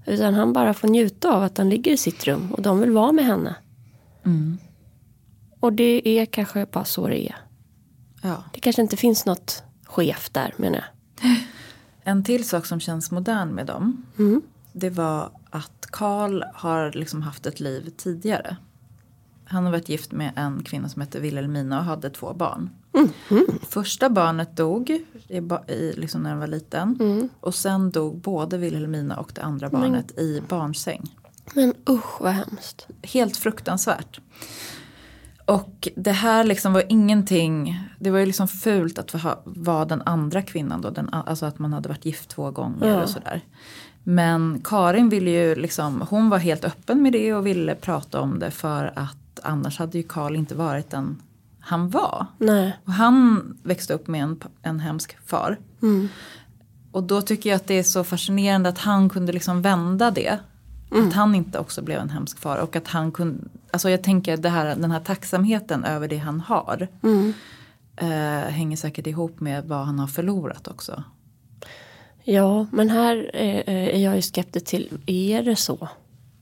Utan 0.06 0.34
han 0.34 0.52
bara 0.52 0.74
får 0.74 0.88
njuta 0.88 1.34
av 1.34 1.42
att 1.42 1.58
han 1.58 1.68
ligger 1.68 1.92
i 1.92 1.96
sitt 1.96 2.26
rum 2.26 2.52
och 2.52 2.62
de 2.62 2.80
vill 2.80 2.90
vara 2.90 3.12
med 3.12 3.24
henne. 3.24 3.54
Och 5.60 5.72
det 5.72 6.08
är 6.08 6.26
kanske 6.26 6.66
bara 6.66 6.84
så 6.84 7.08
det 7.08 7.28
är. 7.28 7.36
Ja. 8.22 8.44
Det 8.52 8.60
kanske 8.60 8.82
inte 8.82 8.96
finns 8.96 9.26
något 9.26 9.62
skevt 9.84 10.34
där 10.34 10.54
menar 10.56 10.76
jag. 10.78 11.30
En 12.02 12.24
till 12.24 12.48
sak 12.48 12.66
som 12.66 12.80
känns 12.80 13.10
modern 13.10 13.48
med 13.48 13.66
dem. 13.66 14.06
Det 14.72 14.90
var 14.90 15.30
att 15.50 15.86
Karl 15.90 16.42
har 16.54 16.92
liksom 16.92 17.22
haft 17.22 17.46
ett 17.46 17.60
liv 17.60 17.92
tidigare. 17.96 18.56
Han 19.44 19.64
har 19.64 19.72
varit 19.72 19.88
gift 19.88 20.12
med 20.12 20.32
en 20.36 20.62
kvinna 20.62 20.88
som 20.88 21.02
hette 21.02 21.20
Wilhelmina 21.20 21.78
och 21.78 21.84
hade 21.84 22.10
två 22.10 22.34
barn. 22.34 22.70
Första 23.68 24.10
barnet 24.10 24.56
dog 24.56 24.90
i, 24.90 25.92
liksom 25.96 26.22
när 26.22 26.30
den 26.30 26.38
var 26.38 26.46
liten. 26.46 27.28
Och 27.40 27.54
sen 27.54 27.90
dog 27.90 28.16
både 28.20 28.58
Wilhelmina 28.58 29.16
och 29.16 29.30
det 29.34 29.42
andra 29.42 29.68
barnet 29.70 30.18
i 30.18 30.42
barnsäng. 30.48 31.16
Men 31.54 31.74
usch 31.88 32.20
vad 32.20 32.32
hemskt. 32.32 32.86
Helt 33.02 33.36
fruktansvärt. 33.36 34.20
Och 35.44 35.88
det 35.96 36.12
här 36.12 36.44
liksom 36.44 36.72
var 36.72 36.84
ingenting, 36.88 37.84
det 37.98 38.10
var 38.10 38.18
ju 38.18 38.26
liksom 38.26 38.48
fult 38.48 38.98
att 38.98 39.14
vara 39.44 39.84
den 39.84 40.02
andra 40.06 40.42
kvinnan 40.42 40.80
då, 40.80 40.90
den, 40.90 41.08
alltså 41.12 41.46
att 41.46 41.58
man 41.58 41.72
hade 41.72 41.88
varit 41.88 42.04
gift 42.04 42.28
två 42.28 42.50
gånger 42.50 42.88
Ja. 42.88 43.02
och 43.02 43.10
sådär. 43.10 43.40
Men 44.04 44.60
Karin 44.64 45.08
ville 45.08 45.30
ju 45.30 45.54
liksom, 45.54 46.06
hon 46.10 46.30
var 46.30 46.38
helt 46.38 46.64
öppen 46.64 47.02
med 47.02 47.12
det 47.12 47.34
och 47.34 47.46
ville 47.46 47.74
prata 47.74 48.20
om 48.20 48.38
det 48.38 48.50
för 48.50 48.92
att 48.96 49.40
annars 49.42 49.78
hade 49.78 49.98
ju 49.98 50.04
Karl 50.04 50.36
inte 50.36 50.54
varit 50.54 50.90
den 50.90 51.22
han 51.60 51.90
var. 51.90 52.26
Nej. 52.38 52.76
Och 52.84 52.92
han 52.92 53.42
växte 53.62 53.94
upp 53.94 54.08
med 54.08 54.22
en, 54.22 54.40
en 54.62 54.80
hemsk 54.80 55.16
far. 55.26 55.56
Mm. 55.82 56.08
Och 56.92 57.02
då 57.02 57.22
tycker 57.22 57.50
jag 57.50 57.56
att 57.56 57.66
det 57.66 57.74
är 57.74 57.82
så 57.82 58.04
fascinerande 58.04 58.68
att 58.68 58.78
han 58.78 59.08
kunde 59.08 59.32
liksom 59.32 59.62
vända 59.62 60.10
det. 60.10 60.38
Att 61.08 61.12
han 61.12 61.34
inte 61.34 61.58
också 61.58 61.82
blev 61.82 62.00
en 62.00 62.10
hemsk 62.10 62.38
far. 62.38 62.56
Och 62.56 62.76
att 62.76 62.88
han 62.88 63.12
kunde, 63.12 63.44
alltså 63.70 63.90
jag 63.90 64.02
tänker 64.02 64.36
det 64.36 64.48
här, 64.48 64.76
den 64.76 64.90
här 64.90 65.00
tacksamheten 65.00 65.84
över 65.84 66.08
det 66.08 66.16
han 66.16 66.40
har. 66.40 66.88
Eh, 67.96 68.08
hänger 68.50 68.76
säkert 68.76 69.06
ihop 69.06 69.40
med 69.40 69.64
vad 69.64 69.86
han 69.86 69.98
har 69.98 70.06
förlorat 70.06 70.68
också. 70.68 71.04
Ja, 72.24 72.66
men 72.72 72.90
här 72.90 73.30
är, 73.36 73.68
är 73.68 73.98
jag 73.98 74.16
ju 74.16 74.22
skeptisk 74.22 74.66
till, 74.66 74.98
är 75.06 75.42
det 75.42 75.56
så? 75.56 75.88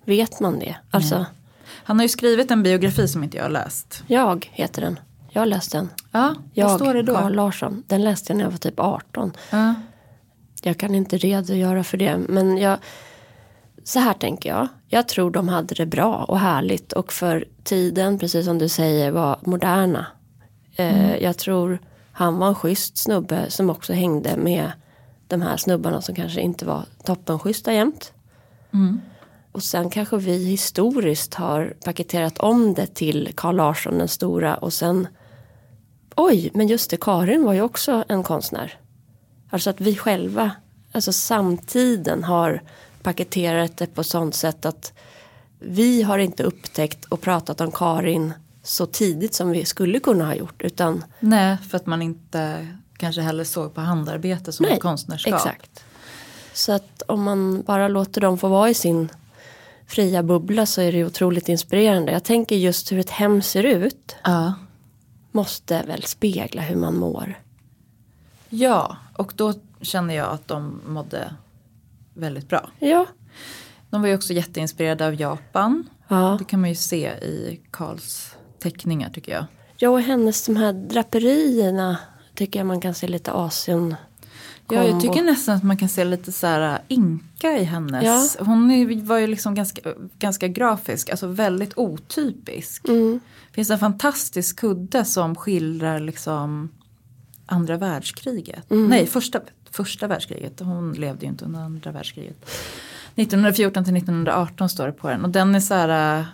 Vet 0.04 0.40
man 0.40 0.58
det? 0.58 0.76
Alltså, 0.90 1.26
Han 1.84 1.96
har 1.98 2.04
ju 2.04 2.08
skrivit 2.08 2.50
en 2.50 2.62
biografi 2.62 3.08
som 3.08 3.24
inte 3.24 3.36
jag 3.36 3.44
har 3.44 3.50
läst. 3.50 4.04
jag 4.06 4.50
heter 4.52 4.82
den. 4.82 4.98
Jag 5.38 5.42
har 5.42 5.46
läst 5.46 5.72
den. 5.72 5.88
Ja, 6.12 6.34
Jag, 6.54 6.70
står 6.80 6.94
det 6.94 7.02
då? 7.02 7.14
Carl 7.14 7.34
Larsson. 7.34 7.82
Den 7.86 8.04
läste 8.04 8.32
jag 8.32 8.36
när 8.36 8.44
jag 8.44 8.50
var 8.50 8.58
typ 8.58 8.80
18. 8.80 9.32
Ja. 9.50 9.74
Jag 10.62 10.78
kan 10.78 10.94
inte 10.94 11.18
redogöra 11.18 11.84
för 11.84 11.96
det. 11.98 12.18
Men 12.28 12.58
jag, 12.58 12.78
så 13.84 13.98
här 13.98 14.14
tänker 14.14 14.48
jag. 14.50 14.68
Jag 14.88 15.08
tror 15.08 15.30
de 15.30 15.48
hade 15.48 15.74
det 15.74 15.86
bra 15.86 16.24
och 16.28 16.38
härligt. 16.38 16.92
Och 16.92 17.12
för 17.12 17.44
tiden, 17.64 18.18
precis 18.18 18.44
som 18.46 18.58
du 18.58 18.68
säger, 18.68 19.10
var 19.10 19.38
moderna. 19.42 20.06
Eh, 20.76 21.16
Jag 21.16 21.36
tror 21.38 21.78
han 22.12 22.38
var 22.38 22.48
en 22.48 22.54
schysst 22.54 22.98
snubbe 22.98 23.50
som 23.50 23.70
också 23.70 23.92
hängde 23.92 24.36
med 24.36 24.72
de 25.28 25.42
här 25.42 25.56
snubbarna 25.56 26.00
som 26.02 26.14
kanske 26.14 26.40
inte 26.40 26.64
var 26.64 26.82
toppenschyssta 27.04 27.72
jämt. 27.72 28.12
Och 29.52 29.62
sen 29.62 29.90
kanske 29.90 30.16
vi 30.16 30.44
historiskt 30.44 31.34
har 31.34 31.74
paketerat 31.84 32.38
om 32.38 32.74
det 32.74 32.86
till 32.86 33.32
Carl 33.36 33.56
Larsson 33.56 33.98
den 33.98 34.08
stora 34.08 34.56
och 34.56 34.72
sen 34.72 35.06
Oj, 36.20 36.50
men 36.54 36.68
just 36.68 36.90
det, 36.90 36.96
Karin 36.96 37.44
var 37.44 37.52
ju 37.52 37.62
också 37.62 38.04
en 38.08 38.22
konstnär. 38.22 38.78
Alltså 39.50 39.70
att 39.70 39.80
vi 39.80 39.96
själva, 39.96 40.50
alltså 40.92 41.12
samtiden 41.12 42.24
har 42.24 42.62
paketerat 43.02 43.76
det 43.76 43.86
på 43.86 44.04
sånt 44.04 44.34
sätt 44.34 44.66
att 44.66 44.92
vi 45.58 46.02
har 46.02 46.18
inte 46.18 46.42
upptäckt 46.42 47.04
och 47.04 47.20
pratat 47.20 47.60
om 47.60 47.72
Karin 47.72 48.32
så 48.62 48.86
tidigt 48.86 49.34
som 49.34 49.50
vi 49.50 49.64
skulle 49.64 50.00
kunna 50.00 50.26
ha 50.26 50.34
gjort. 50.34 50.62
Utan 50.62 51.04
Nej, 51.20 51.56
för 51.70 51.76
att 51.76 51.86
man 51.86 52.02
inte 52.02 52.66
kanske 52.96 53.20
heller 53.20 53.44
såg 53.44 53.74
på 53.74 53.80
handarbete 53.80 54.52
som 54.52 54.66
ett 54.66 54.80
konstnärskap. 54.80 55.34
exakt. 55.34 55.84
Så 56.52 56.72
att 56.72 57.02
om 57.06 57.22
man 57.22 57.62
bara 57.62 57.88
låter 57.88 58.20
dem 58.20 58.38
få 58.38 58.48
vara 58.48 58.70
i 58.70 58.74
sin 58.74 59.08
fria 59.86 60.22
bubbla 60.22 60.66
så 60.66 60.80
är 60.80 60.92
det 60.92 61.04
otroligt 61.04 61.48
inspirerande. 61.48 62.12
Jag 62.12 62.24
tänker 62.24 62.56
just 62.56 62.92
hur 62.92 62.98
ett 62.98 63.10
hem 63.10 63.42
ser 63.42 63.62
ut 63.62 64.16
Ja. 64.24 64.54
Måste 65.38 65.82
väl 65.86 66.02
spegla 66.02 66.62
hur 66.62 66.76
man 66.76 66.96
mår. 66.96 67.34
ja, 68.48 68.96
och 69.16 69.32
då 69.36 69.54
känner 69.80 70.14
jag 70.14 70.28
att 70.32 70.48
de 70.48 70.80
mådde 70.86 71.34
väldigt 72.14 72.48
bra. 72.48 72.70
Ja, 72.78 73.06
De 73.90 74.00
var 74.00 74.08
ju 74.08 74.14
också 74.14 74.32
jätteinspirerade 74.32 75.06
av 75.06 75.14
Japan. 75.20 75.88
ja. 76.08 76.36
Det 76.38 76.44
kan 76.44 76.60
man 76.60 76.68
ju 76.70 76.76
se 76.76 77.06
i 77.08 77.60
Karls 77.70 78.36
teckningar 78.58 79.10
tycker 79.10 79.32
jag. 79.32 79.44
Ja, 79.76 79.90
och 79.90 80.00
hennes 80.00 80.46
de 80.46 80.56
här 80.56 80.72
draperierna 80.72 81.98
tycker 82.34 82.60
jag 82.60 82.66
man 82.66 82.80
kan 82.80 82.94
se 82.94 83.08
lite 83.08 83.32
Asien. 83.32 83.94
Ja, 84.70 84.84
jag 84.84 85.00
tycker 85.00 85.22
nästan 85.22 85.56
att 85.56 85.62
man 85.62 85.76
kan 85.76 85.88
se 85.88 86.04
lite 86.04 86.32
så 86.32 86.46
här 86.46 86.72
äh, 86.74 86.78
inka 86.88 87.58
i 87.58 87.64
hennes. 87.64 88.36
Hon 88.40 88.70
är, 88.70 89.02
var 89.02 89.18
ju 89.18 89.26
liksom 89.26 89.54
ganska, 89.54 89.80
ganska 90.18 90.48
grafisk, 90.48 91.10
alltså 91.10 91.26
väldigt 91.26 91.72
otypisk. 91.78 92.88
Mm. 92.88 93.20
finns 93.52 93.70
en 93.70 93.78
fantastisk 93.78 94.60
kudde 94.60 95.04
som 95.04 95.34
skildrar 95.34 96.00
liksom 96.00 96.68
andra 97.46 97.76
världskriget. 97.76 98.64
Nej, 98.88 99.06
första, 99.06 99.40
första 99.70 100.06
världskriget. 100.06 100.60
Hon 100.60 100.92
levde 100.92 101.26
ju 101.26 101.28
inte 101.28 101.44
under 101.44 101.60
andra 101.60 101.92
världskriget. 101.92 102.50
1914 103.14 103.84
till 103.84 103.96
1918 103.96 104.68
står 104.68 104.86
det 104.86 104.92
på 104.92 105.08
den. 105.08 105.24
Och 105.24 105.30
den 105.30 105.54
är 105.54 105.60
så 105.60 105.74
här, 105.74 106.18
äh, 106.18 106.26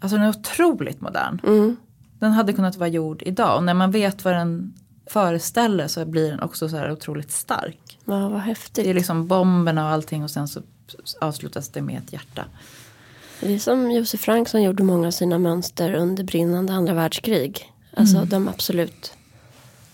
alltså 0.00 0.16
den 0.16 0.26
är 0.26 0.30
otroligt 0.30 1.00
modern. 1.00 1.40
Mm. 1.46 1.76
Den 2.18 2.32
hade 2.32 2.52
kunnat 2.52 2.76
vara 2.76 2.88
gjord 2.88 3.22
idag. 3.26 3.56
Och 3.56 3.64
när 3.64 3.74
man 3.74 3.90
vet 3.90 4.24
vad 4.24 4.34
den 4.34 4.74
föreställer 5.10 5.88
så 5.88 6.04
blir 6.04 6.30
den 6.30 6.40
också 6.40 6.68
så 6.68 6.76
här 6.76 6.92
otroligt 6.92 7.30
stark. 7.30 7.98
Ja, 8.04 8.28
vad 8.28 8.40
häftigt. 8.40 8.84
Det 8.84 8.90
är 8.90 8.94
liksom 8.94 9.26
bomberna 9.26 9.84
och 9.84 9.90
allting 9.92 10.24
och 10.24 10.30
sen 10.30 10.48
så 10.48 10.62
avslutas 11.20 11.68
det 11.68 11.82
med 11.82 11.98
ett 11.98 12.12
hjärta. 12.12 12.44
Det 13.40 13.54
är 13.54 13.58
som 13.58 13.90
Josef 13.90 14.20
Frank 14.20 14.48
som 14.48 14.62
gjorde 14.62 14.82
många 14.82 15.06
av 15.06 15.10
sina 15.10 15.38
mönster 15.38 15.94
under 15.94 16.24
brinnande 16.24 16.72
andra 16.72 16.94
världskrig. 16.94 17.72
Alltså 17.96 18.16
Mm. 18.16 18.28
de 18.28 18.48
absolut 18.48 19.12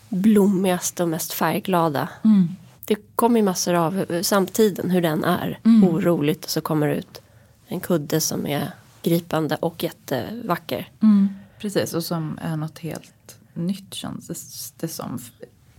blommigaste 0.08 1.02
och 1.02 1.08
mest 1.08 1.32
färgglada. 1.32 2.08
Mm. 2.24 2.48
Det 2.84 2.96
kommer 3.16 3.40
ju 3.40 3.44
massor 3.44 3.74
av 3.74 4.22
samtiden, 4.22 4.90
hur 4.90 5.00
den 5.02 5.24
är. 5.24 5.60
Mm. 5.64 5.84
Oroligt 5.88 6.44
och 6.44 6.50
så 6.50 6.60
kommer 6.60 6.88
det 6.88 6.94
ut 6.94 7.22
en 7.68 7.80
kudde 7.80 8.20
som 8.20 8.46
är 8.46 8.70
gripande 9.02 9.56
och 9.56 9.82
jättevacker. 9.82 10.88
Mm. 11.02 11.28
Precis, 11.58 11.94
och 11.94 12.04
som 12.04 12.38
är 12.42 12.56
något 12.56 12.78
helt 12.78 13.35
nytt 13.56 13.94
känns 13.94 14.26
det, 14.28 14.86
det 14.86 14.88
som. 14.92 15.18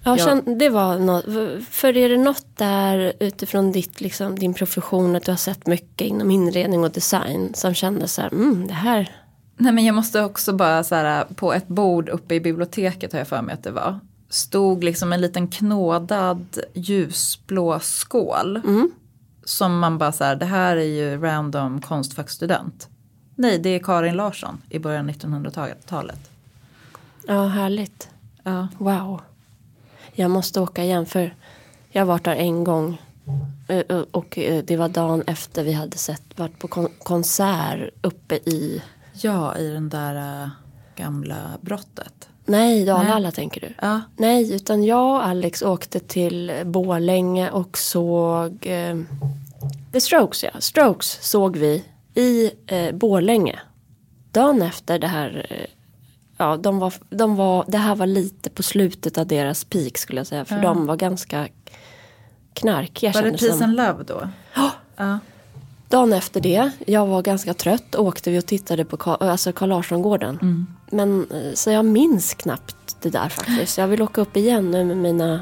Ja, 0.04 0.18
Ja. 0.18 0.26
känn- 0.26 0.58
det 0.58 0.70
var 0.70 1.00
något, 1.00 1.26
för 1.70 1.98
är 1.98 2.10
det 2.10 2.18
något 2.18 2.46
där 2.58 3.14
utifrån 3.20 3.72
ditt, 3.72 4.02
liksom, 4.02 4.40
din 4.40 4.54
profession 4.54 5.16
att 5.16 5.26
du 5.26 5.32
har 5.32 5.38
sett 5.38 5.68
mycket 5.68 6.08
inom 6.08 6.32
inredning 6.32 6.84
och 6.84 6.92
design 6.92 7.54
som 7.54 7.74
kändes 7.74 8.14
så 8.14 8.22
här, 8.22 8.30
mm, 8.34 8.68
det 8.68 8.74
här, 8.74 9.12
Nej 9.60 9.74
men 9.74 9.86
jag 9.86 9.96
måste 9.96 10.24
också 10.24 10.54
bara 10.54 10.84
så 10.84 10.96
här 10.96 11.26
på 11.36 11.54
ett 11.54 11.68
bord 11.68 12.10
uppe 12.10 12.36
i 12.36 12.40
biblioteket 12.42 13.12
har 13.12 13.20
jag 13.20 13.28
för 13.28 13.42
mig 13.42 13.54
att 13.54 13.64
det 13.64 13.72
var. 13.72 14.00
Stod 14.30 14.84
liksom 14.84 15.14
en 15.14 15.22
liten 15.22 15.48
knådad 15.48 16.46
ljusblå 16.74 17.80
skål. 17.80 18.56
mm, 18.66 18.92
Som 19.44 19.80
man 19.80 19.98
bara 19.98 20.12
så 20.12 20.24
här, 20.24 20.36
det 20.36 20.46
här 20.46 20.76
är 20.78 20.84
ju 20.84 21.18
random 21.22 21.82
konstfackstudent. 21.82 22.88
Nej, 23.36 23.60
det 23.60 23.70
är 23.70 23.80
Karin 23.80 24.16
Larsson 24.16 24.62
i 24.70 24.80
början 24.80 25.06
av 25.10 25.16
1900-talet. 25.16 26.30
Ja 27.28 27.46
härligt. 27.48 28.10
Ja. 28.44 28.68
Wow. 28.78 29.22
Jag 30.14 30.32
måste 30.32 30.62
åka 30.62 30.84
igen 30.84 31.06
för 31.06 31.36
jag 31.90 32.02
har 32.02 32.06
varit 32.08 32.24
där 32.24 32.36
en 32.36 32.64
gång. 32.64 33.02
Eh, 33.68 33.78
eh, 33.90 34.02
Och 34.12 34.38
eh, 34.38 34.64
det 34.64 34.78
var 34.78 34.90
dagen 34.90 35.24
efter 35.28 35.64
vi 35.64 35.74
hade 35.74 35.98
sett, 35.98 36.24
varit 36.40 36.60
på 36.60 36.68
kon- 36.68 36.94
konsert 37.04 37.90
uppe 38.02 38.36
i, 38.36 38.82
ja, 39.14 39.58
i 39.58 39.70
den 39.70 39.90
där 39.90 40.50
gamla 40.96 41.38
brottet. 41.62 42.30
nej 42.46 42.86
Dalhalla 42.86 43.20
Nej. 43.20 43.32
tänker 43.32 43.62
du? 43.62 43.74
Ja, 43.82 44.02
Nej, 44.18 44.54
utan 44.56 44.84
jag 44.84 45.16
och 45.16 45.26
Alex 45.26 45.62
åkte 45.62 46.00
till 46.00 46.52
Borlänge 46.66 47.52
och 47.52 47.78
såg 47.78 48.66
eh, 48.66 48.98
The 49.94 50.02
Strokes. 50.02 50.44
Ja. 50.44 50.50
Strokes 50.60 51.18
såg 51.32 51.58
vi 51.58 51.84
i 52.14 52.52
eh, 52.68 52.96
Borlänge. 52.96 53.60
Dagen 54.32 54.62
efter 54.62 55.00
det 55.00 55.08
här, 55.08 55.48
ja, 56.38 56.58
de 56.58 56.80
var, 56.80 56.94
de 57.10 57.36
var, 57.36 57.66
det 57.68 57.78
här 57.78 57.96
var 57.96 58.06
lite 58.06 58.50
på 58.50 58.64
slutet 58.64 59.18
av 59.18 59.28
deras 59.28 59.64
peak 59.64 59.98
skulle 59.98 60.20
jag 60.20 60.28
säga. 60.28 60.46
För 60.46 60.56
Ja. 60.56 60.62
de 60.62 60.86
var 60.86 60.96
ganska 60.96 61.48
knarkiga 62.54 63.12
var 63.12 63.22
det 63.22 63.32
Peace 63.38 63.64
and 63.64 63.76
Love 63.76 64.04
då? 64.04 64.30
Ja. 64.56 64.72
Ja. 64.98 65.20
Dagen 65.90 66.14
efter 66.14 66.42
det, 66.42 66.72
jag 66.86 67.06
var 67.08 67.22
ganska 67.22 67.54
trött, 67.54 67.96
åkte 67.96 68.32
vi 68.32 68.40
och 68.40 68.46
tittade 68.46 68.86
på 68.86 68.98
Ka- 68.98 69.30
alltså 69.30 69.52
Carl 69.52 69.70
Larsson-gården. 69.70 70.40
Mm. 70.42 70.68
Men 70.92 71.28
eh, 71.32 71.54
så 71.54 71.72
jag 71.72 71.86
minns 71.86 72.34
knappt 72.34 72.76
det 73.02 73.10
där 73.10 73.30
faktiskt. 73.30 73.78
Jag 73.78 73.88
vill 73.88 74.02
åka 74.02 74.22
upp 74.22 74.38
igen 74.38 74.72
nu 74.72 74.84
med 74.86 74.98
mina 74.98 75.42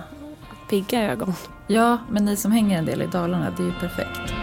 pigga 0.69 1.11
ögon. 1.11 1.33
ja, 1.67 1.97
men 2.09 2.25
ni 2.25 2.35
som 2.35 2.51
hänger 2.51 2.77
en 2.77 2.85
del 2.85 3.01
i 3.01 3.07
Dalarna, 3.07 3.53
det 3.57 3.63
är 3.63 3.67
ju 3.67 3.73
perfekt. 3.73 4.33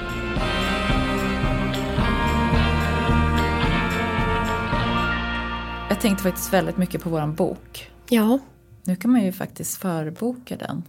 Tänkte 6.02 6.22
faktiskt 6.22 6.52
väldigt 6.52 6.76
mycket 6.76 7.02
på 7.02 7.10
våran 7.10 7.34
bok. 7.34 7.90
Ja, 8.08 8.38
Nu 8.84 8.96
kan 8.96 9.10
man 9.10 9.22
ju 9.24 9.32
faktiskt 9.32 9.76
förboka 9.76 10.56
den 10.56 10.82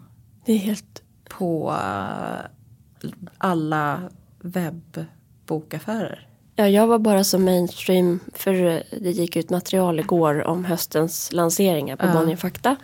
det 0.45 0.53
är 0.53 0.57
helt... 0.57 1.01
på 1.29 1.71
eh, 1.71 3.09
alla 3.37 4.01
webbokaffärer. 4.41 6.27
Ja, 6.55 6.67
jag 6.67 6.87
var 6.87 6.99
bara 6.99 7.23
så 7.23 7.39
mainstream 7.39 8.19
för 8.33 8.53
eh, 8.53 8.79
det 9.01 9.11
gick 9.11 9.35
ut 9.35 9.49
material 9.49 9.99
igår 9.99 10.47
om 10.47 10.65
höstens 10.65 11.33
lanseringar 11.33 11.95
på 11.95 12.05
Ja. 12.05 12.13
Bonnier 12.13 12.35
Fakta. 12.35 12.75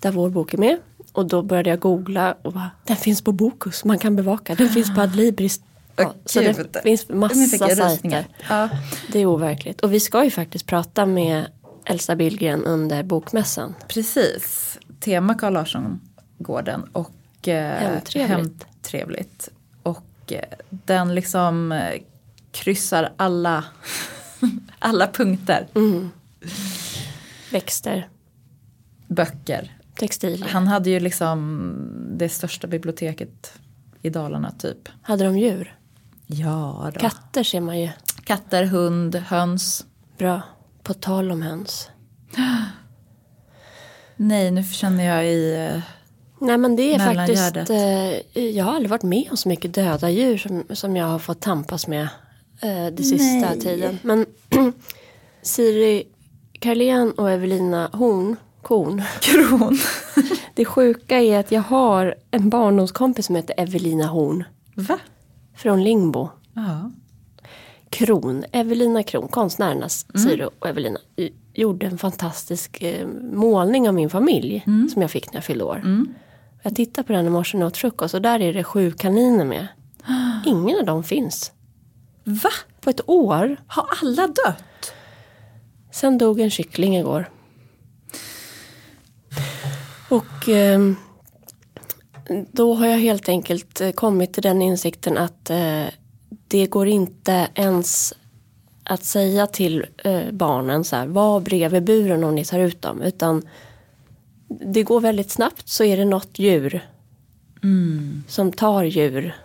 Där 0.00 0.12
vår 0.12 0.30
bok 0.30 0.54
är 0.54 0.58
med. 0.58 0.78
Och 1.12 1.26
då 1.26 1.42
började 1.42 1.70
jag 1.70 1.80
googla 1.80 2.36
och 2.42 2.52
bara, 2.52 2.70
den 2.84 2.96
finns 2.96 3.22
på 3.22 3.32
Bokus, 3.32 3.84
man 3.84 3.98
kan 3.98 4.16
bevaka. 4.16 4.54
Den 4.54 4.68
finns 4.68 4.94
på 4.94 5.00
Adlibris. 5.00 5.60
Ja, 5.96 6.14
så 6.24 6.40
gud. 6.40 6.68
det 6.72 6.82
finns 6.82 7.08
massa 7.08 7.58
sajter. 7.76 8.26
Ja. 8.48 8.68
Det 9.12 9.18
är 9.18 9.26
overkligt. 9.26 9.80
Och 9.80 9.92
vi 9.92 10.00
ska 10.00 10.24
ju 10.24 10.30
faktiskt 10.30 10.66
prata 10.66 11.06
med 11.06 11.46
Elsa 11.84 12.16
Billgren 12.16 12.64
under 12.64 13.02
bokmässan. 13.02 13.74
Precis. 13.88 14.78
Tema 15.00 15.34
Carl 15.34 15.52
Larsson-gården 15.52 16.82
och 16.92 17.48
eh, 17.48 17.72
Hemtrevligt. 17.78 18.64
hemtrevligt. 18.64 19.48
Och 19.82 20.32
eh, 20.32 20.40
den 20.70 21.14
liksom 21.14 21.72
eh, 21.72 22.00
kryssar 22.52 23.12
alla, 23.16 23.64
alla 24.78 25.06
punkter. 25.06 25.66
Mm. 25.74 26.10
Växter, 27.52 28.08
Böcker. 29.08 29.76
textilier. 29.94 30.48
Han 30.48 30.66
hade 30.66 30.90
ju 30.90 31.00
liksom 31.00 31.66
det 32.18 32.28
största 32.28 32.66
biblioteket 32.66 33.52
i 34.02 34.10
Dalarna 34.10 34.50
typ. 34.50 34.88
Hade 35.02 35.24
de 35.24 35.38
djur? 35.38 35.76
Ja 36.32 36.90
då. 36.94 37.00
Katter 37.00 37.42
ser 37.42 37.60
man 37.60 37.80
ju. 37.80 37.88
Katter, 38.24 38.64
hund, 38.64 39.14
höns. 39.14 39.84
Bra. 40.18 40.42
På 40.82 40.94
tal 40.94 41.30
om 41.32 41.42
höns. 41.42 41.88
Nej, 44.16 44.50
nu 44.50 44.64
känner 44.64 45.04
jag 45.04 45.26
i... 45.26 45.54
eh, 45.54 45.82
Nej 46.40 46.58
men 46.58 46.76
det 46.76 46.94
är 46.94 46.98
faktiskt, 46.98 47.70
eh, 48.36 48.44
jag 48.44 48.64
har 48.64 48.72
aldrig 48.74 48.90
varit 48.90 49.02
med 49.02 49.28
om 49.30 49.36
så 49.36 49.48
mycket 49.48 49.74
döda 49.74 50.10
djur 50.10 50.38
som, 50.38 50.64
som 50.70 50.96
jag 50.96 51.06
har 51.06 51.18
fått 51.18 51.40
tampas 51.40 51.86
med 51.86 52.08
eh, 52.62 52.86
det 52.86 53.02
sista 53.02 53.48
Nej. 53.50 53.60
tiden. 53.60 53.98
Men 54.02 54.26
Siri 55.42 56.04
Carlén 56.58 57.12
och 57.12 57.30
Evelina 57.30 57.90
Horn, 57.92 58.36
Korn. 58.62 59.02
Kron. 59.20 59.78
Det 60.54 60.64
sjuka 60.64 61.18
är 61.18 61.38
att 61.38 61.52
jag 61.52 61.62
har 61.62 62.14
en 62.30 62.50
barndomskompis 62.50 63.26
som 63.26 63.36
heter 63.36 63.54
Evelina 63.58 64.06
Horn. 64.06 64.44
Va? 64.74 64.98
Från 65.62 65.84
Lingbo. 65.84 66.28
Ja. 66.54 66.90
Kron, 67.90 68.44
Evelina 68.52 69.02
Kron, 69.02 69.28
konstnärernas 69.28 70.06
Siri 70.22 70.44
och 70.60 70.68
Evelina 70.68 70.98
i- 71.16 71.30
gjorde 71.54 71.86
en 71.86 71.98
fantastisk 71.98 72.82
eh, 72.82 73.06
målning 73.32 73.88
av 73.88 73.94
min 73.94 74.10
familj 74.10 74.62
som 74.92 75.02
jag 75.02 75.10
fick 75.10 75.26
när 75.26 75.34
jag 75.36 75.44
fyllde 75.44 75.64
år. 75.64 75.76
Mm. 75.76 76.08
Jag 76.62 76.76
tittade 76.76 77.06
på 77.06 77.12
den 77.12 77.26
i 77.26 77.30
morse 77.30 77.56
när 77.58 77.62
jag 77.64 77.68
åt 77.68 77.76
frukost 77.76 78.14
och 78.14 78.22
där 78.22 78.40
är 78.40 78.52
det 78.52 78.64
sju 78.64 78.92
kaniner 78.92 79.44
med. 79.44 79.66
Ingen 80.46 80.78
av 80.80 80.86
dem 80.86 81.04
finns. 81.04 81.52
Va? 82.24 82.50
På 82.80 82.90
ett 82.90 83.00
år. 83.08 83.56
Har 83.66 83.84
alla 84.02 84.26
dött? 84.26 84.92
Sen 85.92 86.18
dog 86.18 86.40
en 86.40 86.50
kyckling 86.50 86.96
igår. 86.96 87.30
Och 90.08 90.48
ehm, 90.48 90.96
då 92.52 92.74
har 92.74 92.86
jag 92.86 92.98
helt 92.98 93.28
enkelt 93.28 93.80
eh, 93.80 93.90
kommit 93.90 94.32
till 94.32 94.42
den 94.42 94.62
insikten 94.62 95.18
att 95.18 95.50
eh, 95.50 95.84
det 96.48 96.66
går 96.66 96.88
inte 96.88 97.48
ens 97.54 98.14
att 98.84 99.04
säga 99.04 99.46
till 99.46 99.86
eh, 100.04 100.30
barnen 100.30 100.84
så 100.84 100.96
här, 100.96 101.06
var 101.06 101.40
bredvid 101.40 101.84
buren 101.84 102.24
om 102.24 102.34
ni 102.34 102.44
tar 102.44 102.58
ut 102.58 102.82
dem. 102.82 103.02
Utan 103.02 103.42
det 104.48 104.82
går 104.82 105.00
väldigt 105.00 105.30
snabbt 105.30 105.68
så 105.68 105.84
är 105.84 105.96
det 105.96 106.04
något 106.04 106.38
djur 106.38 106.88
som 108.28 108.52
tar 108.52 108.84
djur, 108.84 109.36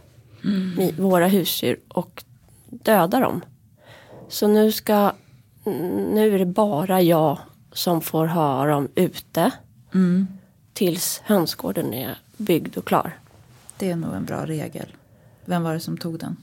i 0.80 0.92
våra 0.98 1.28
husdjur 1.28 1.80
och 1.88 2.24
dödar 2.70 3.22
dem. 3.22 3.42
Så 4.30 4.48
nu 4.48 4.72
ska 4.72 5.12
nu 6.14 6.36
är 6.36 6.40
det 6.40 6.46
bara 6.46 7.02
jag 7.02 7.38
som 7.74 8.02
får 8.02 8.26
ha 8.26 8.66
dem 8.66 8.88
ute. 8.96 9.52
Tills 10.76 11.22
hönsgården 11.26 11.94
är 11.94 12.18
byggd 12.38 12.78
och 12.78 12.86
klar. 12.86 13.20
Det 13.78 13.92
är 13.92 13.96
nog 13.96 14.14
en 14.14 14.26
bra 14.26 14.46
regel. 14.46 14.88
Vem 15.46 15.64
var 15.64 15.74
det 15.74 15.80
som 15.80 15.98
tog 15.98 16.20
den? 16.20 16.38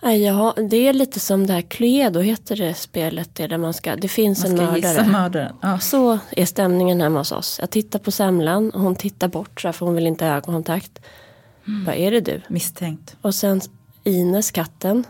Ja, 0.00 0.54
det 0.70 0.76
är 0.76 0.92
lite 0.92 1.20
som 1.20 1.46
det 1.46 1.52
här 1.52 1.60
Cluedo 1.62 2.20
heter 2.20 2.56
det 2.56 2.74
spelet. 2.74 3.34
Det, 3.34 3.46
där 3.46 3.58
man 3.58 3.74
ska, 3.74 3.96
det 3.96 4.08
finns 4.08 4.42
Man 4.44 4.50
en 4.52 4.66
ska 4.66 4.76
gissa 4.76 4.88
mördare. 4.92 5.12
mördaren. 5.12 5.56
Ja. 5.62 5.78
Så 5.78 6.18
är 6.30 6.46
stämningen 6.46 7.00
hemma 7.00 7.18
hos 7.18 7.32
oss. 7.32 7.56
Jag 7.60 7.70
tittar 7.70 7.98
på 7.98 8.10
semlan 8.10 8.70
och 8.70 8.80
hon 8.80 8.94
tittar 8.94 9.28
bort 9.28 9.60
så 9.60 9.68
här, 9.68 9.72
för 9.72 9.86
hon 9.86 9.94
vill 9.94 10.06
inte 10.06 10.24
ha 10.24 10.32
ögonkontakt. 10.32 11.00
Vad 11.86 11.94
är 11.94 12.10
det 12.10 12.20
du? 12.20 12.40
Misstänkt. 12.48 13.16
Och 13.22 13.34
sen 13.34 13.60
Ines, 14.04 14.50
katten, 14.50 15.04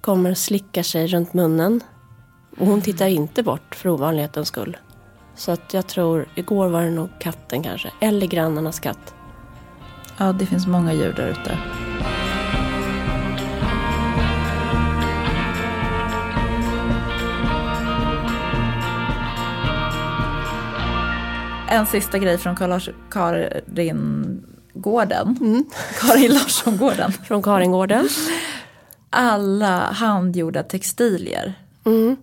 kommer 0.00 0.30
och 0.30 0.38
slickar 0.38 0.82
sig 0.82 1.06
runt 1.06 1.34
munnen. 1.34 1.80
Och 2.58 2.66
hon 2.66 2.82
tittar 2.82 3.06
inte 3.06 3.42
bort 3.42 3.74
för 3.74 3.88
ovanlighetens 3.88 4.48
skull. 4.48 4.76
Så 5.38 5.52
att 5.52 5.74
jag 5.74 5.86
tror, 5.86 6.28
igår 6.34 6.68
var 6.68 6.82
det 6.82 6.90
nog 6.90 7.08
katten 7.18 7.62
kanske. 7.62 7.90
Eller 8.00 8.26
grannarnas 8.26 8.80
katt. 8.80 9.14
Ja, 10.16 10.32
det 10.32 10.46
finns 10.46 10.66
många 10.66 10.92
djur 10.92 11.12
där 11.12 11.28
ute. 11.28 11.58
En 21.68 21.86
sista 21.86 22.18
grej 22.18 22.38
från 22.38 22.56
Karin 23.10 24.46
Gården. 24.74 25.64
Karin 26.00 26.32
Larsson-gården. 26.32 27.12
Från 27.24 27.42
Karingården. 27.42 28.08
alla 29.10 29.78
handgjorda 29.78 30.62
textilier. 30.62 31.54
Mm. 31.84 32.16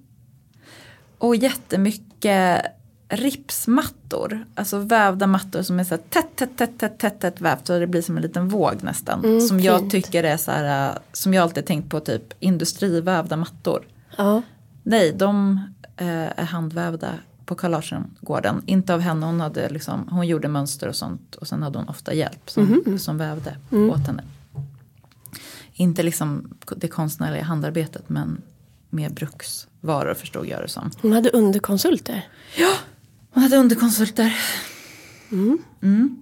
Och 1.17 1.35
jättemycket 1.35 2.74
ripsmattor. 3.09 4.45
Alltså 4.55 4.79
vävda 4.79 5.27
mattor 5.27 5.61
som 5.61 5.79
är 5.79 5.83
så 5.83 5.89
här 5.89 6.01
tätt, 6.09 6.35
tätt, 6.35 6.57
tätt, 6.57 6.79
tätt, 6.79 6.99
tätt, 6.99 7.19
tätt 7.19 7.41
vävt. 7.41 7.67
Så 7.67 7.79
det 7.79 7.87
blir 7.87 8.01
som 8.01 8.15
en 8.17 8.21
liten 8.21 8.49
våg 8.49 8.83
nästan. 8.83 9.25
Mm, 9.25 9.41
som 9.41 9.59
jag 9.59 9.79
fint. 9.79 9.91
tycker 9.91 10.23
är 10.23 10.37
så 10.37 10.51
här, 10.51 10.89
äh, 10.89 10.97
som 11.13 11.33
jag 11.33 11.43
alltid 11.43 11.65
tänkt 11.65 11.89
på 11.89 11.99
typ 11.99 12.33
industrivävda 12.39 13.37
mattor. 13.37 13.87
Ja. 14.17 14.41
Nej, 14.83 15.13
de 15.13 15.59
eh, 15.97 16.39
är 16.39 16.45
handvävda 16.45 17.09
på 17.45 17.55
Carl 17.55 17.71
Larsson-gården. 17.71 18.61
Inte 18.65 18.93
av 18.93 18.99
henne, 18.99 19.25
hon, 19.25 19.39
hade 19.39 19.69
liksom, 19.69 20.07
hon 20.11 20.27
gjorde 20.27 20.47
mönster 20.47 20.87
och 20.87 20.95
sånt. 20.95 21.35
Och 21.35 21.47
sen 21.47 21.63
hade 21.63 21.79
hon 21.79 21.89
ofta 21.89 22.13
hjälp 22.13 22.49
som, 22.49 22.97
som 22.99 23.17
vävde 23.17 23.57
åt 23.71 24.07
henne. 24.07 24.23
Inte 25.73 26.03
liksom 26.03 26.53
det 26.75 26.87
konstnärliga 26.87 27.43
handarbetet 27.43 28.09
men 28.09 28.41
mer 28.89 29.09
bruksvaror 29.09 30.13
förstod 30.13 30.47
jag 30.47 30.61
det 30.61 30.67
som. 30.67 30.91
Hon 31.01 31.11
hade 31.11 31.29
underkonsulter. 31.29 32.27
Hon 33.35 33.43
hade 33.43 33.57
underkonsulter. 33.57 34.37
Mm. 35.31 36.21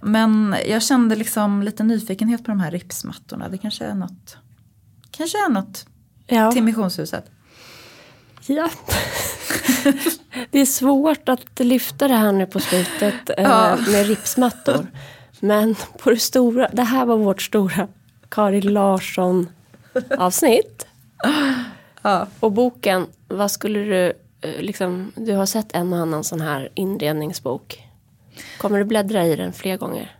Men 0.00 0.56
jag 0.68 0.82
kände 0.82 1.16
liksom 1.16 1.62
lite 1.62 1.82
nyfikenhet 1.82 2.44
på 2.44 2.50
de 2.50 2.60
här 2.60 2.70
ripsmattorna. 2.70 3.48
Det 3.48 3.58
kanske 3.58 3.84
är 3.84 3.94
något, 3.94 4.36
kanske 5.10 5.38
är 5.44 5.48
något 5.48 5.86
Ja. 6.26 6.52
till 6.52 6.62
missionshuset. 6.62 7.30
ja. 8.46 8.70
det 10.50 10.58
är 10.58 10.66
svårt 10.66 11.28
att 11.28 11.60
lyfta 11.60 12.08
det 12.08 12.14
här 12.14 12.32
nu 12.32 12.46
på 12.46 12.60
slutet 12.60 13.30
eh, 13.38 13.44
Ja. 13.44 13.76
med 13.92 14.06
ripsmattor. 14.06 14.86
Men 15.40 15.74
på 15.98 16.10
det 16.10 16.18
stora, 16.20 16.68
det 16.72 16.82
här 16.82 17.06
var 17.06 17.16
vårt 17.16 17.42
stora 17.42 17.88
Karin 18.28 18.72
Larsson 18.72 19.48
avsnitt. 20.18 20.86
Ja. 22.02 22.26
Och 22.40 22.52
boken, 22.52 23.06
vad 23.28 23.50
skulle 23.50 23.78
du, 23.80 24.12
liksom, 24.42 25.12
du 25.16 25.32
har 25.34 25.46
sett 25.46 25.72
en 25.74 25.92
och 25.92 25.98
annan 25.98 26.24
sån 26.24 26.40
här 26.40 26.68
inredningsbok. 26.74 27.82
Kommer 28.58 28.78
du 28.78 28.84
bläddra 28.84 29.26
i 29.26 29.36
den 29.36 29.52
fler 29.52 29.76
gånger? 29.76 30.16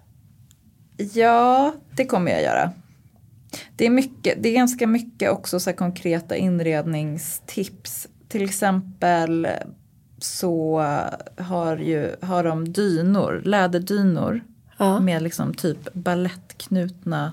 Ja, 1.14 1.74
det 1.96 2.04
kommer 2.06 2.30
jag 2.32 2.42
göra. 2.42 2.70
Det 3.76 3.86
är, 3.86 3.90
mycket, 3.90 4.42
det 4.42 4.48
är 4.48 4.52
ganska 4.54 4.86
mycket 4.86 5.30
också 5.30 5.60
så 5.60 5.70
här 5.70 5.76
konkreta 5.76 6.36
inredningstips. 6.36 8.08
Till 8.28 8.42
exempel 8.44 9.48
så 10.18 10.78
har, 11.38 11.76
ju, 11.76 12.16
har 12.22 12.44
de 12.44 12.72
dynor, 12.72 13.42
läderdynor 13.44 14.40
Ja. 14.76 15.00
med 15.00 15.22
liksom 15.22 15.54
typ 15.54 15.92
ballettknutna 15.94 17.32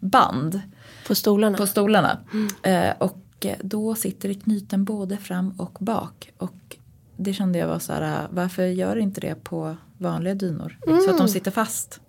band 0.00 0.60
På 1.06 1.14
stolarna? 1.14 1.58
på 1.58 1.66
stolarna. 1.66 2.18
Eh, 2.62 2.90
och 2.98 3.12
eh, 3.12 3.25
då 3.62 3.94
sitter 3.94 4.28
det 4.28 4.34
knuten 4.34 4.84
både 4.84 5.16
fram 5.16 5.50
och 5.58 5.76
bak. 5.80 6.32
Och 6.38 6.76
det 7.16 7.32
kände 7.32 7.58
jag 7.58 7.68
var 7.68 7.78
så 7.78 7.92
här, 7.92 8.28
varför 8.30 8.62
gör 8.66 8.96
inte 8.96 9.20
det 9.20 9.44
på 9.44 9.76
vanliga 9.98 10.34
dynor? 10.34 10.78
Så 11.04 11.10
att 11.10 11.18
de 11.18 11.28
sitter 11.28 11.50
fast 11.50 12.00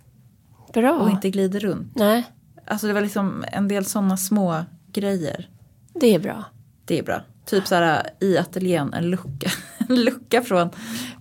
Bra. 0.73 0.93
och 0.99 1.09
inte 1.09 1.29
glider 1.29 1.59
runt. 1.59 1.95
Nej, 1.95 2.25
Alltså 2.69 2.88
det 2.88 2.93
var 2.93 3.01
liksom 3.01 3.45
en 3.51 3.67
del 3.67 3.85
sådana 3.85 4.17
små 4.17 4.63
grejer. 4.93 5.49
det 5.93 6.15
är 6.15 6.19
bra. 6.19 6.43
Det 6.85 6.99
är 6.99 7.03
bra. 7.03 7.21
Typ 7.45 7.67
så 7.67 7.75
här 7.75 8.09
i 8.19 8.38
ateljén 8.38 8.93
en 8.93 9.09
lucka. 9.09 9.49
En 9.89 10.03
lucka 10.03 10.41
från 10.41 10.69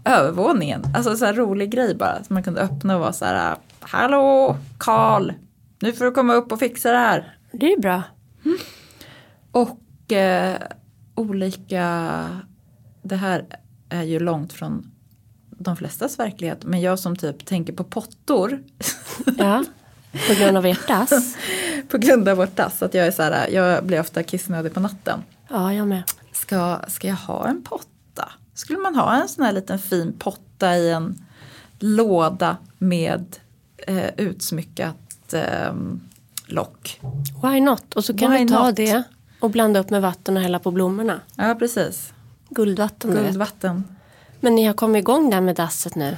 övervåningen. 0.05 0.83
Alltså 0.95 1.17
så 1.17 1.25
här 1.25 1.35
rolig 1.35 1.71
grej 1.71 1.95
bara. 1.95 2.25
Som 2.25 2.35
man 2.35 2.43
kunde 2.43 2.61
öppna 2.61 2.95
och 2.95 3.01
vara 3.01 3.13
så 3.13 3.25
här. 3.25 3.57
Hallå 3.81 4.57
Karl! 4.79 5.33
Nu 5.81 5.93
får 5.93 6.05
du 6.05 6.11
komma 6.11 6.35
upp 6.35 6.53
och 6.53 6.59
fixa 6.59 6.93
det 6.93 6.99
här. 6.99 7.39
Det 7.53 7.73
är 7.73 7.81
bra. 7.81 8.03
Och 9.53 9.79
eh, 10.13 10.55
olika. 11.15 12.29
Det 13.03 13.17
här 13.17 13.45
är 13.89 14.03
ju 14.03 14.21
långt 14.21 14.53
från 14.53 14.91
de 15.51 15.77
flestas 15.77 16.19
verklighet. 16.19 16.65
Men 16.65 16.81
jag 16.81 16.99
som 16.99 17.17
typ 17.17 17.47
tänker 17.47 17.73
på 17.73 17.85
pottor. 17.85 18.63
Ja, 19.39 19.65
på 20.29 20.35
grund 20.35 20.57
av 20.57 20.67
ert 20.67 20.89
dass. 20.89 21.37
på 21.89 21.99
grund 21.99 22.29
av 22.29 22.37
vårt 22.37 22.57
dass. 22.57 22.83
Att 22.83 22.95
jag 22.95 23.07
är 23.07 23.11
så 23.11 23.23
här. 23.23 23.49
Jag 23.49 23.85
blir 23.85 24.01
ofta 24.01 24.23
kissnödig 24.23 24.75
på 24.75 24.81
natten. 24.81 25.23
Ja, 25.49 25.75
jag 25.75 25.89
med. 25.89 26.03
Ska, 26.33 26.81
ska 26.89 27.09
jag 27.09 27.17
ha 27.17 27.49
en 27.49 27.63
potta? 27.63 28.29
Skulle 28.55 28.79
man 28.79 28.95
ha 28.95 29.23
en 29.23 29.29
sån 29.29 29.45
här 29.45 29.53
liten 29.53 29.79
fin 29.79 30.15
potta 30.19 30.77
i 30.77 30.91
en 30.91 31.25
låda 31.79 32.57
med 32.79 33.37
eh, 33.77 34.11
utsmyckat 34.17 35.35
eh, 35.35 35.75
lock? 36.47 37.01
Why 37.43 37.61
not? 37.61 37.95
Och 37.95 38.05
så 38.05 38.17
kan 38.17 38.31
Why 38.31 38.39
vi 38.39 38.49
ta 38.49 38.67
not? 38.67 38.77
det 38.77 39.03
och 39.41 39.51
blanda 39.51 39.81
upp 39.81 39.91
med 39.91 40.03
vatten 40.03 40.37
och 40.37 40.43
hälla 40.43 40.59
på 40.59 40.71
blommorna. 40.71 41.21
Ja, 41.37 41.55
precis. 41.59 42.13
Guldvatten. 42.49 43.11
Guldvatten. 43.11 43.85
Men 44.41 44.55
ni 44.55 44.65
har 44.65 44.75
kommit 44.75 45.01
igång 45.01 45.31
där 45.31 45.41
med 45.41 45.57
dasset 45.57 45.95
nu. 45.95 46.17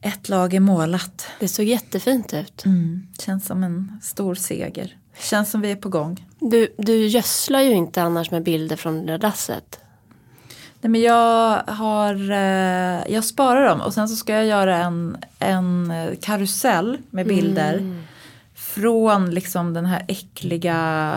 Ett 0.00 0.28
lager 0.28 0.60
målat. 0.60 1.26
Det 1.40 1.48
såg 1.48 1.64
jättefint 1.64 2.34
ut. 2.34 2.64
Mm. 2.64 3.06
Känns 3.18 3.46
som 3.46 3.64
en 3.64 4.00
stor 4.02 4.34
seger. 4.34 4.96
Känns 5.18 5.50
som 5.50 5.60
vi 5.60 5.70
är 5.70 5.76
på 5.76 5.88
gång. 5.88 6.26
Du, 6.40 6.74
du 6.78 7.06
gödslar 7.06 7.60
ju 7.60 7.70
inte 7.70 8.02
annars 8.02 8.30
med 8.30 8.42
bilder 8.42 8.76
från 8.76 9.06
det 9.06 9.12
där 9.12 9.18
dasset. 9.18 9.80
Nej, 10.80 10.90
men 10.90 11.00
jag, 11.00 11.62
har, 11.66 12.30
eh, 12.30 13.12
jag 13.12 13.24
sparar 13.24 13.68
dem 13.68 13.80
och 13.80 13.94
sen 13.94 14.08
så 14.08 14.16
ska 14.16 14.32
jag 14.32 14.46
göra 14.46 14.76
en, 14.76 15.16
en 15.38 15.92
karusell 16.20 16.98
med 17.10 17.26
bilder. 17.26 18.02
Från 18.54 19.30
liksom 19.30 19.74
den 19.74 19.86
här 19.86 20.04
äckliga 20.08 21.14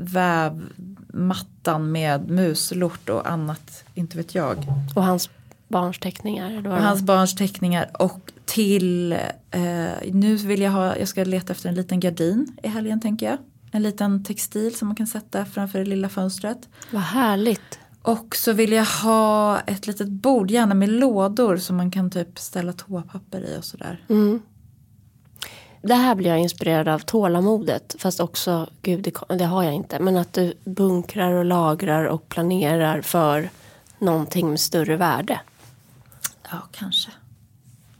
vävmattan 0.00 1.92
med 1.92 2.30
muslort 2.30 3.08
och 3.08 3.30
annat, 3.30 3.84
inte 3.94 4.16
vet 4.16 4.34
jag. 4.34 4.56
Och 4.94 5.04
hans 5.04 5.30
barns 5.68 5.98
teckningar. 5.98 6.66
Och 6.66 6.72
hans 6.82 7.02
barns 7.02 7.34
teckningar 7.34 7.90
och 7.98 8.32
till, 8.44 9.12
eh, 9.50 10.12
nu 10.12 10.36
vill 10.36 10.60
jag 10.60 10.70
ha, 10.70 10.96
jag 10.96 11.08
ska 11.08 11.24
leta 11.24 11.52
efter 11.52 11.68
en 11.68 11.74
liten 11.74 12.00
gardin 12.00 12.56
i 12.62 12.68
helgen 12.68 13.00
tänker 13.00 13.26
jag. 13.26 13.38
En 13.72 13.82
liten 13.82 14.24
textil 14.24 14.74
som 14.74 14.88
man 14.88 14.94
kan 14.94 15.06
sätta 15.06 15.44
framför 15.44 15.78
det 15.78 15.84
lilla 15.84 16.08
fönstret. 16.08 16.68
Vad 16.90 17.02
härligt. 17.02 17.78
Och 18.02 18.36
så 18.36 18.52
vill 18.52 18.72
jag 18.72 18.84
ha 18.84 19.60
ett 19.60 19.86
litet 19.86 20.08
bord, 20.08 20.50
gärna 20.50 20.74
med 20.74 20.88
lådor 20.88 21.56
som 21.56 21.76
man 21.76 21.90
kan 21.90 22.10
typ 22.10 22.38
ställa 22.38 22.72
toapapper 22.72 23.40
i 23.40 23.58
och 23.58 23.64
sådär. 23.64 24.04
Mm. 24.08 24.42
Det 25.82 25.94
här 25.94 26.14
blir 26.14 26.30
jag 26.30 26.38
inspirerad 26.38 26.88
av 26.88 26.98
tålamodet. 26.98 27.96
Fast 27.98 28.20
också, 28.20 28.70
gud 28.82 29.02
det, 29.02 29.36
det 29.36 29.44
har 29.44 29.62
jag 29.62 29.74
inte. 29.74 29.98
Men 29.98 30.16
att 30.16 30.32
du 30.32 30.54
bunkrar 30.64 31.32
och 31.32 31.44
lagrar 31.44 32.04
och 32.04 32.28
planerar 32.28 33.00
för 33.02 33.50
någonting 33.98 34.50
med 34.50 34.60
större 34.60 34.96
värde. 34.96 35.40
Ja, 36.50 36.58
kanske. 36.72 37.10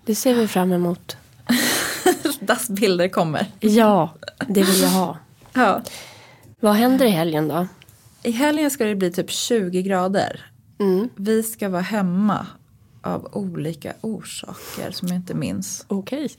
Det 0.04 0.14
ser 0.14 0.34
vi 0.34 0.48
fram 0.48 0.72
emot. 0.72 1.16
Dassbilder 2.40 3.08
kommer. 3.08 3.46
Ja, 3.60 4.14
det 4.48 4.62
vill 4.62 4.80
jag 4.80 4.88
ha. 4.88 5.18
Ja. 5.52 5.82
Vad 6.60 6.74
händer 6.74 7.06
i 7.06 7.10
helgen 7.10 7.48
då? 7.48 7.66
I 8.22 8.30
helgen 8.30 8.70
ska 8.70 8.84
det 8.84 8.94
bli 8.94 9.12
typ 9.12 9.30
20 9.30 9.82
grader. 9.82 10.50
Mm. 10.78 11.08
Vi 11.16 11.42
ska 11.42 11.68
vara 11.68 11.82
hemma 11.82 12.46
av 13.02 13.28
olika 13.32 13.92
orsaker 14.00 14.90
som 14.90 15.08
jag 15.08 15.16
inte 15.16 15.34
minns. 15.34 15.84
Okej. 15.88 16.30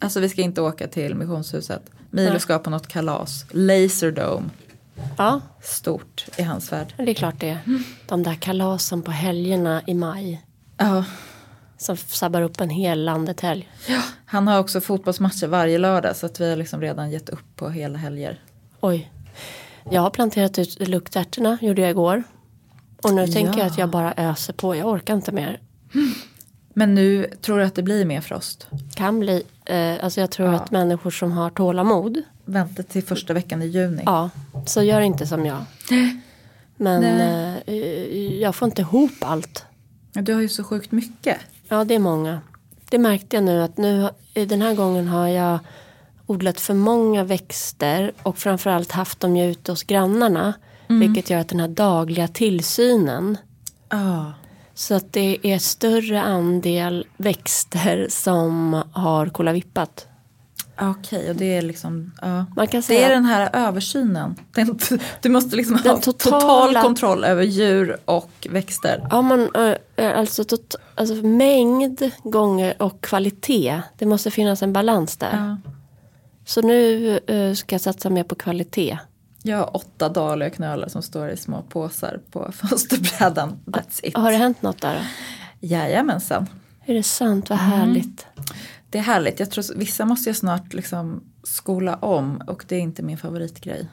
Alltså 0.00 0.20
vi 0.20 0.28
ska 0.28 0.42
inte 0.42 0.60
åka 0.60 0.88
till 0.88 1.14
missionshuset. 1.14 1.82
Milo 2.10 2.30
Nej. 2.30 2.40
ska 2.40 2.58
på 2.58 2.70
något 2.70 2.88
kalas. 2.88 3.44
Laserdome. 3.50 4.48
Ja, 5.18 5.40
Stort 5.62 6.26
i 6.36 6.42
hans 6.42 6.72
värld. 6.72 6.94
det 6.96 7.10
är 7.10 7.14
klart 7.14 7.40
det. 7.40 7.58
De 8.06 8.22
där 8.22 8.34
kalasen 8.34 9.02
på 9.02 9.10
helgerna 9.10 9.82
i 9.86 9.94
maj. 9.94 10.42
Ja. 10.76 11.04
Som 11.78 11.96
sabbar 11.96 12.42
upp 12.42 12.60
en 12.60 12.70
hel 12.70 13.04
landet-helg. 13.04 13.68
Han 14.24 14.48
har 14.48 14.58
också 14.58 14.80
fotbollsmatcher 14.80 15.46
varje 15.46 15.78
lördag 15.78 16.16
så 16.16 16.26
att 16.26 16.40
vi 16.40 16.50
har 16.50 16.56
liksom 16.56 16.80
redan 16.80 17.10
gett 17.10 17.28
upp 17.28 17.56
på 17.56 17.68
hela 17.70 17.98
helger. 17.98 18.40
Oj. 18.80 19.12
Jag 19.90 20.02
har 20.02 20.10
planterat 20.10 20.58
ut 20.58 20.88
luktärtorna, 20.88 21.58
gjorde 21.60 21.80
jag 21.80 21.90
igår. 21.90 22.22
Och 23.02 23.14
nu 23.14 23.26
tänker 23.26 23.58
jag 23.58 23.66
att 23.66 23.78
jag 23.78 23.90
bara 23.90 24.14
öser 24.16 24.52
på, 24.52 24.76
jag 24.76 24.86
orkar 24.88 25.14
inte 25.14 25.32
mer. 25.32 25.60
Men 26.78 26.94
nu 26.94 27.26
tror 27.40 27.58
du 27.58 27.64
att 27.64 27.74
det 27.74 27.82
blir 27.82 28.04
mer 28.04 28.20
frost? 28.20 28.66
Kan 28.94 29.20
bli, 29.20 29.42
eh, 29.64 30.04
alltså 30.04 30.20
jag 30.20 30.30
tror 30.30 30.48
Ja. 30.48 30.54
att 30.54 30.70
människor 30.70 31.10
som 31.10 31.32
har 31.32 31.50
tålamod, 31.50 32.22
Vänta 32.44 32.82
till 32.82 33.02
första 33.02 33.32
veckan 33.34 33.62
i 33.62 33.66
juni. 33.66 34.02
ja, 34.06 34.30
så 34.66 34.82
gör 34.82 35.00
inte 35.00 35.26
som 35.26 35.46
jag. 35.46 35.64
Men 36.76 37.04
eh, 37.04 37.74
jag 38.40 38.54
får 38.54 38.66
inte 38.68 38.82
ihop 38.82 39.10
allt. 39.20 39.64
Du 40.12 40.34
har 40.34 40.40
ju 40.40 40.48
så 40.48 40.64
sjukt 40.64 40.92
mycket. 40.92 41.36
Ja, 41.68 41.84
det 41.84 41.94
är 41.94 41.98
många. 41.98 42.40
Det 42.90 42.98
märkte 42.98 43.36
jag 43.36 43.44
nu 43.44 43.62
att 43.62 43.76
nu, 43.76 44.08
i 44.34 44.44
den 44.44 44.62
här 44.62 44.74
gången 44.74 45.08
har 45.08 45.28
jag 45.28 45.58
odlat 46.26 46.60
för 46.60 46.74
många 46.74 47.24
växter 47.24 48.12
och 48.22 48.38
framförallt 48.38 48.92
haft 48.92 49.20
dem 49.20 49.36
ju 49.36 49.50
ute 49.50 49.72
hos 49.72 49.82
grannarna. 49.82 50.52
Vilket 50.86 51.30
gör 51.30 51.38
att 51.40 51.48
den 51.48 51.60
här 51.60 51.68
dagliga 51.68 52.28
tillsynen 52.28 53.36
Ja. 53.90 54.32
Så 54.78 54.94
att 54.94 55.12
det 55.12 55.38
är 55.42 55.58
större 55.58 56.22
andel 56.22 57.06
växter 57.16 58.06
som 58.10 58.82
har 58.92 59.26
kolavippat. 59.26 60.06
Okej, 60.80 61.30
och 61.30 61.36
det 61.36 61.56
är 61.56 61.62
liksom, 61.62 62.12
ja. 62.20 62.46
Man 62.56 62.66
kan 62.66 62.80
Det 62.80 62.86
säga 62.86 63.06
är 63.08 63.14
den 63.14 63.24
här 63.24 63.50
översynen. 63.52 64.34
Den, 64.54 64.78
du 65.22 65.28
måste 65.28 65.56
liksom 65.56 65.74
ha 65.74 65.82
totala- 65.96 66.02
total 66.40 66.82
kontroll 66.82 67.24
över 67.24 67.42
djur 67.42 67.96
och 68.04 68.30
växter. 68.50 69.06
Ja, 69.10 69.22
man, 69.22 69.50
alltså, 69.96 70.44
tot, 70.44 70.74
alltså 70.94 71.14
mängd 71.14 72.10
gånger 72.22 72.82
och 72.82 73.00
kvalitet. 73.00 73.80
Det 73.98 74.06
måste 74.06 74.30
finnas 74.30 74.62
en 74.62 74.72
balans 74.72 75.16
där. 75.16 75.58
Ja. 75.64 75.72
Så 76.44 76.62
nu 76.62 77.20
ska 77.56 77.74
jag 77.74 77.80
satsa 77.80 78.10
mer 78.10 78.24
på 78.24 78.34
kvalitet. 78.34 78.98
Jag 79.48 79.58
har 79.58 79.76
åtta 79.76 80.08
dahliaknölar 80.08 80.88
som 80.88 81.02
står 81.02 81.28
i 81.28 81.36
små 81.36 81.62
påsar 81.62 82.20
på 82.30 82.52
fönsterbrädan. 82.52 83.58
That's 83.64 84.00
it. 84.02 84.16
Har 84.16 84.32
det 84.32 84.36
hänt 84.36 84.62
något 84.62 84.80
där 84.80 84.94
då? 84.94 85.00
Jajamensan. 85.66 86.46
Är 86.84 86.94
det 86.94 87.02
sant? 87.02 87.50
Mm. 87.50 87.58
Vad 87.58 87.78
härligt. 87.78 88.26
Det 88.90 88.98
är 88.98 89.02
härligt. 89.02 89.40
Jag 89.40 89.50
tror 89.50 89.64
vissa 89.76 90.04
måste 90.04 90.28
jag 90.28 90.36
snart 90.36 90.74
liksom 90.74 91.24
skola 91.42 91.96
om 91.96 92.42
och 92.46 92.64
det 92.68 92.76
är 92.76 92.80
inte 92.80 93.02
min 93.02 93.18
favoritgrej. 93.18 93.88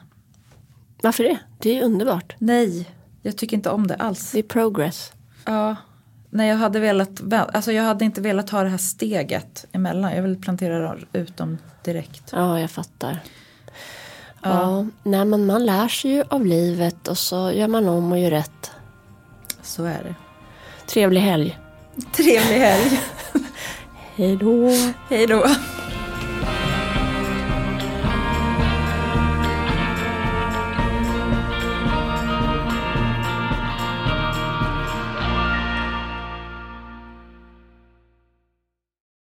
Varför 1.02 1.24
det? 1.24 1.38
Det 1.58 1.78
är 1.78 1.84
underbart. 1.84 2.34
Nej, 2.38 2.88
jag 3.22 3.36
tycker 3.36 3.56
inte 3.56 3.70
om 3.70 3.86
det 3.86 3.94
alls. 3.94 4.32
Det 4.32 4.38
är 4.38 4.42
progress. 4.42 5.12
Ja, 5.44 5.76
nej 6.30 6.48
jag 6.48 6.56
hade 6.56 6.80
velat, 6.80 7.32
alltså 7.32 7.72
jag 7.72 7.82
hade 7.82 8.04
inte 8.04 8.20
velat 8.20 8.46
ta 8.46 8.62
det 8.62 8.68
här 8.68 8.78
steget 8.78 9.66
emellan. 9.72 10.16
Jag 10.16 10.22
vill 10.22 10.40
plantera 10.40 10.96
ut 11.12 11.36
dem 11.36 11.58
direkt. 11.84 12.30
Ja, 12.32 12.60
jag 12.60 12.70
fattar. 12.70 13.20
Ja. 14.48 14.86
nej, 15.02 15.24
men 15.24 15.46
man 15.46 15.66
lär 15.66 15.88
sig 15.88 16.10
ju 16.10 16.24
av 16.28 16.46
livet 16.46 17.08
och 17.08 17.18
så 17.18 17.50
gör 17.50 17.68
man 17.68 17.88
om 17.88 18.12
och 18.12 18.18
gör 18.18 18.30
rätt. 18.30 18.70
Så 19.62 19.84
är 19.84 20.02
det. 20.04 20.14
Trevlig 20.86 21.20
helg. 21.20 21.58
Trevlig 22.12 22.58
helg. 22.58 23.00
Hej 24.16 24.36
då. 24.36 24.70
Hej 25.08 25.26
då. 25.26 25.46